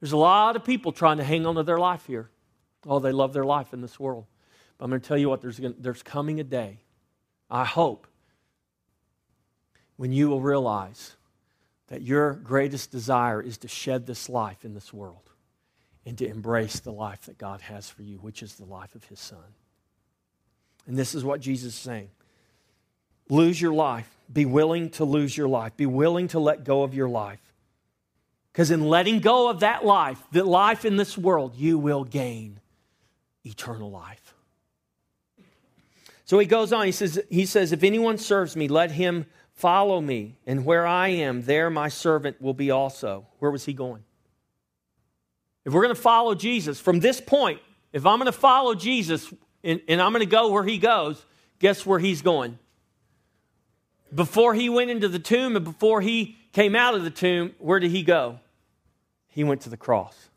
There's 0.00 0.12
a 0.12 0.16
lot 0.16 0.56
of 0.56 0.64
people 0.64 0.92
trying 0.92 1.18
to 1.18 1.24
hang 1.24 1.46
on 1.46 1.54
to 1.54 1.62
their 1.62 1.78
life 1.78 2.06
here. 2.06 2.30
Oh, 2.86 2.98
they 2.98 3.12
love 3.12 3.32
their 3.32 3.44
life 3.44 3.72
in 3.72 3.80
this 3.80 3.98
world. 3.98 4.26
But 4.76 4.84
I'm 4.84 4.90
going 4.90 5.00
to 5.00 5.08
tell 5.08 5.16
you 5.16 5.28
what, 5.28 5.40
there's, 5.40 5.60
there's 5.78 6.02
coming 6.02 6.40
a 6.40 6.44
day, 6.44 6.80
I 7.48 7.64
hope, 7.64 8.06
when 9.96 10.12
you 10.12 10.28
will 10.28 10.40
realize 10.40 11.16
that 11.86 12.02
your 12.02 12.34
greatest 12.34 12.90
desire 12.90 13.40
is 13.40 13.58
to 13.58 13.68
shed 13.68 14.06
this 14.06 14.28
life 14.28 14.64
in 14.64 14.74
this 14.74 14.92
world 14.92 15.30
and 16.06 16.18
to 16.18 16.26
embrace 16.26 16.80
the 16.80 16.92
life 16.92 17.22
that 17.22 17.38
God 17.38 17.60
has 17.62 17.88
for 17.88 18.02
you, 18.02 18.18
which 18.18 18.42
is 18.42 18.56
the 18.56 18.64
life 18.64 18.94
of 18.94 19.04
His 19.04 19.20
Son. 19.20 19.38
And 20.86 20.98
this 20.98 21.14
is 21.14 21.24
what 21.24 21.40
Jesus 21.40 21.74
is 21.74 21.80
saying 21.80 22.10
lose 23.30 23.60
your 23.60 23.72
life. 23.72 24.10
Be 24.32 24.44
willing 24.44 24.90
to 24.90 25.04
lose 25.04 25.36
your 25.36 25.48
life. 25.48 25.76
Be 25.76 25.86
willing 25.86 26.28
to 26.28 26.38
let 26.38 26.64
go 26.64 26.82
of 26.82 26.94
your 26.94 27.08
life. 27.08 27.40
Because 28.52 28.70
in 28.70 28.88
letting 28.88 29.20
go 29.20 29.50
of 29.50 29.60
that 29.60 29.84
life, 29.84 30.22
the 30.30 30.44
life 30.44 30.84
in 30.84 30.96
this 30.96 31.18
world, 31.18 31.54
you 31.56 31.78
will 31.78 32.04
gain 32.04 32.60
eternal 33.44 33.90
life. 33.90 34.34
So 36.24 36.38
he 36.38 36.46
goes 36.46 36.72
on, 36.72 36.86
he 36.86 36.92
says, 36.92 37.20
he 37.28 37.44
says, 37.44 37.72
If 37.72 37.82
anyone 37.82 38.16
serves 38.16 38.56
me, 38.56 38.68
let 38.68 38.92
him 38.92 39.26
follow 39.52 40.00
me. 40.00 40.36
And 40.46 40.64
where 40.64 40.86
I 40.86 41.08
am, 41.08 41.42
there 41.42 41.68
my 41.68 41.88
servant 41.88 42.40
will 42.40 42.54
be 42.54 42.70
also. 42.70 43.26
Where 43.40 43.50
was 43.50 43.64
he 43.64 43.72
going? 43.72 44.04
If 45.64 45.72
we're 45.72 45.82
going 45.82 45.94
to 45.94 46.00
follow 46.00 46.34
Jesus, 46.34 46.80
from 46.80 47.00
this 47.00 47.20
point, 47.20 47.60
if 47.92 48.04
I'm 48.06 48.18
going 48.18 48.26
to 48.26 48.32
follow 48.32 48.74
Jesus 48.74 49.32
and, 49.62 49.80
and 49.88 50.00
I'm 50.00 50.12
going 50.12 50.20
to 50.20 50.26
go 50.26 50.50
where 50.50 50.64
he 50.64 50.78
goes, 50.78 51.24
guess 51.58 51.86
where 51.86 51.98
he's 51.98 52.22
going? 52.22 52.58
Before 54.14 54.54
he 54.54 54.68
went 54.68 54.90
into 54.90 55.08
the 55.08 55.18
tomb 55.18 55.56
and 55.56 55.64
before 55.64 56.00
he 56.00 56.36
came 56.52 56.76
out 56.76 56.94
of 56.94 57.02
the 57.02 57.10
tomb, 57.10 57.52
where 57.58 57.80
did 57.80 57.90
he 57.90 58.02
go? 58.02 58.38
He 59.28 59.42
went 59.42 59.62
to 59.62 59.70
the 59.70 59.76
cross. 59.76 60.28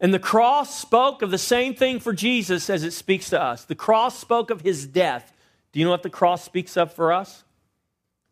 And 0.00 0.14
the 0.14 0.18
cross 0.18 0.78
spoke 0.78 1.20
of 1.20 1.30
the 1.30 1.38
same 1.38 1.74
thing 1.74 2.00
for 2.00 2.14
Jesus 2.14 2.70
as 2.70 2.84
it 2.84 2.92
speaks 2.92 3.28
to 3.30 3.42
us. 3.42 3.64
The 3.64 3.74
cross 3.74 4.18
spoke 4.18 4.50
of 4.50 4.62
his 4.62 4.86
death. 4.86 5.32
Do 5.72 5.78
you 5.78 5.84
know 5.84 5.90
what 5.90 6.02
the 6.02 6.08
cross 6.10 6.42
speaks 6.42 6.76
of 6.76 6.94
for 6.94 7.12
us? 7.12 7.44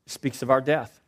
It 0.07 0.13
speaks 0.13 0.43
of 0.43 0.51
our 0.51 0.63
death. 0.63 1.01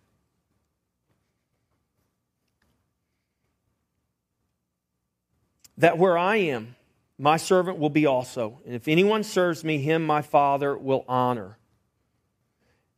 That 5.81 5.99
where 5.99 6.17
I 6.17 6.37
am, 6.37 6.77
my 7.19 7.37
servant 7.37 7.79
will 7.79 7.91
be 7.91 8.07
also. 8.07 8.61
And 8.65 8.75
if 8.75 8.89
anyone 8.89 9.23
serves 9.23 9.65
me, 9.65 9.79
him 9.79 10.07
my 10.07 10.23
Father 10.23 10.77
will 10.77 11.05
honor. 11.09 11.59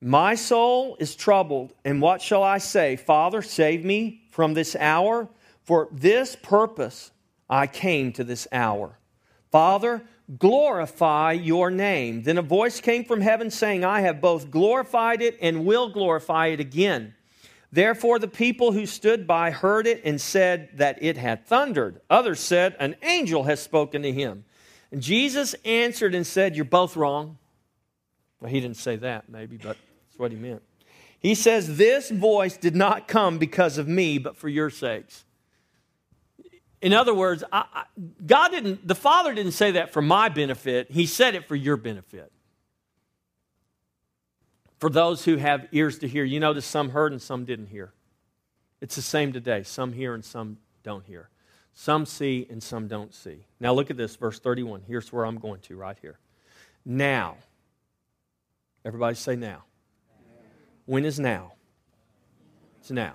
My 0.00 0.34
soul 0.34 0.96
is 0.98 1.14
troubled, 1.14 1.72
and 1.84 2.02
what 2.02 2.20
shall 2.20 2.42
I 2.42 2.58
say? 2.58 2.96
Father, 2.96 3.40
save 3.40 3.84
me 3.84 4.22
from 4.30 4.54
this 4.54 4.74
hour. 4.74 5.28
For 5.62 5.88
this 5.92 6.36
purpose 6.42 7.12
I 7.48 7.68
came 7.68 8.12
to 8.14 8.24
this 8.24 8.48
hour. 8.50 8.98
Father, 9.52 10.02
glorify 10.38 11.32
your 11.32 11.70
name. 11.70 12.24
Then 12.24 12.38
a 12.38 12.42
voice 12.42 12.80
came 12.80 13.04
from 13.04 13.20
heaven 13.20 13.48
saying, 13.48 13.84
I 13.84 14.00
have 14.00 14.20
both 14.20 14.50
glorified 14.50 15.22
it 15.22 15.38
and 15.40 15.64
will 15.64 15.88
glorify 15.88 16.48
it 16.48 16.58
again. 16.58 17.14
Therefore, 17.72 18.18
the 18.18 18.28
people 18.28 18.72
who 18.72 18.84
stood 18.84 19.26
by 19.26 19.50
heard 19.50 19.86
it 19.86 20.02
and 20.04 20.20
said 20.20 20.68
that 20.74 21.02
it 21.02 21.16
had 21.16 21.46
thundered. 21.46 22.02
Others 22.10 22.40
said, 22.40 22.76
An 22.78 22.96
angel 23.02 23.44
has 23.44 23.60
spoken 23.60 24.02
to 24.02 24.12
him. 24.12 24.44
And 24.90 25.00
Jesus 25.00 25.54
answered 25.64 26.14
and 26.14 26.26
said, 26.26 26.54
You're 26.54 26.66
both 26.66 26.96
wrong. 26.96 27.38
Well, 28.40 28.50
he 28.50 28.60
didn't 28.60 28.76
say 28.76 28.96
that, 28.96 29.30
maybe, 29.30 29.56
but 29.56 29.78
that's 30.08 30.18
what 30.18 30.32
he 30.32 30.36
meant. 30.36 30.62
He 31.18 31.34
says, 31.34 31.78
This 31.78 32.10
voice 32.10 32.58
did 32.58 32.76
not 32.76 33.08
come 33.08 33.38
because 33.38 33.78
of 33.78 33.88
me, 33.88 34.18
but 34.18 34.36
for 34.36 34.50
your 34.50 34.68
sakes. 34.68 35.24
In 36.82 36.92
other 36.92 37.14
words, 37.14 37.42
I, 37.50 37.64
I, 37.72 37.84
God 38.26 38.50
didn't, 38.50 38.86
the 38.86 38.94
Father 38.94 39.32
didn't 39.32 39.52
say 39.52 39.70
that 39.72 39.94
for 39.94 40.02
my 40.02 40.28
benefit, 40.28 40.90
He 40.90 41.06
said 41.06 41.34
it 41.34 41.48
for 41.48 41.56
your 41.56 41.78
benefit 41.78 42.30
for 44.82 44.90
those 44.90 45.24
who 45.24 45.36
have 45.36 45.68
ears 45.70 46.00
to 46.00 46.08
hear. 46.08 46.24
You 46.24 46.40
notice 46.40 46.66
some 46.66 46.88
heard 46.90 47.12
and 47.12 47.22
some 47.22 47.44
didn't 47.44 47.68
hear. 47.68 47.92
It's 48.80 48.96
the 48.96 49.00
same 49.00 49.32
today. 49.32 49.62
Some 49.62 49.92
hear 49.92 50.12
and 50.12 50.24
some 50.24 50.58
don't 50.82 51.04
hear. 51.04 51.28
Some 51.72 52.04
see 52.04 52.48
and 52.50 52.60
some 52.60 52.88
don't 52.88 53.14
see. 53.14 53.44
Now 53.60 53.74
look 53.74 53.92
at 53.92 53.96
this, 53.96 54.16
verse 54.16 54.40
31. 54.40 54.82
Here's 54.88 55.12
where 55.12 55.24
I'm 55.24 55.38
going 55.38 55.60
to, 55.60 55.76
right 55.76 55.96
here. 56.02 56.18
Now. 56.84 57.36
Everybody 58.84 59.14
say 59.14 59.36
now. 59.36 59.62
When 60.86 61.04
is 61.04 61.20
now? 61.20 61.52
It's 62.80 62.90
now. 62.90 63.14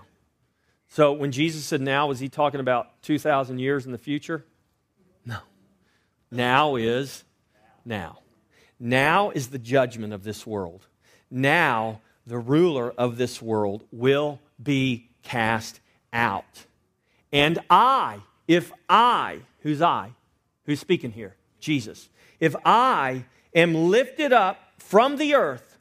So 0.87 1.11
when 1.11 1.33
Jesus 1.33 1.65
said 1.65 1.81
now, 1.81 2.07
was 2.07 2.21
he 2.21 2.29
talking 2.29 2.61
about 2.61 3.01
2,000 3.01 3.59
years 3.59 3.85
in 3.85 3.91
the 3.91 3.97
future? 3.97 4.45
No. 5.25 5.39
Now 6.31 6.77
is 6.77 7.25
now. 7.83 8.19
Now 8.79 9.31
is 9.31 9.49
the 9.49 9.59
judgment 9.59 10.13
of 10.13 10.23
this 10.23 10.47
world 10.47 10.87
now 11.29 12.01
the 12.25 12.37
ruler 12.37 12.91
of 12.91 13.17
this 13.17 13.41
world 13.41 13.83
will 13.91 14.39
be 14.61 15.09
cast 15.23 15.79
out. 16.11 16.65
And 17.31 17.59
I, 17.69 18.19
if 18.47 18.71
I, 18.89 19.39
who's 19.61 19.81
I? 19.81 20.11
Who's 20.65 20.79
speaking 20.79 21.11
here? 21.11 21.35
Jesus. 21.59 22.09
If 22.39 22.55
I 22.65 23.25
am 23.53 23.73
lifted 23.73 24.33
up 24.33 24.59
from 24.77 25.17
the 25.17 25.35
earth, 25.35 25.77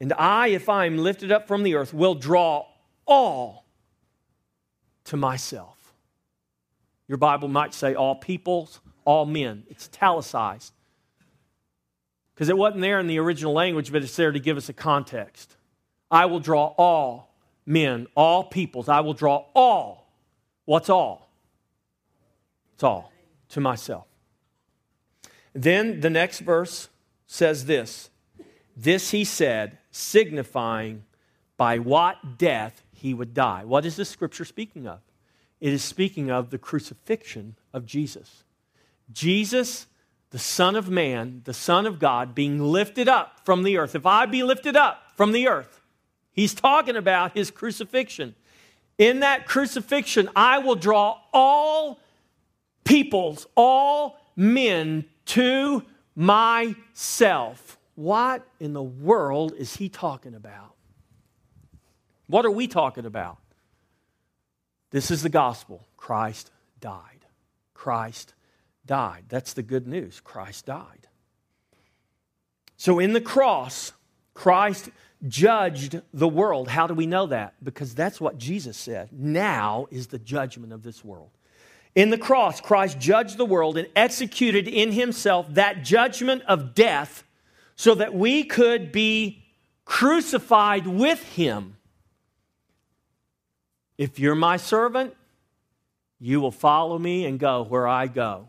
and 0.00 0.12
I, 0.12 0.48
if 0.48 0.68
I 0.68 0.84
am 0.84 0.98
lifted 0.98 1.32
up 1.32 1.48
from 1.48 1.62
the 1.62 1.74
earth, 1.74 1.94
will 1.94 2.14
draw 2.14 2.66
all 3.06 3.64
to 5.04 5.16
myself. 5.16 5.94
Your 7.08 7.18
Bible 7.18 7.48
might 7.48 7.72
say 7.72 7.94
all 7.94 8.14
peoples, 8.14 8.80
all 9.04 9.24
men. 9.24 9.64
It's 9.68 9.88
italicized 9.88 10.73
because 12.34 12.48
it 12.48 12.56
wasn't 12.56 12.82
there 12.82 12.98
in 12.98 13.06
the 13.06 13.18
original 13.18 13.52
language, 13.52 13.92
but 13.92 14.02
it's 14.02 14.16
there 14.16 14.32
to 14.32 14.40
give 14.40 14.56
us 14.56 14.68
a 14.68 14.72
context. 14.72 15.56
I 16.10 16.26
will 16.26 16.40
draw 16.40 16.74
all 16.76 17.34
men, 17.64 18.06
all 18.16 18.44
peoples. 18.44 18.88
I 18.88 19.00
will 19.00 19.14
draw 19.14 19.44
all. 19.54 20.10
What's 20.64 20.88
all? 20.88 21.30
It's 22.74 22.82
all 22.82 23.12
to 23.50 23.60
myself. 23.60 24.06
Then 25.52 26.00
the 26.00 26.10
next 26.10 26.40
verse 26.40 26.88
says 27.26 27.66
this 27.66 28.10
This 28.76 29.12
he 29.12 29.24
said, 29.24 29.78
signifying 29.90 31.04
by 31.56 31.78
what 31.78 32.36
death 32.36 32.82
he 32.92 33.14
would 33.14 33.32
die. 33.32 33.64
What 33.64 33.86
is 33.86 33.96
this 33.96 34.08
scripture 34.08 34.44
speaking 34.44 34.88
of? 34.88 35.00
It 35.60 35.72
is 35.72 35.84
speaking 35.84 36.30
of 36.30 36.50
the 36.50 36.58
crucifixion 36.58 37.54
of 37.72 37.86
Jesus. 37.86 38.42
Jesus 39.12 39.86
the 40.34 40.40
Son 40.40 40.74
of 40.74 40.90
Man, 40.90 41.42
the 41.44 41.54
Son 41.54 41.86
of 41.86 42.00
God, 42.00 42.34
being 42.34 42.58
lifted 42.60 43.08
up 43.08 43.38
from 43.44 43.62
the 43.62 43.78
earth. 43.78 43.94
If 43.94 44.04
I 44.04 44.26
be 44.26 44.42
lifted 44.42 44.74
up 44.74 45.00
from 45.14 45.30
the 45.30 45.46
earth, 45.46 45.80
he's 46.32 46.54
talking 46.54 46.96
about 46.96 47.36
his 47.36 47.52
crucifixion. 47.52 48.34
In 48.98 49.20
that 49.20 49.46
crucifixion, 49.46 50.28
I 50.34 50.58
will 50.58 50.74
draw 50.74 51.20
all 51.32 52.00
peoples, 52.82 53.46
all 53.54 54.18
men 54.34 55.04
to 55.26 55.84
myself. 56.16 57.78
What 57.94 58.44
in 58.58 58.72
the 58.72 58.82
world 58.82 59.54
is 59.56 59.76
he 59.76 59.88
talking 59.88 60.34
about? 60.34 60.74
What 62.26 62.44
are 62.44 62.50
we 62.50 62.66
talking 62.66 63.06
about? 63.06 63.38
This 64.90 65.12
is 65.12 65.22
the 65.22 65.28
gospel. 65.28 65.86
Christ 65.96 66.50
died. 66.80 67.24
Christ 67.72 68.34
died. 68.86 69.24
That's 69.28 69.52
the 69.52 69.62
good 69.62 69.86
news. 69.86 70.20
Christ 70.20 70.66
died. 70.66 71.08
So 72.76 72.98
in 72.98 73.12
the 73.12 73.20
cross, 73.20 73.92
Christ 74.34 74.90
judged 75.26 76.00
the 76.12 76.28
world. 76.28 76.68
How 76.68 76.86
do 76.86 76.94
we 76.94 77.06
know 77.06 77.26
that? 77.26 77.54
Because 77.62 77.94
that's 77.94 78.20
what 78.20 78.38
Jesus 78.38 78.76
said. 78.76 79.08
Now 79.12 79.86
is 79.90 80.08
the 80.08 80.18
judgment 80.18 80.72
of 80.72 80.82
this 80.82 81.04
world. 81.04 81.30
In 81.94 82.10
the 82.10 82.18
cross, 82.18 82.60
Christ 82.60 82.98
judged 82.98 83.38
the 83.38 83.44
world 83.44 83.78
and 83.78 83.88
executed 83.94 84.66
in 84.66 84.92
himself 84.92 85.46
that 85.54 85.84
judgment 85.84 86.42
of 86.48 86.74
death 86.74 87.22
so 87.76 87.94
that 87.94 88.14
we 88.14 88.44
could 88.44 88.90
be 88.90 89.44
crucified 89.84 90.86
with 90.86 91.22
him. 91.34 91.76
If 93.96 94.18
you're 94.18 94.34
my 94.34 94.56
servant, 94.56 95.14
you 96.18 96.40
will 96.40 96.50
follow 96.50 96.98
me 96.98 97.26
and 97.26 97.38
go 97.38 97.62
where 97.62 97.86
I 97.86 98.08
go. 98.08 98.48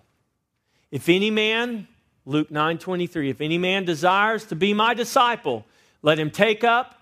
If 0.96 1.10
any 1.10 1.30
man, 1.30 1.90
Luke 2.26 2.50
9 2.50 2.78
23, 2.78 3.30
if 3.30 3.42
any 3.42 3.58
man 3.58 3.84
desires 3.84 4.46
to 4.46 4.56
be 4.56 4.74
my 4.74 4.94
disciple, 4.94 5.66
let 6.02 6.18
him 6.18 6.32
take 6.32 6.64
up 6.64 6.98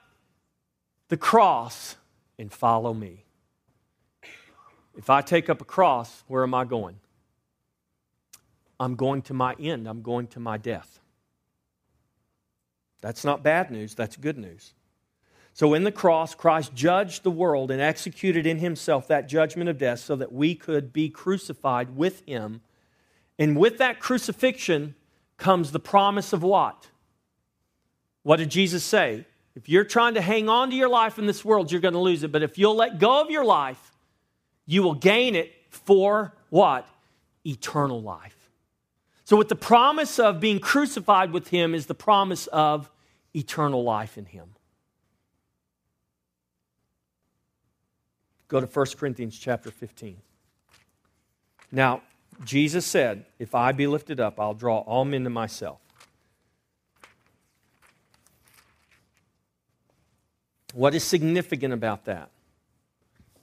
the 1.10 1.16
cross 1.16 1.96
and 2.40 2.52
follow 2.52 2.92
me. 2.96 3.24
If 4.98 5.12
I 5.12 5.22
take 5.22 5.48
up 5.48 5.62
a 5.62 5.66
cross, 5.66 6.24
where 6.28 6.42
am 6.42 6.56
I 6.56 6.66
going? 6.66 6.96
I'm 8.80 8.96
going 8.96 9.22
to 9.24 9.36
my 9.36 9.54
end, 9.60 9.88
I'm 9.88 10.02
going 10.02 10.26
to 10.30 10.40
my 10.40 10.58
death. 10.58 11.00
That's 13.02 13.24
not 13.24 13.44
bad 13.44 13.70
news, 13.70 13.94
that's 13.94 14.18
good 14.18 14.40
news. 14.40 14.74
So, 15.54 15.76
in 15.76 15.84
the 15.84 15.92
cross, 15.92 16.34
Christ 16.34 16.74
judged 16.74 17.22
the 17.22 17.30
world 17.30 17.70
and 17.70 17.80
executed 17.80 18.48
in 18.48 18.58
himself 18.58 19.08
that 19.10 19.30
judgment 19.30 19.70
of 19.70 19.78
death 19.78 20.00
so 20.00 20.16
that 20.16 20.34
we 20.34 20.56
could 20.56 20.92
be 20.92 21.10
crucified 21.10 21.96
with 21.96 22.26
him. 22.26 22.62
And 23.40 23.58
with 23.58 23.80
that 23.80 24.00
crucifixion 24.00 24.96
comes 25.38 25.72
the 25.72 25.80
promise 25.80 26.34
of 26.34 26.44
what? 26.44 26.88
What 28.24 28.38
did 28.38 28.50
Jesus 28.50 28.84
say? 28.84 29.26
If 29.56 29.70
you're 29.70 29.84
trying 29.84 30.16
to 30.16 30.22
hang 30.22 30.50
on 30.50 30.70
to 30.70 30.76
your 30.76 30.90
life 30.90 31.20
in 31.20 31.26
this 31.26 31.44
world, 31.46 31.72
you're 31.72 31.82
going 31.82 31.94
to 31.94 32.00
lose 32.00 32.24
it. 32.24 32.32
But 32.32 32.44
if 32.44 32.58
you'll 32.58 32.76
let 32.76 33.00
go 33.00 33.22
of 33.22 33.30
your 33.30 33.46
life, 33.46 33.92
you 34.66 34.82
will 34.82 34.96
gain 34.96 35.36
it 35.36 35.52
for 35.70 36.34
what? 36.50 36.88
Eternal 37.46 38.02
life. 38.02 38.38
So, 39.26 39.38
with 39.38 39.50
the 39.50 39.56
promise 39.56 40.20
of 40.20 40.40
being 40.40 40.60
crucified 40.60 41.32
with 41.32 41.48
him 41.48 41.74
is 41.74 41.86
the 41.86 41.96
promise 41.96 42.48
of 42.48 42.90
eternal 43.34 43.84
life 43.84 44.18
in 44.18 44.26
him. 44.26 44.50
Go 48.48 48.60
to 48.60 48.68
1 48.68 48.86
Corinthians 48.98 49.38
chapter 49.38 49.72
15. 49.72 50.18
Now, 51.72 52.02
Jesus 52.44 52.86
said, 52.86 53.26
If 53.40 53.56
I 53.56 53.72
be 53.72 53.88
lifted 53.88 54.20
up, 54.20 54.40
I'll 54.40 54.54
draw 54.54 54.80
all 54.80 55.06
men 55.06 55.24
to 55.24 55.30
myself. 55.30 55.80
What 60.74 60.96
is 60.96 61.04
significant 61.04 61.74
about 61.74 62.06
that? 62.06 62.30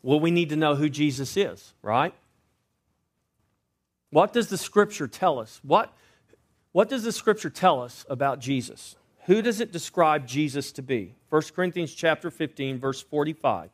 Well, 0.03 0.19
we 0.19 0.31
need 0.31 0.49
to 0.49 0.57
know 0.57 0.75
who 0.75 0.89
Jesus 0.89 1.37
is, 1.37 1.75
right? 1.83 2.15
What 4.11 4.33
does 4.33 4.49
the 4.49 4.59
scripture 4.59 5.07
tell 5.07 5.39
us? 5.39 5.61
What, 5.63 5.93
what 6.73 6.89
does 6.89 7.05
the 7.05 7.13
scripture 7.13 7.51
tell 7.51 7.81
us 7.83 8.05
about 8.09 8.41
Jesus? 8.41 8.97
Who 9.27 9.43
does 9.43 9.61
it 9.61 9.71
describe 9.71 10.27
Jesus 10.27 10.73
to 10.73 10.83
be? 10.83 11.15
1 11.29 11.43
Corinthians 11.55 11.95
chapter 11.95 12.31
15, 12.31 12.79
verse 12.79 13.01
45. 13.01 13.71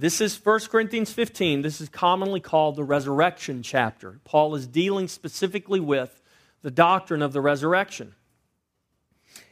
This 0.00 0.22
is 0.22 0.42
1 0.42 0.60
Corinthians 0.70 1.12
15. 1.12 1.60
This 1.60 1.78
is 1.78 1.90
commonly 1.90 2.40
called 2.40 2.76
the 2.76 2.84
resurrection 2.84 3.62
chapter. 3.62 4.18
Paul 4.24 4.54
is 4.54 4.66
dealing 4.66 5.08
specifically 5.08 5.78
with 5.78 6.22
the 6.62 6.70
doctrine 6.70 7.20
of 7.20 7.34
the 7.34 7.42
resurrection. 7.42 8.14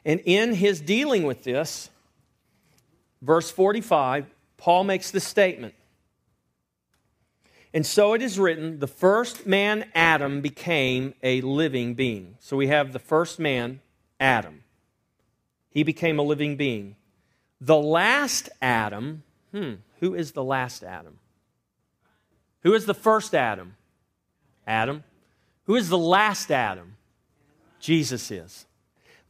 And 0.06 0.20
in 0.24 0.54
his 0.54 0.80
dealing 0.80 1.24
with 1.24 1.44
this, 1.44 1.90
verse 3.20 3.50
45, 3.50 4.24
Paul 4.56 4.84
makes 4.84 5.10
this 5.10 5.24
statement. 5.24 5.74
And 7.74 7.84
so 7.84 8.14
it 8.14 8.22
is 8.22 8.38
written, 8.38 8.78
the 8.78 8.86
first 8.86 9.46
man, 9.46 9.84
Adam, 9.94 10.40
became 10.40 11.12
a 11.22 11.42
living 11.42 11.92
being. 11.92 12.36
So 12.40 12.56
we 12.56 12.68
have 12.68 12.94
the 12.94 12.98
first 12.98 13.38
man, 13.38 13.82
Adam. 14.18 14.64
He 15.68 15.82
became 15.82 16.18
a 16.18 16.22
living 16.22 16.56
being. 16.56 16.96
The 17.60 17.76
last 17.76 18.48
Adam, 18.62 19.24
hmm, 19.52 19.74
who 20.00 20.14
is 20.14 20.32
the 20.32 20.44
last 20.44 20.82
Adam? 20.82 21.18
Who 22.62 22.74
is 22.74 22.86
the 22.86 22.94
first 22.94 23.34
Adam? 23.34 23.76
Adam. 24.66 25.04
Who 25.64 25.76
is 25.76 25.88
the 25.88 25.98
last 25.98 26.50
Adam? 26.50 26.96
Jesus 27.80 28.30
is. 28.30 28.66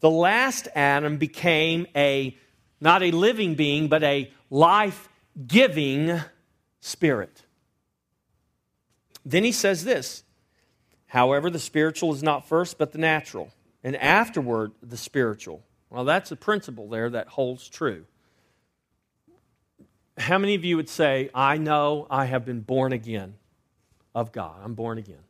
The 0.00 0.11
last 0.11 0.68
Adam 0.74 1.16
became 1.16 1.87
a 1.94 2.37
not 2.81 3.02
a 3.02 3.11
living 3.11 3.54
being, 3.54 3.88
but 3.88 4.04
a 4.04 4.33
life 4.50 5.09
giving 5.46 6.20
spirit. 6.81 7.42
Then 9.24 9.44
he 9.44 9.52
says 9.52 9.85
this 9.85 10.22
However, 11.07 11.50
the 11.50 11.59
spiritual 11.59 12.12
is 12.12 12.22
not 12.22 12.48
first, 12.48 12.78
but 12.78 12.92
the 12.92 12.98
natural, 12.98 13.50
and 13.83 13.96
afterward 13.96 14.72
the 14.83 14.96
spiritual. 14.96 15.62
Well, 15.90 16.04
that's 16.04 16.31
a 16.31 16.37
principle 16.37 16.88
there 16.88 17.11
that 17.11 17.28
holds 17.28 17.68
true 17.68 18.04
how 20.18 20.38
many 20.38 20.54
of 20.54 20.64
you 20.64 20.76
would 20.76 20.88
say, 20.88 21.31
I 21.35 21.59
know 21.59 22.07
I 22.11 22.24
have 22.26 22.44
been 22.44 22.61
born 22.61 22.92
again 22.92 23.35
of 24.14 24.33
God? 24.33 24.61
I'm 24.62 24.74
born 24.74 24.98
again. 24.98 25.22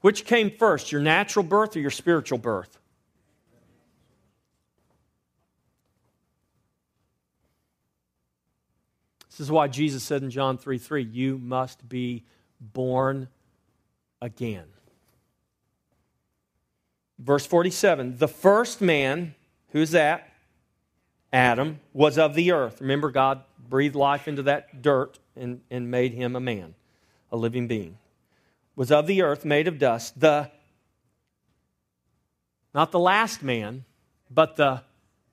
Which 0.00 0.24
came 0.24 0.50
first, 0.50 0.92
your 0.92 1.00
natural 1.00 1.42
birth 1.42 1.76
or 1.76 1.80
your 1.80 1.90
spiritual 1.90 2.38
birth? 2.38 2.78
This 9.30 9.40
is 9.40 9.50
why 9.50 9.68
Jesus 9.68 10.02
said 10.02 10.22
in 10.22 10.30
John 10.30 10.56
3 10.56 10.78
3, 10.78 11.02
you 11.02 11.36
must 11.36 11.86
be 11.86 12.24
born 12.58 13.28
again. 14.22 14.64
Verse 17.18 17.44
47 17.44 18.16
The 18.18 18.28
first 18.28 18.80
man, 18.80 19.34
who's 19.70 19.90
that? 19.90 20.32
Adam, 21.36 21.80
was 21.92 22.16
of 22.16 22.34
the 22.34 22.50
earth. 22.50 22.80
Remember, 22.80 23.10
God 23.10 23.42
breathed 23.68 23.94
life 23.94 24.26
into 24.26 24.44
that 24.44 24.80
dirt 24.80 25.18
and, 25.36 25.60
and 25.70 25.90
made 25.90 26.14
him 26.14 26.34
a 26.34 26.40
man, 26.40 26.74
a 27.30 27.36
living 27.36 27.68
being. 27.68 27.98
Was 28.74 28.90
of 28.90 29.06
the 29.06 29.20
earth, 29.20 29.44
made 29.44 29.68
of 29.68 29.78
dust. 29.78 30.18
The 30.18 30.50
not 32.72 32.90
the 32.90 32.98
last 32.98 33.42
man, 33.42 33.84
but 34.30 34.56
the 34.56 34.82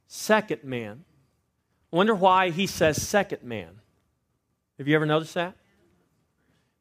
second 0.07 0.65
man. 0.65 1.05
I 1.91 1.95
wonder 1.95 2.15
why 2.15 2.49
he 2.49 2.67
says 2.67 3.01
second 3.01 3.43
man. 3.43 3.79
Have 4.77 4.89
you 4.89 4.95
ever 4.95 5.05
noticed 5.05 5.35
that? 5.35 5.55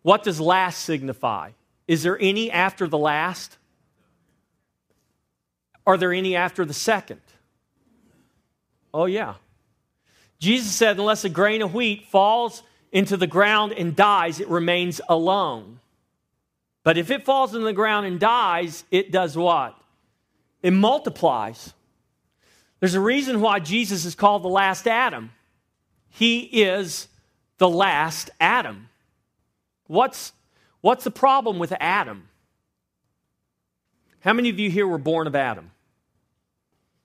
What 0.02 0.24
does 0.24 0.40
last 0.40 0.82
signify? 0.82 1.50
Is 1.86 2.02
there 2.02 2.18
any 2.20 2.50
after 2.50 2.88
the 2.88 2.98
last? 2.98 3.56
Are 5.86 5.96
there 5.96 6.12
any 6.12 6.34
after 6.34 6.64
the 6.64 6.74
second? 6.74 7.20
Oh, 8.94 9.06
yeah. 9.06 9.34
Jesus 10.38 10.74
said, 10.74 10.98
unless 10.98 11.24
a 11.24 11.28
grain 11.28 11.62
of 11.62 11.74
wheat 11.74 12.06
falls 12.08 12.62
into 12.90 13.16
the 13.16 13.26
ground 13.26 13.72
and 13.72 13.96
dies, 13.96 14.40
it 14.40 14.48
remains 14.48 15.00
alone. 15.08 15.78
But 16.84 16.98
if 16.98 17.10
it 17.10 17.24
falls 17.24 17.54
in 17.54 17.62
the 17.62 17.72
ground 17.72 18.06
and 18.06 18.18
dies, 18.18 18.84
it 18.90 19.12
does 19.12 19.36
what? 19.36 19.76
It 20.62 20.72
multiplies. 20.72 21.72
There's 22.80 22.94
a 22.94 23.00
reason 23.00 23.40
why 23.40 23.60
Jesus 23.60 24.04
is 24.04 24.14
called 24.14 24.42
the 24.42 24.48
last 24.48 24.86
Adam. 24.88 25.30
He 26.10 26.40
is 26.40 27.08
the 27.58 27.68
last 27.68 28.30
Adam. 28.40 28.88
What's, 29.86 30.32
what's 30.80 31.04
the 31.04 31.10
problem 31.10 31.58
with 31.58 31.72
Adam? 31.78 32.28
How 34.20 34.32
many 34.32 34.50
of 34.50 34.58
you 34.58 34.70
here 34.70 34.86
were 34.86 34.98
born 34.98 35.26
of 35.26 35.34
Adam? 35.34 35.71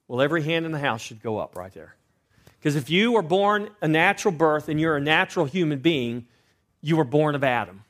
Well, 0.08 0.22
every 0.22 0.44
hand 0.44 0.66
in 0.66 0.72
the 0.72 0.80
house 0.80 1.02
should 1.02 1.22
go 1.22 1.38
up 1.38 1.56
right 1.56 1.74
there. 1.74 1.96
Because 2.60 2.76
if 2.76 2.90
you 2.90 3.12
were 3.12 3.22
born 3.22 3.70
a 3.82 3.88
natural 3.88 4.34
birth 4.34 4.70
and 4.70 4.80
you're 4.80 4.98
a 4.98 5.02
natural 5.02 5.46
human 5.46 5.80
being, 5.80 6.28
you 6.82 6.98
were 6.98 7.04
born 7.04 7.36
of 7.36 7.44
Adam. 7.44 7.84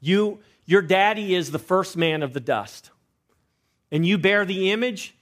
You, 0.00 0.38
your 0.66 0.82
daddy 0.82 1.34
is 1.34 1.50
the 1.50 1.58
first 1.58 1.96
man 1.96 2.22
of 2.22 2.32
the 2.32 2.40
dust. 2.40 2.90
and 3.90 4.06
you 4.06 4.18
bear 4.18 4.44
the 4.44 4.70
image 4.70 5.14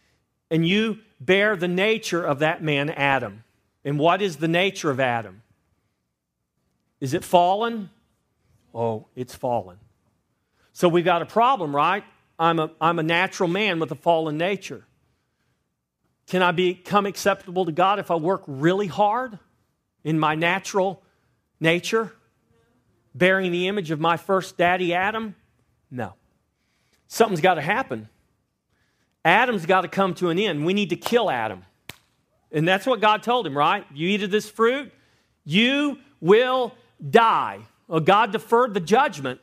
and 0.50 0.66
you 0.66 0.98
bear 1.20 1.56
the 1.56 1.68
nature 1.68 2.22
of 2.22 2.40
that 2.40 2.62
man, 2.62 2.90
Adam. 2.90 3.44
And 3.84 3.98
what 3.98 4.20
is 4.20 4.36
the 4.36 4.48
nature 4.48 4.90
of 4.90 5.00
Adam? 5.00 5.42
Is 7.00 7.14
it 7.14 7.24
fallen? 7.24 7.90
Oh, 8.74 9.06
it's 9.14 9.34
fallen. 9.34 9.78
So 10.72 10.88
we've 10.88 11.04
got 11.04 11.22
a 11.22 11.26
problem, 11.26 11.74
right? 11.74 12.04
I'm 12.38 12.58
a, 12.58 12.70
I'm 12.80 12.98
a 12.98 13.02
natural 13.02 13.48
man 13.48 13.78
with 13.78 13.90
a 13.92 13.94
fallen 13.94 14.36
nature. 14.36 14.84
Can 16.26 16.42
I 16.42 16.50
become 16.52 17.06
acceptable 17.06 17.64
to 17.64 17.72
God 17.72 17.98
if 17.98 18.10
I 18.10 18.16
work 18.16 18.42
really 18.46 18.88
hard 18.88 19.38
in 20.02 20.18
my 20.18 20.34
natural 20.34 21.02
nature, 21.60 22.12
bearing 23.14 23.52
the 23.52 23.68
image 23.68 23.90
of 23.90 24.00
my 24.00 24.16
first 24.16 24.56
daddy, 24.56 24.92
Adam? 24.92 25.36
No. 25.90 26.14
Something's 27.08 27.40
got 27.40 27.54
to 27.54 27.62
happen. 27.62 28.08
Adam's 29.24 29.66
got 29.66 29.82
to 29.82 29.88
come 29.88 30.14
to 30.14 30.30
an 30.30 30.38
end. 30.38 30.66
We 30.66 30.74
need 30.74 30.90
to 30.90 30.96
kill 30.96 31.30
Adam. 31.30 31.64
And 32.52 32.66
that's 32.66 32.86
what 32.86 33.00
God 33.00 33.22
told 33.22 33.46
him, 33.46 33.56
right? 33.56 33.84
You 33.92 34.08
eat 34.08 34.22
of 34.22 34.30
this 34.30 34.48
fruit, 34.48 34.92
you 35.44 35.98
will 36.20 36.74
die. 37.10 37.60
Well, 37.88 38.00
God 38.00 38.32
deferred 38.32 38.74
the 38.74 38.80
judgment, 38.80 39.40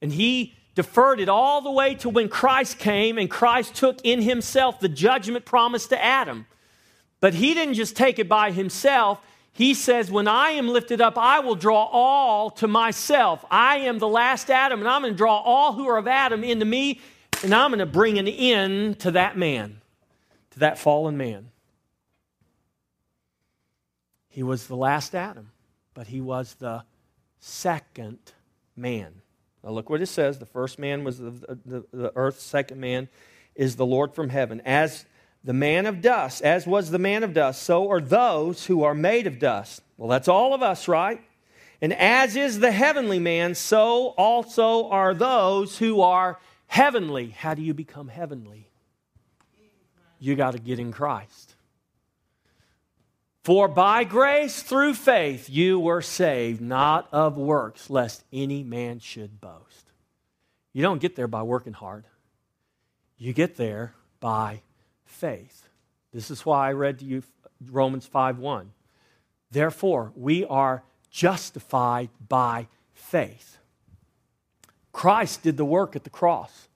and 0.00 0.12
He 0.12 0.54
deferred 0.74 1.20
it 1.20 1.28
all 1.28 1.60
the 1.60 1.70
way 1.70 1.94
to 1.96 2.08
when 2.08 2.28
Christ 2.28 2.78
came, 2.78 3.18
and 3.18 3.30
Christ 3.30 3.74
took 3.74 4.00
in 4.04 4.22
Himself 4.22 4.80
the 4.80 4.88
judgment 4.88 5.44
promised 5.44 5.90
to 5.90 6.02
Adam. 6.02 6.46
But 7.20 7.34
He 7.34 7.54
didn't 7.54 7.74
just 7.74 7.96
take 7.96 8.18
it 8.18 8.28
by 8.28 8.50
Himself. 8.50 9.20
He 9.52 9.74
says, 9.74 10.10
When 10.10 10.28
I 10.28 10.50
am 10.50 10.68
lifted 10.68 11.00
up, 11.00 11.18
I 11.18 11.40
will 11.40 11.56
draw 11.56 11.84
all 11.84 12.50
to 12.52 12.68
myself. 12.68 13.44
I 13.50 13.78
am 13.78 13.98
the 13.98 14.08
last 14.08 14.50
Adam, 14.50 14.80
and 14.80 14.88
I'm 14.88 15.02
going 15.02 15.14
to 15.14 15.18
draw 15.18 15.38
all 15.38 15.72
who 15.72 15.88
are 15.88 15.98
of 15.98 16.06
Adam 16.06 16.44
into 16.44 16.64
me, 16.64 17.00
and 17.42 17.54
I'm 17.54 17.70
going 17.70 17.80
to 17.80 17.86
bring 17.86 18.18
an 18.18 18.28
end 18.28 19.00
to 19.00 19.10
that 19.12 19.36
man, 19.36 19.80
to 20.52 20.60
that 20.60 20.78
fallen 20.78 21.16
man. 21.16 21.50
He 24.28 24.44
was 24.44 24.68
the 24.68 24.76
last 24.76 25.14
Adam, 25.14 25.50
but 25.92 26.06
he 26.06 26.20
was 26.20 26.54
the 26.54 26.84
second 27.40 28.18
man. 28.76 29.19
Now, 29.62 29.70
look 29.70 29.90
what 29.90 30.00
it 30.00 30.06
says. 30.06 30.38
The 30.38 30.46
first 30.46 30.78
man 30.78 31.04
was 31.04 31.18
the, 31.18 31.58
the, 31.66 31.84
the 31.92 32.12
earth, 32.16 32.40
second 32.40 32.80
man 32.80 33.08
is 33.54 33.76
the 33.76 33.86
Lord 33.86 34.14
from 34.14 34.30
heaven. 34.30 34.62
As 34.64 35.04
the 35.44 35.52
man 35.52 35.86
of 35.86 36.00
dust, 36.00 36.42
as 36.42 36.66
was 36.66 36.90
the 36.90 36.98
man 36.98 37.22
of 37.22 37.34
dust, 37.34 37.62
so 37.62 37.90
are 37.90 38.00
those 38.00 38.66
who 38.66 38.82
are 38.82 38.94
made 38.94 39.26
of 39.26 39.38
dust. 39.38 39.82
Well, 39.96 40.08
that's 40.08 40.28
all 40.28 40.54
of 40.54 40.62
us, 40.62 40.88
right? 40.88 41.20
And 41.82 41.92
as 41.94 42.36
is 42.36 42.60
the 42.60 42.72
heavenly 42.72 43.18
man, 43.18 43.54
so 43.54 44.08
also 44.08 44.88
are 44.90 45.14
those 45.14 45.78
who 45.78 46.02
are 46.02 46.38
heavenly. 46.66 47.30
How 47.30 47.54
do 47.54 47.62
you 47.62 47.74
become 47.74 48.08
heavenly? 48.08 48.68
You 50.18 50.36
got 50.36 50.52
to 50.52 50.58
get 50.58 50.78
in 50.78 50.92
Christ. 50.92 51.49
For 53.42 53.68
by 53.68 54.04
grace 54.04 54.62
through 54.62 54.94
faith 54.94 55.48
you 55.48 55.80
were 55.80 56.02
saved, 56.02 56.60
not 56.60 57.08
of 57.10 57.36
works, 57.36 57.88
lest 57.88 58.22
any 58.32 58.62
man 58.62 58.98
should 58.98 59.40
boast. 59.40 59.90
You 60.72 60.82
don't 60.82 61.00
get 61.00 61.16
there 61.16 61.28
by 61.28 61.42
working 61.42 61.72
hard, 61.72 62.04
you 63.16 63.32
get 63.32 63.56
there 63.56 63.94
by 64.20 64.62
faith. 65.04 65.68
This 66.12 66.30
is 66.30 66.44
why 66.44 66.68
I 66.68 66.72
read 66.72 66.98
to 66.98 67.04
you 67.04 67.22
Romans 67.70 68.06
5 68.06 68.38
1. 68.38 68.72
Therefore, 69.50 70.12
we 70.14 70.44
are 70.44 70.82
justified 71.10 72.10
by 72.28 72.68
faith. 72.92 73.58
Christ 74.92 75.42
did 75.42 75.56
the 75.56 75.64
work 75.64 75.96
at 75.96 76.04
the 76.04 76.10
cross. 76.10 76.68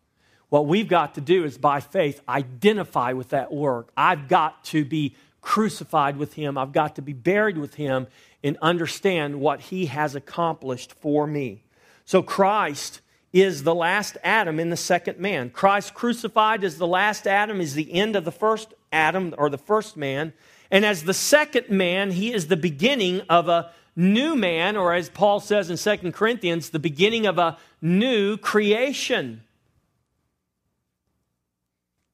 What 0.48 0.66
we've 0.66 0.88
got 0.88 1.14
to 1.16 1.20
do 1.20 1.44
is 1.44 1.58
by 1.58 1.80
faith 1.80 2.20
identify 2.28 3.12
with 3.12 3.30
that 3.30 3.52
work. 3.52 3.90
I've 3.96 4.28
got 4.28 4.64
to 4.66 4.84
be 4.84 5.16
crucified 5.44 6.16
with 6.16 6.34
him, 6.34 6.58
I've 6.58 6.72
got 6.72 6.96
to 6.96 7.02
be 7.02 7.12
buried 7.12 7.58
with 7.58 7.74
him 7.74 8.06
and 8.42 8.56
understand 8.60 9.38
what 9.40 9.60
he 9.60 9.86
has 9.86 10.14
accomplished 10.14 10.92
for 10.94 11.26
me. 11.26 11.62
So 12.04 12.22
Christ 12.22 13.00
is 13.32 13.62
the 13.62 13.74
last 13.74 14.16
Adam 14.24 14.58
in 14.58 14.70
the 14.70 14.76
second 14.76 15.18
man. 15.18 15.50
Christ 15.50 15.94
crucified 15.94 16.64
as 16.64 16.78
the 16.78 16.86
last 16.86 17.26
Adam 17.26 17.60
is 17.60 17.74
the 17.74 17.92
end 17.92 18.16
of 18.16 18.24
the 18.24 18.32
first 18.32 18.74
Adam 18.90 19.34
or 19.36 19.50
the 19.50 19.58
first 19.58 19.96
man. 19.96 20.32
And 20.70 20.84
as 20.84 21.04
the 21.04 21.14
second 21.14 21.68
man, 21.68 22.10
he 22.12 22.32
is 22.32 22.46
the 22.46 22.56
beginning 22.56 23.20
of 23.28 23.48
a 23.48 23.70
new 23.94 24.34
man, 24.34 24.76
or 24.76 24.94
as 24.94 25.08
Paul 25.08 25.40
says 25.40 25.70
in 25.70 25.76
2 25.76 26.12
Corinthians, 26.12 26.70
the 26.70 26.78
beginning 26.78 27.26
of 27.26 27.38
a 27.38 27.58
new 27.82 28.36
creation. 28.36 29.42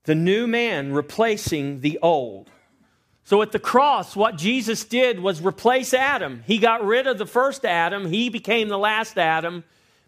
The 0.05 0.15
new 0.15 0.47
man 0.47 0.93
replacing 0.93 1.81
the 1.81 1.99
old. 2.03 2.51
So 3.31 3.43
at 3.43 3.53
the 3.53 3.61
cross, 3.61 4.17
what 4.17 4.37
Jesus 4.37 4.83
did 4.83 5.21
was 5.21 5.41
replace 5.41 5.95
Adam. 5.95 6.43
He 6.49 6.59
got 6.59 6.85
rid 6.85 7.07
of 7.07 7.17
the 7.17 7.27
first 7.27 7.65
Adam, 7.65 8.11
he 8.11 8.29
became 8.29 8.67
the 8.67 8.77
last 8.77 9.17
Adam. 9.17 9.63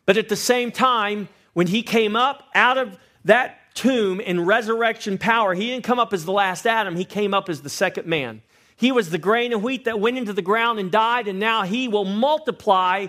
But 0.07 0.17
at 0.17 0.29
the 0.29 0.35
same 0.35 0.73
time, 0.73 1.29
when 1.53 1.69
he 1.69 1.85
came 1.85 2.17
up 2.17 2.43
out 2.53 2.79
of 2.79 2.99
that 3.25 3.77
tomb 3.77 4.19
in 4.19 4.45
resurrection 4.45 5.19
power, 5.19 5.55
he 5.55 5.69
didn't 5.69 5.85
come 5.85 6.01
up 6.01 6.13
as 6.13 6.25
the 6.25 6.33
last 6.33 6.67
Adam, 6.67 6.97
he 6.97 7.05
came 7.05 7.33
up 7.33 7.49
as 7.49 7.63
the 7.63 7.71
second 7.71 8.09
man. 8.09 8.43
He 8.75 8.91
was 8.91 9.11
the 9.11 9.19
grain 9.19 9.53
of 9.53 9.63
wheat 9.63 9.85
that 9.85 10.01
went 10.01 10.19
into 10.19 10.33
the 10.33 10.43
ground 10.43 10.81
and 10.81 10.91
died, 10.91 11.29
and 11.29 11.39
now 11.39 11.63
he 11.63 11.87
will 11.87 12.05
multiply 12.05 13.07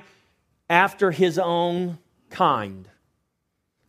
after 0.69 1.09
his 1.09 1.39
own 1.39 1.97
kind. 2.29 2.87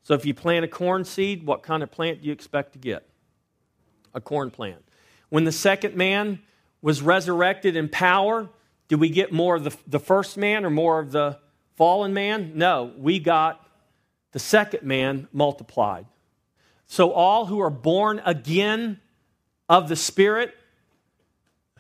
So 0.05 0.15
if 0.15 0.25
you 0.25 0.33
plant 0.33 0.65
a 0.65 0.69
corn 0.69 1.05
seed, 1.05 1.45
what 1.45 1.63
kind 1.63 1.83
of 1.83 1.91
plant 1.91 2.23
do 2.23 2.29
you 2.29 2.33
expect 2.33 2.73
to 2.73 2.79
get? 2.79 3.07
A 4.15 4.23
corn 4.23 4.51
plant. 4.51 4.84
When 5.35 5.43
the 5.43 5.51
second 5.51 5.97
man 5.97 6.39
was 6.81 7.03
resurrected 7.03 7.75
in 7.75 7.89
power, 7.89 8.49
did 8.87 9.01
we 9.01 9.09
get 9.09 9.33
more 9.33 9.57
of 9.57 9.65
the, 9.65 9.77
the 9.85 9.99
first 9.99 10.37
man 10.37 10.65
or 10.65 10.71
more 10.71 11.01
of 11.01 11.11
the 11.11 11.41
fallen 11.75 12.15
man? 12.15 12.53
No, 12.55 12.93
we 12.97 13.19
got 13.19 13.69
the 14.31 14.39
second 14.39 14.85
man 14.85 15.27
multiplied. 15.33 16.07
So 16.87 17.11
all 17.11 17.47
who 17.47 17.59
are 17.59 17.69
born 17.69 18.23
again 18.25 19.01
of 19.69 19.89
the 19.89 19.97
Spirit 19.97 20.55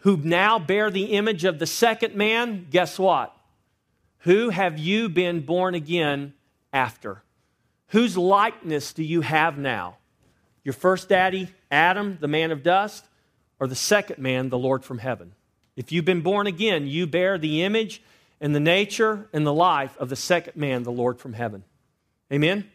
who 0.01 0.17
now 0.17 0.59
bear 0.59 0.91
the 0.91 1.13
image 1.13 1.45
of 1.45 1.61
the 1.61 1.67
second 1.67 2.17
man, 2.17 2.67
guess 2.73 2.99
what? 2.99 3.37
Who 4.23 4.51
have 4.51 4.81
you 4.81 5.09
been 5.09 5.43
born 5.43 5.77
again 5.77 6.35
after? 6.73 7.23
Whose 7.91 8.17
likeness 8.17 8.93
do 8.93 9.05
you 9.05 9.21
have 9.21 9.59
now? 9.59 9.99
Your 10.65 10.73
first 10.73 11.09
daddy, 11.09 11.51
Adam, 11.71 12.19
the 12.21 12.27
man 12.27 12.51
of 12.51 12.65
dust, 12.65 13.05
or 13.65 13.67
the 13.67 13.75
second 13.75 14.19
man, 14.19 14.51
the 14.51 14.59
Lord 14.59 14.85
from 14.85 14.99
heaven? 14.99 15.33
If 15.75 15.91
you've 15.91 16.05
been 16.05 16.21
born 16.21 16.47
again, 16.47 16.87
you 16.87 17.07
bear 17.07 17.39
the 17.39 17.63
image 17.63 18.03
and 18.41 18.55
the 18.55 18.61
nature 18.61 19.27
and 19.33 19.47
the 19.47 19.55
life 19.55 19.97
of 19.97 20.11
the 20.11 20.17
second 20.17 20.57
man, 20.57 20.83
the 20.83 20.93
Lord 20.93 21.19
from 21.19 21.33
heaven. 21.33 21.65
Amen? 22.31 22.59
Amen? 22.59 22.71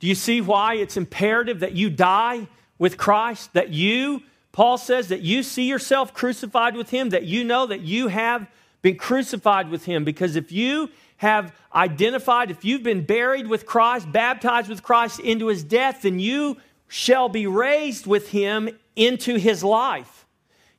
Do 0.00 0.08
you 0.08 0.16
see 0.16 0.40
why 0.40 0.74
it's 0.74 0.96
imperative 0.96 1.60
that 1.60 1.72
you 1.72 1.90
die 1.90 2.48
with 2.76 2.96
Christ? 2.96 3.52
That 3.52 3.70
you 3.70 4.22
Paul 4.52 4.78
says 4.78 5.08
that 5.08 5.20
you 5.20 5.42
see 5.42 5.68
yourself 5.68 6.12
crucified 6.12 6.74
with 6.74 6.90
him, 6.90 7.10
that 7.10 7.24
you 7.24 7.44
know 7.44 7.66
that 7.66 7.82
you 7.82 8.08
have 8.08 8.48
been 8.82 8.96
crucified 8.96 9.70
with 9.70 9.84
him. 9.84 10.04
Because 10.04 10.34
if 10.34 10.50
you 10.50 10.90
have 11.18 11.54
identified, 11.72 12.50
if 12.50 12.64
you've 12.64 12.82
been 12.82 13.04
buried 13.04 13.46
with 13.46 13.66
Christ, 13.66 14.10
baptized 14.10 14.68
with 14.68 14.82
Christ 14.82 15.20
into 15.20 15.46
his 15.46 15.62
death, 15.62 16.02
then 16.02 16.18
you 16.18 16.56
shall 16.88 17.28
be 17.28 17.46
raised 17.46 18.06
with 18.06 18.30
him 18.30 18.68
into 19.00 19.36
his 19.36 19.64
life. 19.64 20.26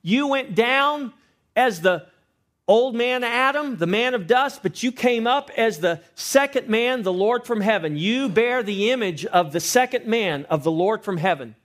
You 0.03 0.27
went 0.27 0.53
down 0.53 1.13
as 1.55 1.81
the 1.81 2.05
old 2.67 2.95
man 2.95 3.23
Adam, 3.23 3.77
the 3.77 3.87
man 3.87 4.13
of 4.13 4.27
dust, 4.27 4.61
but 4.61 4.83
you 4.83 4.91
came 4.91 5.25
up 5.25 5.49
as 5.57 5.79
the 5.79 5.99
second 6.13 6.69
man, 6.69 7.01
the 7.01 7.11
Lord 7.11 7.45
from 7.45 7.61
heaven. 7.61 7.97
You 7.97 8.29
bear 8.29 8.61
the 8.63 8.91
image 8.91 9.25
of 9.25 9.51
the 9.51 9.59
second 9.59 10.05
man 10.05 10.45
of 10.45 10.63
the 10.63 10.71
Lord 10.71 11.03
from 11.03 11.17
heaven. 11.17 11.55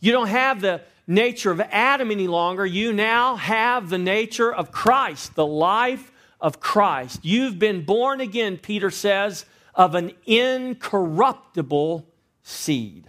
You 0.00 0.12
don't 0.12 0.28
have 0.28 0.60
the 0.60 0.82
nature 1.06 1.52
of 1.52 1.60
Adam 1.60 2.10
any 2.10 2.26
longer. 2.26 2.66
You 2.66 2.92
now 2.92 3.36
have 3.36 3.88
the 3.88 3.98
nature 3.98 4.52
of 4.52 4.72
Christ, 4.72 5.36
the 5.36 5.46
life 5.46 6.10
of 6.40 6.60
Christ. 6.60 7.20
You've 7.24 7.58
been 7.58 7.84
born 7.84 8.20
again, 8.20 8.58
Peter 8.58 8.90
says, 8.90 9.46
of 9.74 9.94
an 9.94 10.12
incorruptible 10.26 12.06
seed. 12.42 13.08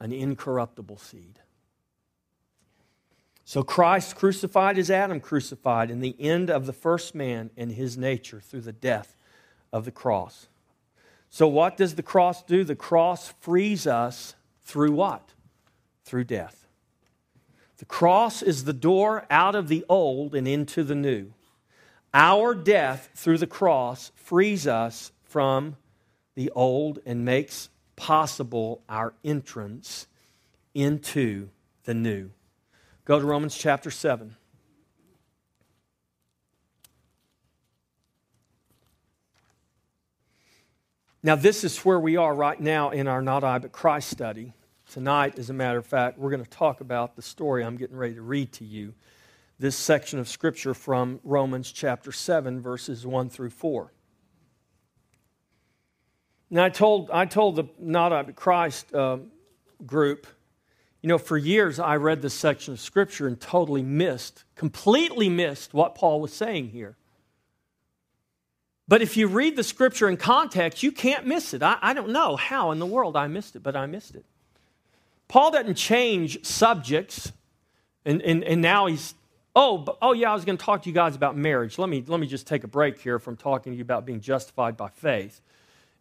An 0.00 0.12
incorruptible 0.12 0.98
seed. 0.98 1.35
So 3.48 3.62
Christ 3.62 4.16
crucified 4.16 4.76
as 4.76 4.90
Adam 4.90 5.20
crucified 5.20 5.88
in 5.88 6.00
the 6.00 6.16
end 6.18 6.50
of 6.50 6.66
the 6.66 6.72
first 6.72 7.14
man 7.14 7.50
and 7.56 7.70
his 7.70 7.96
nature 7.96 8.40
through 8.40 8.62
the 8.62 8.72
death 8.72 9.16
of 9.72 9.84
the 9.84 9.92
cross. 9.92 10.48
So, 11.30 11.46
what 11.46 11.76
does 11.76 11.94
the 11.94 12.02
cross 12.02 12.42
do? 12.42 12.64
The 12.64 12.74
cross 12.74 13.32
frees 13.38 13.86
us 13.86 14.34
through 14.64 14.92
what? 14.92 15.32
Through 16.04 16.24
death. 16.24 16.66
The 17.78 17.84
cross 17.84 18.42
is 18.42 18.64
the 18.64 18.72
door 18.72 19.26
out 19.30 19.54
of 19.54 19.68
the 19.68 19.84
old 19.88 20.34
and 20.34 20.48
into 20.48 20.82
the 20.82 20.96
new. 20.96 21.32
Our 22.12 22.52
death 22.52 23.10
through 23.14 23.38
the 23.38 23.46
cross 23.46 24.10
frees 24.16 24.66
us 24.66 25.12
from 25.22 25.76
the 26.34 26.50
old 26.50 26.98
and 27.06 27.24
makes 27.24 27.68
possible 27.94 28.82
our 28.88 29.14
entrance 29.22 30.08
into 30.74 31.50
the 31.84 31.94
new. 31.94 32.30
Go 33.06 33.20
to 33.20 33.24
Romans 33.24 33.56
chapter 33.56 33.88
7. 33.88 34.34
Now, 41.22 41.36
this 41.36 41.62
is 41.62 41.78
where 41.78 42.00
we 42.00 42.16
are 42.16 42.34
right 42.34 42.60
now 42.60 42.90
in 42.90 43.06
our 43.06 43.22
Not 43.22 43.44
I 43.44 43.58
But 43.58 43.70
Christ 43.70 44.10
study. 44.10 44.54
Tonight, 44.90 45.38
as 45.38 45.50
a 45.50 45.52
matter 45.52 45.78
of 45.78 45.86
fact, 45.86 46.18
we're 46.18 46.30
going 46.30 46.42
to 46.42 46.50
talk 46.50 46.80
about 46.80 47.14
the 47.14 47.22
story 47.22 47.62
I'm 47.62 47.76
getting 47.76 47.96
ready 47.96 48.14
to 48.14 48.22
read 48.22 48.52
to 48.54 48.64
you. 48.64 48.92
This 49.60 49.76
section 49.76 50.18
of 50.18 50.26
Scripture 50.26 50.74
from 50.74 51.20
Romans 51.22 51.70
chapter 51.70 52.10
7, 52.10 52.60
verses 52.60 53.06
1 53.06 53.30
through 53.30 53.50
4. 53.50 53.92
Now, 56.50 56.64
I 56.64 56.70
told, 56.70 57.12
I 57.12 57.24
told 57.24 57.54
the 57.54 57.66
Not 57.78 58.12
I 58.12 58.22
But 58.22 58.34
Christ 58.34 58.92
uh, 58.92 59.18
group, 59.86 60.26
you 61.06 61.10
know, 61.10 61.18
for 61.18 61.38
years 61.38 61.78
I 61.78 61.98
read 61.98 62.20
this 62.20 62.34
section 62.34 62.74
of 62.74 62.80
Scripture 62.80 63.28
and 63.28 63.40
totally 63.40 63.84
missed, 63.84 64.42
completely 64.56 65.28
missed 65.28 65.72
what 65.72 65.94
Paul 65.94 66.20
was 66.20 66.32
saying 66.32 66.70
here. 66.70 66.96
But 68.88 69.02
if 69.02 69.16
you 69.16 69.28
read 69.28 69.54
the 69.54 69.62
scripture 69.62 70.08
in 70.08 70.16
context, 70.16 70.82
you 70.82 70.90
can't 70.90 71.24
miss 71.24 71.54
it. 71.54 71.62
I, 71.62 71.78
I, 71.80 71.92
don't 71.92 72.10
know 72.10 72.34
how 72.34 72.72
in 72.72 72.80
the 72.80 72.86
world 72.86 73.16
I 73.16 73.28
missed 73.28 73.54
it, 73.54 73.62
but 73.62 73.76
I 73.76 73.86
missed 73.86 74.16
it. 74.16 74.24
Paul 75.28 75.52
doesn't 75.52 75.76
change 75.76 76.44
subjects, 76.44 77.30
and, 78.04 78.20
and, 78.22 78.42
and 78.42 78.60
now 78.60 78.86
he's, 78.86 79.14
oh, 79.54 79.86
oh 80.02 80.12
yeah, 80.12 80.32
I 80.32 80.34
was 80.34 80.44
going 80.44 80.58
to 80.58 80.64
talk 80.64 80.82
to 80.82 80.88
you 80.88 80.94
guys 80.94 81.14
about 81.14 81.36
marriage. 81.36 81.78
Let 81.78 81.88
me, 81.88 82.02
let 82.04 82.18
me 82.18 82.26
just 82.26 82.48
take 82.48 82.64
a 82.64 82.68
break 82.68 83.00
here 83.00 83.20
from 83.20 83.36
talking 83.36 83.72
to 83.72 83.76
you 83.76 83.82
about 83.82 84.06
being 84.06 84.20
justified 84.20 84.76
by 84.76 84.88
faith 84.88 85.40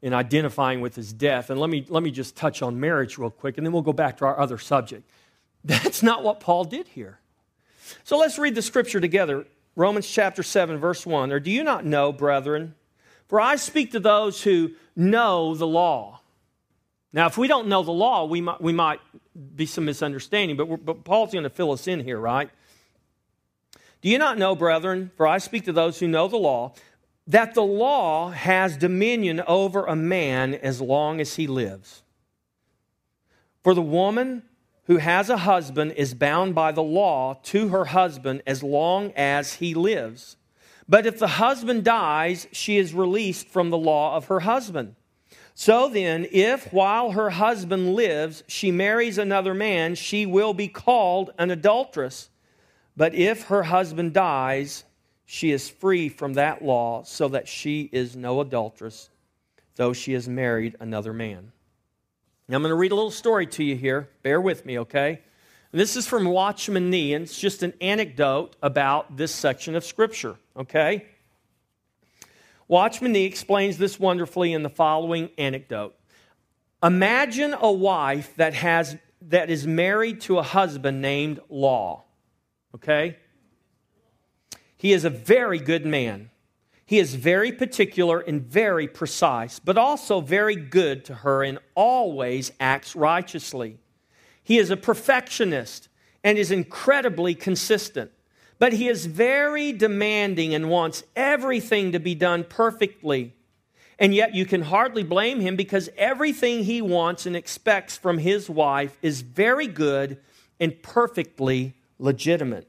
and 0.06 0.14
identifying 0.14 0.82
with 0.82 0.96
his 0.96 1.12
death. 1.12 1.50
And 1.50 1.60
let 1.60 1.70
me, 1.70 1.84
let 1.90 2.04
me 2.04 2.12
just 2.12 2.36
touch 2.36 2.62
on 2.62 2.80
marriage 2.80 3.18
real 3.18 3.32
quick, 3.32 3.58
and 3.58 3.66
then 3.66 3.74
we'll 3.74 3.82
go 3.82 3.92
back 3.92 4.18
to 4.18 4.26
our 4.26 4.40
other 4.40 4.60
subject. 4.60 5.10
That's 5.66 6.04
not 6.04 6.24
what 6.24 6.40
Paul 6.40 6.64
did 6.64 6.88
here. 6.88 7.20
So 8.04 8.18
let's 8.20 8.38
read 8.38 8.54
the 8.54 8.62
scripture 8.62 9.02
together. 9.02 9.46
Romans 9.76 10.08
chapter 10.08 10.44
7, 10.44 10.78
verse 10.78 11.08
1. 11.08 11.32
Or 11.32 11.40
do 11.40 11.50
you 11.50 11.64
not 11.64 11.86
know, 11.86 12.14
brethren? 12.14 12.76
For 13.28 13.42
I 13.42 13.56
speak 13.56 13.94
to 13.94 14.00
those 14.00 14.44
who 14.44 14.74
know 14.96 15.56
the 15.56 15.68
law. 15.68 16.22
Now, 17.12 17.26
if 17.26 17.36
we 17.36 17.48
don't 17.48 17.68
know 17.68 17.82
the 17.82 17.92
law, 17.92 18.26
we 18.26 18.42
might, 18.42 18.62
we 18.62 18.74
might 18.74 19.00
be 19.56 19.66
some 19.66 19.86
misunderstanding, 19.86 20.56
but, 20.56 20.86
but 20.86 21.04
Paul's 21.04 21.32
going 21.32 21.44
to 21.44 21.50
fill 21.50 21.72
us 21.72 21.88
in 21.88 22.00
here, 22.00 22.20
right? 22.20 22.52
Do 24.02 24.10
you 24.10 24.20
not 24.20 24.38
know, 24.38 24.56
brethren, 24.56 25.10
for 25.18 25.26
I 25.26 25.40
speak 25.40 25.66
to 25.66 25.74
those 25.74 26.00
who 26.00 26.08
know 26.08 26.28
the 26.28 26.38
law, 26.38 26.76
that 27.28 27.54
the 27.54 27.64
law 27.64 28.30
has 28.30 28.78
dominion 28.78 29.42
over 29.48 29.86
a 29.86 29.96
man 29.96 30.54
as 30.54 30.82
long 30.82 31.20
as 31.20 31.36
he 31.36 31.48
lives? 31.48 32.04
For 33.64 33.74
the 33.74 33.82
woman 33.82 34.44
who 34.86 34.98
has 34.98 35.30
a 35.30 35.38
husband 35.38 35.94
is 35.94 36.14
bound 36.14 36.54
by 36.54 36.72
the 36.72 36.84
law 36.84 37.40
to 37.44 37.70
her 37.70 37.86
husband 37.86 38.44
as 38.46 38.62
long 38.62 39.12
as 39.16 39.54
he 39.54 39.74
lives. 39.74 40.38
But 40.88 41.08
if 41.08 41.18
the 41.18 41.28
husband 41.28 41.84
dies, 41.84 42.48
she 42.52 42.78
is 42.78 42.94
released 42.94 43.48
from 43.48 43.72
the 43.72 43.78
law 43.78 44.16
of 44.16 44.26
her 44.26 44.42
husband. 44.42 44.96
So 45.56 45.90
then, 45.90 46.28
if 46.32 46.72
while 46.72 47.12
her 47.12 47.32
husband 47.32 47.96
lives, 47.96 48.44
she 48.48 48.72
marries 48.72 49.18
another 49.18 49.54
man, 49.54 49.96
she 49.96 50.26
will 50.26 50.54
be 50.54 50.68
called 50.68 51.32
an 51.40 51.50
adulteress. 51.50 52.30
But 52.98 53.16
if 53.16 53.44
her 53.44 53.64
husband 53.64 54.14
dies, 54.14 54.84
she 55.26 55.52
is 55.52 55.70
free 55.70 56.08
from 56.10 56.34
that 56.34 56.64
law, 56.64 57.04
so 57.04 57.28
that 57.30 57.48
she 57.48 57.90
is 57.92 58.16
no 58.16 58.42
adulteress, 58.42 59.10
though 59.76 59.92
she 59.92 60.14
has 60.14 60.30
married 60.30 60.76
another 60.80 61.14
man. 61.14 61.52
Now, 62.48 62.58
I'm 62.58 62.62
going 62.62 62.70
to 62.70 62.76
read 62.76 62.92
a 62.92 62.96
little 62.96 63.12
story 63.12 63.48
to 63.48 63.64
you 63.64 63.76
here. 63.76 64.08
Bear 64.22 64.40
with 64.40 64.66
me, 64.66 64.80
okay? 64.80 65.22
This 65.72 65.96
is 65.96 66.06
from 66.06 66.26
Watchman 66.26 66.92
Nee, 66.92 67.14
and 67.14 67.24
it's 67.24 67.40
just 67.40 67.64
an 67.64 67.74
anecdote 67.82 68.56
about 68.62 69.18
this 69.18 69.34
section 69.34 69.76
of 69.76 69.84
Scripture, 69.84 70.36
okay? 70.56 71.06
Watchman 72.68 73.12
Nee 73.12 73.26
explains 73.26 73.78
this 73.78 74.00
wonderfully 74.00 74.54
in 74.54 74.62
the 74.62 74.70
following 74.70 75.32
anecdote. 75.38 75.96
Imagine 76.84 77.56
a 77.60 77.72
wife 77.72 78.36
that, 78.36 78.54
has, 78.54 78.96
that 79.24 79.50
is 79.50 79.66
married 79.66 80.22
to 80.22 80.38
a 80.38 80.44
husband 80.44 81.02
named 81.02 81.40
Law, 81.50 82.04
okay? 82.76 83.18
He 84.86 84.94
is 84.94 85.04
a 85.04 85.10
very 85.10 85.58
good 85.58 85.84
man. 85.84 86.30
He 86.86 87.00
is 87.00 87.16
very 87.16 87.52
particular 87.52 88.20
and 88.20 88.44
very 88.44 88.88
precise, 88.88 89.58
but 89.58 89.80
also 89.80 90.22
very 90.22 90.56
good 90.56 91.04
to 91.06 91.16
her 91.16 91.44
and 91.44 91.58
always 91.74 92.52
acts 92.60 92.96
righteously. 92.96 93.80
He 94.44 94.60
is 94.60 94.70
a 94.70 94.78
perfectionist 94.78 95.90
and 96.24 96.38
is 96.38 96.52
incredibly 96.52 97.34
consistent, 97.34 98.12
but 98.60 98.74
he 98.74 98.88
is 98.88 99.08
very 99.08 99.72
demanding 99.72 100.54
and 100.54 100.70
wants 100.70 101.04
everything 101.16 101.92
to 101.94 102.00
be 102.00 102.14
done 102.14 102.44
perfectly. 102.44 103.34
And 103.98 104.14
yet, 104.14 104.36
you 104.36 104.46
can 104.46 104.62
hardly 104.62 105.02
blame 105.02 105.40
him 105.40 105.56
because 105.56 105.90
everything 105.98 106.64
he 106.64 106.80
wants 106.84 107.26
and 107.26 107.36
expects 107.36 107.98
from 107.98 108.20
his 108.20 108.52
wife 108.52 109.00
is 109.02 109.22
very 109.22 109.66
good 109.66 110.20
and 110.60 110.80
perfectly 110.84 111.74
legitimate. 111.98 112.68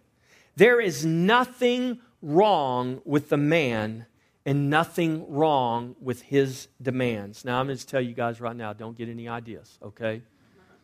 There 0.57 0.81
is 0.81 1.05
nothing 1.05 2.01
wrong 2.23 3.01
with 3.05 3.29
the 3.29 3.37
man 3.37 4.07
and 4.45 4.71
nothing 4.71 5.29
wrong 5.29 5.97
with 6.01 6.23
his 6.23 6.69
demands. 6.81 7.45
Now, 7.45 7.59
I'm 7.61 7.67
going 7.67 7.79
to 7.79 7.87
tell 7.87 8.01
you 8.01 8.15
guys 8.15 8.41
right 8.41 8.55
now 8.55 8.73
don't 8.73 8.97
get 8.97 9.09
any 9.09 9.29
ideas, 9.29 9.79
okay? 9.83 10.23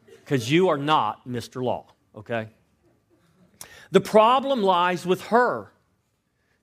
Because 0.07 0.51
you 0.51 0.69
are 0.69 0.77
not 0.77 1.27
Mr. 1.29 1.63
Law, 1.63 1.87
okay? 2.17 2.49
The 3.93 4.01
problem 4.01 4.63
lies 4.63 5.07
with 5.07 5.23
her. 5.27 5.73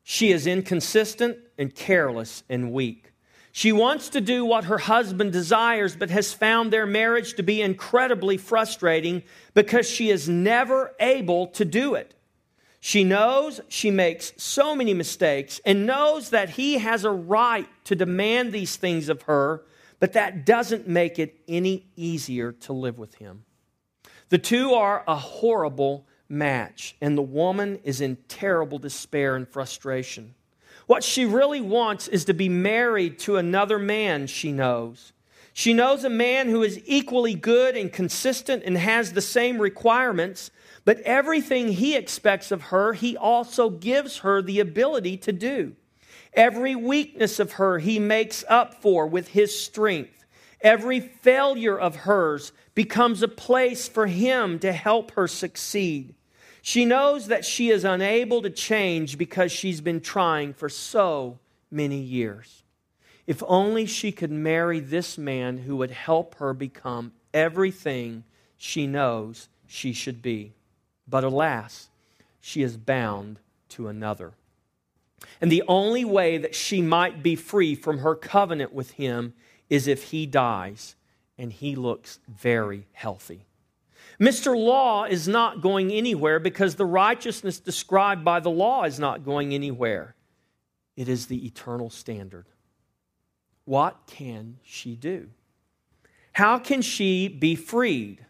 She 0.04 0.32
is 0.32 0.46
inconsistent 0.46 1.38
and 1.58 1.74
careless 1.74 2.44
and 2.50 2.74
weak. 2.74 3.14
She 3.52 3.72
wants 3.72 4.10
to 4.10 4.22
do 4.22 4.46
what 4.46 4.66
her 4.66 4.78
husband 4.78 5.32
desires, 5.32 5.96
but 5.96 6.10
has 6.10 6.34
found 6.34 6.72
their 6.72 6.86
marriage 6.86 7.36
to 7.36 7.44
be 7.44 7.62
incredibly 7.62 8.38
frustrating 8.38 9.24
because 9.54 9.90
she 9.90 10.10
is 10.10 10.28
never 10.28 10.94
able 11.00 11.48
to 11.48 11.66
do 11.66 11.96
it. 11.96 12.14
She 12.80 13.04
knows 13.04 13.60
she 13.68 13.92
makes 13.92 14.34
so 14.38 14.74
many 14.74 14.94
mistakes 14.94 15.60
and 15.66 15.86
knows 15.86 16.30
that 16.30 16.52
he 16.52 16.78
has 16.78 17.04
a 17.04 17.12
right 17.12 17.68
to 17.86 17.96
demand 17.96 18.52
these 18.52 18.78
things 18.78 19.10
of 19.10 19.24
her, 19.24 19.64
but 20.00 20.14
that 20.14 20.46
doesn't 20.46 20.88
make 20.88 21.20
it 21.20 21.42
any 21.48 21.88
easier 21.96 22.54
to 22.54 22.74
live 22.74 22.98
with 22.98 23.16
him. 23.16 23.44
The 24.30 24.38
two 24.38 24.74
are 24.74 25.04
a 25.08 25.16
horrible 25.16 26.06
match, 26.30 26.96
and 27.02 27.18
the 27.18 27.24
woman 27.24 27.80
is 27.84 28.00
in 28.00 28.18
terrible 28.28 28.78
despair 28.78 29.36
and 29.36 29.48
frustration. 29.48 30.36
What 30.86 31.04
she 31.04 31.26
really 31.26 31.62
wants 31.62 32.08
is 32.08 32.26
to 32.26 32.34
be 32.34 32.48
married 32.48 33.20
to 33.20 33.38
another 33.38 33.78
man 33.78 34.28
she 34.28 34.52
knows. 34.52 35.14
She 35.54 35.74
knows 35.74 36.04
a 36.04 36.10
man 36.10 36.48
who 36.48 36.64
is 36.64 36.82
equally 36.86 37.34
good 37.34 37.76
and 37.76 37.92
consistent 37.92 38.64
and 38.64 38.78
has 38.78 39.12
the 39.12 39.22
same 39.22 39.60
requirements, 39.60 40.52
but 40.86 41.00
everything 41.02 41.70
he 41.70 41.96
expects 41.96 42.52
of 42.52 42.64
her, 42.64 42.94
he 42.94 43.16
also 43.18 43.70
gives 43.70 44.20
her 44.20 44.42
the 44.42 44.60
ability 44.60 45.18
to 45.18 45.32
do. 45.32 45.76
Every 46.34 46.76
weakness 46.76 47.40
of 47.40 47.54
her, 47.54 47.80
he 47.80 48.00
makes 48.00 48.44
up 48.48 48.82
for 48.82 49.08
with 49.08 49.30
his 49.30 49.60
strength. 49.60 50.26
Every 50.62 51.00
failure 51.00 51.78
of 51.80 51.96
hers 51.96 52.52
becomes 52.76 53.24
a 53.24 53.28
place 53.28 53.88
for 53.88 54.08
him 54.08 54.60
to 54.60 54.72
help 54.72 55.12
her 55.12 55.28
succeed. 55.28 56.16
She 56.62 56.86
knows 56.86 57.28
that 57.28 57.46
she 57.46 57.70
is 57.70 57.86
unable 57.86 58.42
to 58.42 58.50
change 58.50 59.18
because 59.18 59.52
she's 59.52 59.82
been 59.82 60.02
trying 60.02 60.54
for 60.54 60.70
so 60.70 61.40
many 61.72 62.00
years. 62.00 62.64
If 63.26 63.42
only 63.48 63.86
she 63.86 64.12
could 64.12 64.32
marry 64.32 64.80
this 64.80 65.18
man 65.18 65.60
who 65.60 65.78
would 65.78 65.92
help 65.92 66.36
her 66.36 66.54
become 66.54 67.14
everything 67.34 68.24
she 68.58 68.88
knows 68.88 69.50
she 69.68 69.94
should 69.94 70.22
be. 70.22 70.54
But 71.10 71.24
alas, 71.24 71.90
she 72.40 72.62
is 72.62 72.78
bound 72.78 73.40
to 73.70 73.88
another. 73.88 74.34
And 75.42 75.52
the 75.52 75.64
only 75.68 76.06
way 76.06 76.38
that 76.38 76.56
she 76.56 76.82
might 76.82 77.24
be 77.24 77.36
free 77.36 77.76
from 77.76 78.00
her 78.00 78.16
covenant 78.16 78.74
with 78.74 78.92
him 78.92 79.34
is 79.70 79.88
if 79.88 80.04
he 80.06 80.26
dies, 80.26 80.96
and 81.38 81.52
he 81.52 81.76
looks 81.76 82.20
very 82.28 82.88
healthy. 82.92 83.46
Mr. 84.20 84.58
Law 84.58 85.06
is 85.06 85.28
not 85.28 85.62
going 85.62 85.92
anywhere 85.92 86.40
because 86.40 86.76
the 86.76 86.86
righteousness 86.86 87.60
described 87.60 88.26
by 88.26 88.40
the 88.40 88.50
law 88.50 88.84
is 88.84 89.00
not 89.00 89.24
going 89.24 89.54
anywhere. 89.54 90.16
It 90.98 91.08
is 91.08 91.28
the 91.28 91.46
eternal 91.46 91.90
standard. 91.90 92.46
What 93.64 93.96
can 94.08 94.58
she 94.64 94.96
do? 94.96 95.30
How 96.34 96.60
can 96.60 96.82
she 96.82 97.28
be 97.30 97.56
freed? 97.56 98.26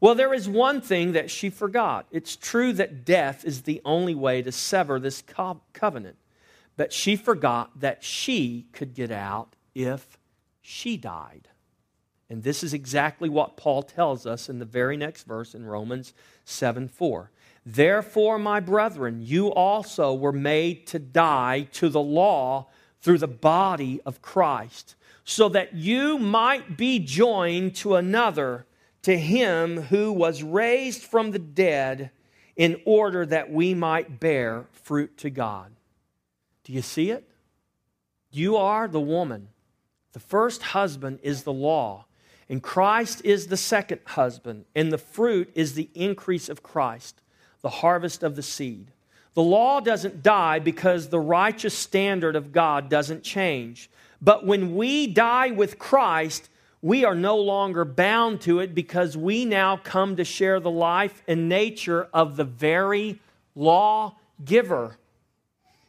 Well, 0.00 0.14
there 0.14 0.34
is 0.34 0.48
one 0.48 0.80
thing 0.80 1.12
that 1.12 1.30
she 1.30 1.50
forgot. 1.50 2.06
It's 2.10 2.36
true 2.36 2.72
that 2.74 3.04
death 3.04 3.44
is 3.44 3.62
the 3.62 3.80
only 3.84 4.14
way 4.14 4.42
to 4.42 4.52
sever 4.52 4.98
this 4.98 5.22
co- 5.22 5.60
covenant, 5.72 6.16
but 6.76 6.92
she 6.92 7.16
forgot 7.16 7.80
that 7.80 8.02
she 8.02 8.66
could 8.72 8.94
get 8.94 9.10
out 9.10 9.54
if 9.74 10.18
she 10.60 10.96
died. 10.96 11.48
And 12.28 12.42
this 12.42 12.64
is 12.64 12.74
exactly 12.74 13.28
what 13.28 13.56
Paul 13.56 13.82
tells 13.82 14.26
us 14.26 14.48
in 14.48 14.58
the 14.58 14.64
very 14.64 14.96
next 14.96 15.24
verse 15.24 15.54
in 15.54 15.64
Romans 15.64 16.14
7 16.44 16.88
4. 16.88 17.30
Therefore, 17.66 18.38
my 18.38 18.60
brethren, 18.60 19.20
you 19.22 19.48
also 19.48 20.12
were 20.12 20.32
made 20.32 20.86
to 20.88 20.98
die 20.98 21.68
to 21.72 21.88
the 21.88 22.00
law 22.00 22.66
through 23.00 23.18
the 23.18 23.28
body 23.28 24.00
of 24.04 24.22
Christ, 24.22 24.96
so 25.24 25.48
that 25.50 25.74
you 25.74 26.18
might 26.18 26.76
be 26.76 26.98
joined 26.98 27.74
to 27.76 27.96
another, 27.96 28.66
to 29.04 29.16
him 29.16 29.82
who 29.82 30.12
was 30.12 30.42
raised 30.42 31.02
from 31.02 31.30
the 31.30 31.38
dead, 31.38 32.10
in 32.56 32.80
order 32.84 33.26
that 33.26 33.50
we 33.50 33.74
might 33.74 34.20
bear 34.20 34.66
fruit 34.72 35.16
to 35.18 35.30
God. 35.30 35.72
Do 36.62 36.72
you 36.72 36.82
see 36.82 37.10
it? 37.10 37.28
You 38.30 38.56
are 38.56 38.86
the 38.86 39.00
woman. 39.00 39.48
The 40.12 40.20
first 40.20 40.62
husband 40.62 41.18
is 41.22 41.42
the 41.42 41.52
law, 41.52 42.06
and 42.48 42.62
Christ 42.62 43.22
is 43.24 43.48
the 43.48 43.56
second 43.56 44.00
husband, 44.06 44.64
and 44.74 44.92
the 44.92 44.98
fruit 44.98 45.50
is 45.54 45.74
the 45.74 45.90
increase 45.94 46.48
of 46.48 46.62
Christ, 46.62 47.20
the 47.60 47.68
harvest 47.68 48.22
of 48.22 48.36
the 48.36 48.42
seed. 48.42 48.92
The 49.34 49.42
law 49.42 49.80
doesn't 49.80 50.22
die 50.22 50.60
because 50.60 51.08
the 51.08 51.18
righteous 51.18 51.76
standard 51.76 52.36
of 52.36 52.52
God 52.52 52.88
doesn't 52.88 53.24
change. 53.24 53.90
But 54.22 54.46
when 54.46 54.76
we 54.76 55.08
die 55.08 55.50
with 55.50 55.78
Christ, 55.78 56.48
we 56.84 57.06
are 57.06 57.14
no 57.14 57.38
longer 57.38 57.82
bound 57.82 58.42
to 58.42 58.60
it 58.60 58.74
because 58.74 59.16
we 59.16 59.46
now 59.46 59.74
come 59.74 60.16
to 60.16 60.22
share 60.22 60.60
the 60.60 60.70
life 60.70 61.22
and 61.26 61.48
nature 61.48 62.10
of 62.12 62.36
the 62.36 62.44
very 62.44 63.18
law 63.54 64.14
giver 64.44 64.98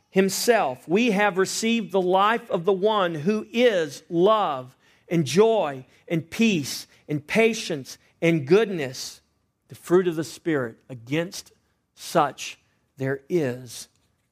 himself. 0.09 0.87
We 0.87 1.11
have 1.11 1.37
received 1.37 1.91
the 1.91 2.01
life 2.01 2.49
of 2.49 2.63
the 2.63 2.71
one 2.71 3.13
who 3.13 3.45
is 3.51 4.03
love 4.09 4.73
and 5.09 5.25
joy 5.25 5.85
and 6.07 6.31
peace 6.31 6.87
and 7.09 7.27
patience 7.27 7.97
and 8.21 8.47
goodness, 8.47 9.19
the 9.67 9.75
fruit 9.75 10.07
of 10.07 10.15
the 10.15 10.23
Spirit. 10.23 10.77
Against 10.87 11.51
such 11.93 12.57
there 12.95 13.19
is 13.27 13.89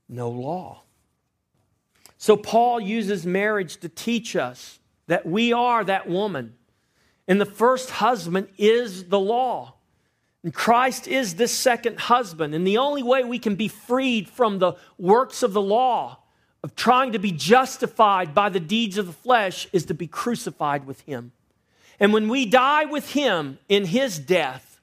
no 0.07 0.29
law. 0.29 0.83
So, 2.17 2.37
Paul 2.37 2.79
uses 2.79 3.25
marriage 3.25 3.75
to 3.81 3.89
teach 3.89 4.37
us 4.37 4.79
that 5.07 5.25
we 5.25 5.53
are 5.53 5.83
that 5.83 6.07
woman. 6.07 6.55
And 7.27 7.39
the 7.39 7.45
first 7.45 7.89
husband 7.89 8.47
is 8.57 9.05
the 9.05 9.19
law. 9.19 9.75
And 10.43 10.53
Christ 10.53 11.07
is 11.07 11.35
this 11.35 11.53
second 11.53 11.99
husband. 11.99 12.53
And 12.53 12.67
the 12.67 12.77
only 12.77 13.03
way 13.03 13.23
we 13.23 13.39
can 13.39 13.55
be 13.55 13.67
freed 13.67 14.27
from 14.27 14.59
the 14.59 14.73
works 14.97 15.41
of 15.41 15.53
the 15.53 15.61
law, 15.61 16.19
of 16.63 16.75
trying 16.75 17.13
to 17.13 17.19
be 17.19 17.31
justified 17.31 18.33
by 18.33 18.49
the 18.49 18.59
deeds 18.59 18.97
of 18.97 19.07
the 19.07 19.13
flesh, 19.13 19.67
is 19.71 19.85
to 19.85 19.93
be 19.93 20.07
crucified 20.07 20.85
with 20.85 21.01
him. 21.01 21.31
And 21.99 22.13
when 22.13 22.27
we 22.27 22.45
die 22.45 22.85
with 22.85 23.11
him 23.11 23.59
in 23.69 23.85
his 23.85 24.19
death, 24.19 24.73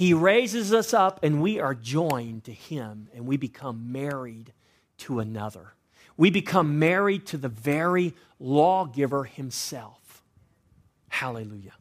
he 0.00 0.14
raises 0.14 0.72
us 0.72 0.94
up 0.94 1.22
and 1.22 1.42
we 1.42 1.60
are 1.60 1.74
joined 1.74 2.44
to 2.44 2.52
Him 2.52 3.10
and 3.14 3.26
we 3.26 3.36
become 3.36 3.92
married 3.92 4.54
to 4.96 5.20
another. 5.20 5.74
We 6.20 6.28
become 6.28 6.78
married 6.78 7.24
to 7.28 7.38
the 7.38 7.48
very 7.48 8.14
lawgiver 8.38 9.24
Himself. 9.24 10.22
Hallelujah. 11.08 11.72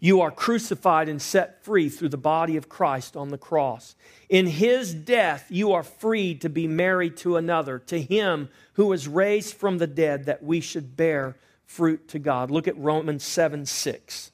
You 0.00 0.22
are 0.22 0.30
crucified 0.30 1.10
and 1.10 1.20
set 1.20 1.62
free 1.62 1.90
through 1.90 2.08
the 2.08 2.16
body 2.16 2.56
of 2.56 2.70
Christ 2.70 3.14
on 3.14 3.28
the 3.28 3.36
cross. 3.36 3.96
In 4.30 4.46
his 4.46 4.94
death, 4.94 5.44
you 5.50 5.74
are 5.74 5.82
freed 5.82 6.40
to 6.40 6.48
be 6.48 6.66
married 6.66 7.18
to 7.18 7.36
another, 7.36 7.78
to 7.80 8.00
him 8.00 8.48
who 8.72 8.86
was 8.86 9.06
raised 9.06 9.52
from 9.52 9.76
the 9.76 9.86
dead, 9.86 10.24
that 10.24 10.42
we 10.42 10.60
should 10.60 10.96
bear 10.96 11.36
fruit 11.66 12.08
to 12.08 12.18
God. 12.18 12.50
Look 12.50 12.66
at 12.66 12.78
Romans 12.78 13.24
7 13.24 13.66
6. 13.66 14.30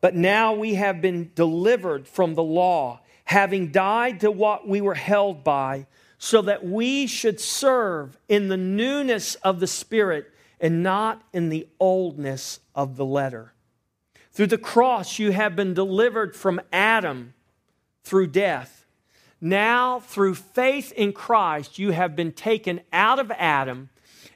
But 0.00 0.16
now 0.16 0.52
we 0.52 0.74
have 0.74 1.00
been 1.00 1.30
delivered 1.36 2.08
from 2.08 2.34
the 2.34 2.42
law, 2.42 3.02
having 3.26 3.70
died 3.70 4.18
to 4.20 4.32
what 4.32 4.66
we 4.66 4.80
were 4.80 4.96
held 4.96 5.44
by, 5.44 5.86
so 6.22 6.42
that 6.42 6.62
we 6.62 7.06
should 7.06 7.40
serve 7.40 8.18
in 8.28 8.48
the 8.48 8.56
newness 8.56 9.36
of 9.36 9.58
the 9.58 9.66
Spirit 9.66 10.30
and 10.60 10.82
not 10.82 11.22
in 11.32 11.48
the 11.48 11.66
oldness 11.80 12.60
of 12.74 12.96
the 12.96 13.06
letter. 13.06 13.54
Through 14.30 14.48
the 14.48 14.58
cross, 14.58 15.18
you 15.18 15.32
have 15.32 15.56
been 15.56 15.72
delivered 15.72 16.36
from 16.36 16.60
Adam 16.74 17.32
through 18.04 18.26
death. 18.26 18.84
Now, 19.40 20.00
through 20.00 20.34
faith 20.34 20.92
in 20.92 21.14
Christ, 21.14 21.78
you 21.78 21.92
have 21.92 22.14
been 22.14 22.32
taken 22.32 22.82
out 22.92 23.18
of 23.18 23.32
Adam 23.38 23.88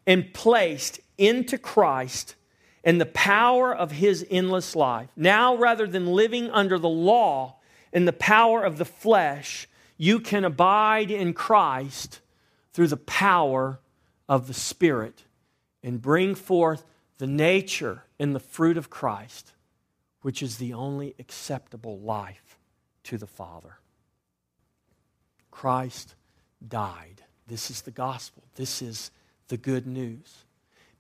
and 0.07 0.33
placed 0.33 1.01
into 1.19 1.59
Christ 1.59 2.35
and 2.83 2.99
the 2.99 3.07
power 3.07 3.75
of 3.75 3.93
his 3.93 4.27
endless 4.31 4.75
life. 4.75 5.11
Now, 5.17 5.55
rather 5.55 5.87
than 5.87 6.07
living 6.07 6.49
under 6.49 6.79
the 6.79 6.89
law 6.89 7.57
and 7.93 8.09
the 8.09 8.13
power 8.15 8.65
of 8.65 8.79
the 8.79 8.87
flesh, 8.87 9.69
you 9.97 10.21
can 10.21 10.45
abide 10.45 11.11
in 11.11 11.33
Christ 11.33 12.21
through 12.73 12.89
the 12.89 12.97
power 12.97 13.79
of 14.29 14.47
the 14.47 14.55
Spirit 14.55 15.25
and 15.83 16.03
bring 16.03 16.35
forth 16.35 16.85
the 17.19 17.27
nature 17.27 18.03
and 18.19 18.35
the 18.35 18.41
fruit 18.41 18.77
of 18.77 18.91
Christ, 18.91 19.53
which 20.23 20.43
is 20.43 20.57
the 20.57 20.73
only 20.73 21.15
acceptable 21.19 21.99
life 22.01 22.59
to 23.05 23.19
the 23.19 23.27
Father. 23.27 23.79
Christ 25.51 26.15
died. 26.67 27.23
This 27.47 27.71
is 27.71 27.83
the 27.83 27.91
gospel. 27.91 28.43
This 28.57 28.83
is 28.83 29.11
the 29.49 29.57
good 29.57 29.87
news. 29.87 30.45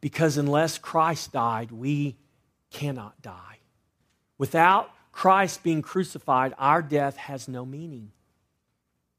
Because 0.00 0.36
unless 0.36 0.78
Christ 0.78 1.32
died, 1.32 1.72
we 1.72 2.16
cannot 2.70 3.20
die. 3.22 3.58
Without 4.36 4.90
Christ 5.12 5.62
being 5.62 5.80
crucified, 5.80 6.54
our 6.58 6.82
death 6.82 7.16
has 7.16 7.48
no 7.48 7.64
meaning. 7.64 8.12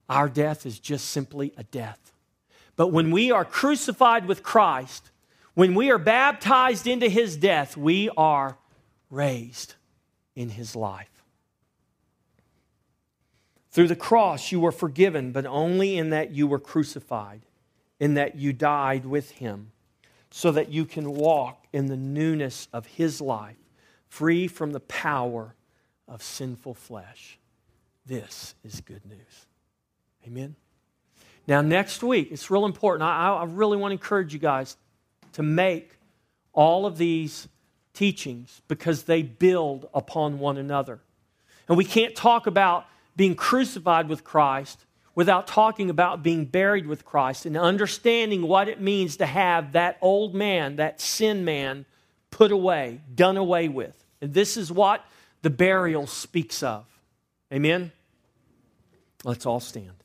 Our 0.10 0.30
death 0.30 0.66
is 0.66 0.80
just 0.80 1.10
simply 1.10 1.53
a 1.58 1.64
death. 1.64 2.12
But 2.76 2.88
when 2.88 3.12
we 3.12 3.32
are 3.32 3.45
crucified 3.45 4.28
with 4.28 4.43
Christ, 4.43 5.10
when 5.53 5.76
we 5.76 5.89
are 5.91 5.97
baptized 5.97 6.88
into 6.88 7.08
his 7.08 7.38
death, 7.38 7.78
we 7.78 8.10
are 8.18 8.58
raised 9.10 9.76
in 10.36 10.49
his 10.49 10.76
life. 10.76 11.10
Through 13.72 13.88
the 13.88 13.95
cross, 13.95 14.51
you 14.51 14.60
were 14.60 14.72
forgiven, 14.72 15.32
but 15.32 15.45
only 15.45 15.97
in 15.97 16.10
that 16.12 16.32
you 16.32 16.47
were 16.47 16.60
crucified, 16.60 17.41
in 17.99 18.14
that 18.14 18.36
you 18.36 18.53
died 18.53 19.06
with 19.06 19.32
him 19.32 19.72
so 20.36 20.51
that 20.51 20.70
you 20.70 20.84
can 20.84 21.14
walk 21.14 21.66
in 21.72 21.86
the 21.86 21.95
newness 21.95 22.68
of 22.74 22.86
His 22.86 23.22
life, 23.22 23.56
free 24.10 24.49
from 24.49 24.74
the 24.74 24.82
power 24.82 25.56
of 26.10 26.22
sinful 26.22 26.74
flesh. 26.74 27.39
This 28.06 28.53
is 28.62 28.82
good 28.82 29.06
news. 29.06 29.45
Amen. 30.26 30.56
Now, 31.48 31.62
next 31.62 32.02
week, 32.02 32.30
it's 32.32 32.50
real 32.50 32.66
important. 32.66 33.04
I, 33.04 33.30
I 33.30 33.44
really 33.46 33.78
want 33.78 33.92
to 33.92 33.94
encourage 33.94 34.34
you 34.34 34.40
guys 34.40 34.78
to 35.34 35.44
make 35.44 35.98
all 36.54 36.86
of 36.86 36.98
these 36.98 37.48
teachings 37.94 38.62
because 38.68 39.04
they 39.04 39.22
build 39.22 39.88
upon 39.94 40.40
one 40.40 40.58
another. 40.58 41.00
And 41.68 41.78
we 41.78 41.86
can't 41.86 42.16
talk 42.16 42.48
about 42.48 42.86
being 43.16 43.36
crucified 43.36 44.10
with 44.10 44.24
Christ 44.24 44.86
without 45.14 45.48
talking 45.48 45.90
about 45.90 46.24
being 46.24 46.46
buried 46.46 46.88
with 46.88 47.06
Christ 47.06 47.46
and 47.46 47.58
understanding 47.58 48.42
what 48.44 48.68
it 48.68 48.82
means 48.82 49.18
to 49.18 49.26
have 49.26 49.72
that 49.72 49.98
old 50.02 50.36
man, 50.36 50.76
that 50.76 51.00
sin 51.00 51.46
man, 51.46 51.86
put 52.32 52.52
away, 52.52 53.00
done 53.14 53.38
away 53.38 53.70
with. 53.70 53.96
And 54.22 54.34
this 54.34 54.58
is 54.58 54.72
what 54.72 55.06
the 55.42 55.50
burial 55.50 56.06
speaks 56.06 56.62
of. 56.62 56.86
Amen? 57.54 57.92
Let's 59.24 59.46
all 59.46 59.62
stand. 59.62 60.05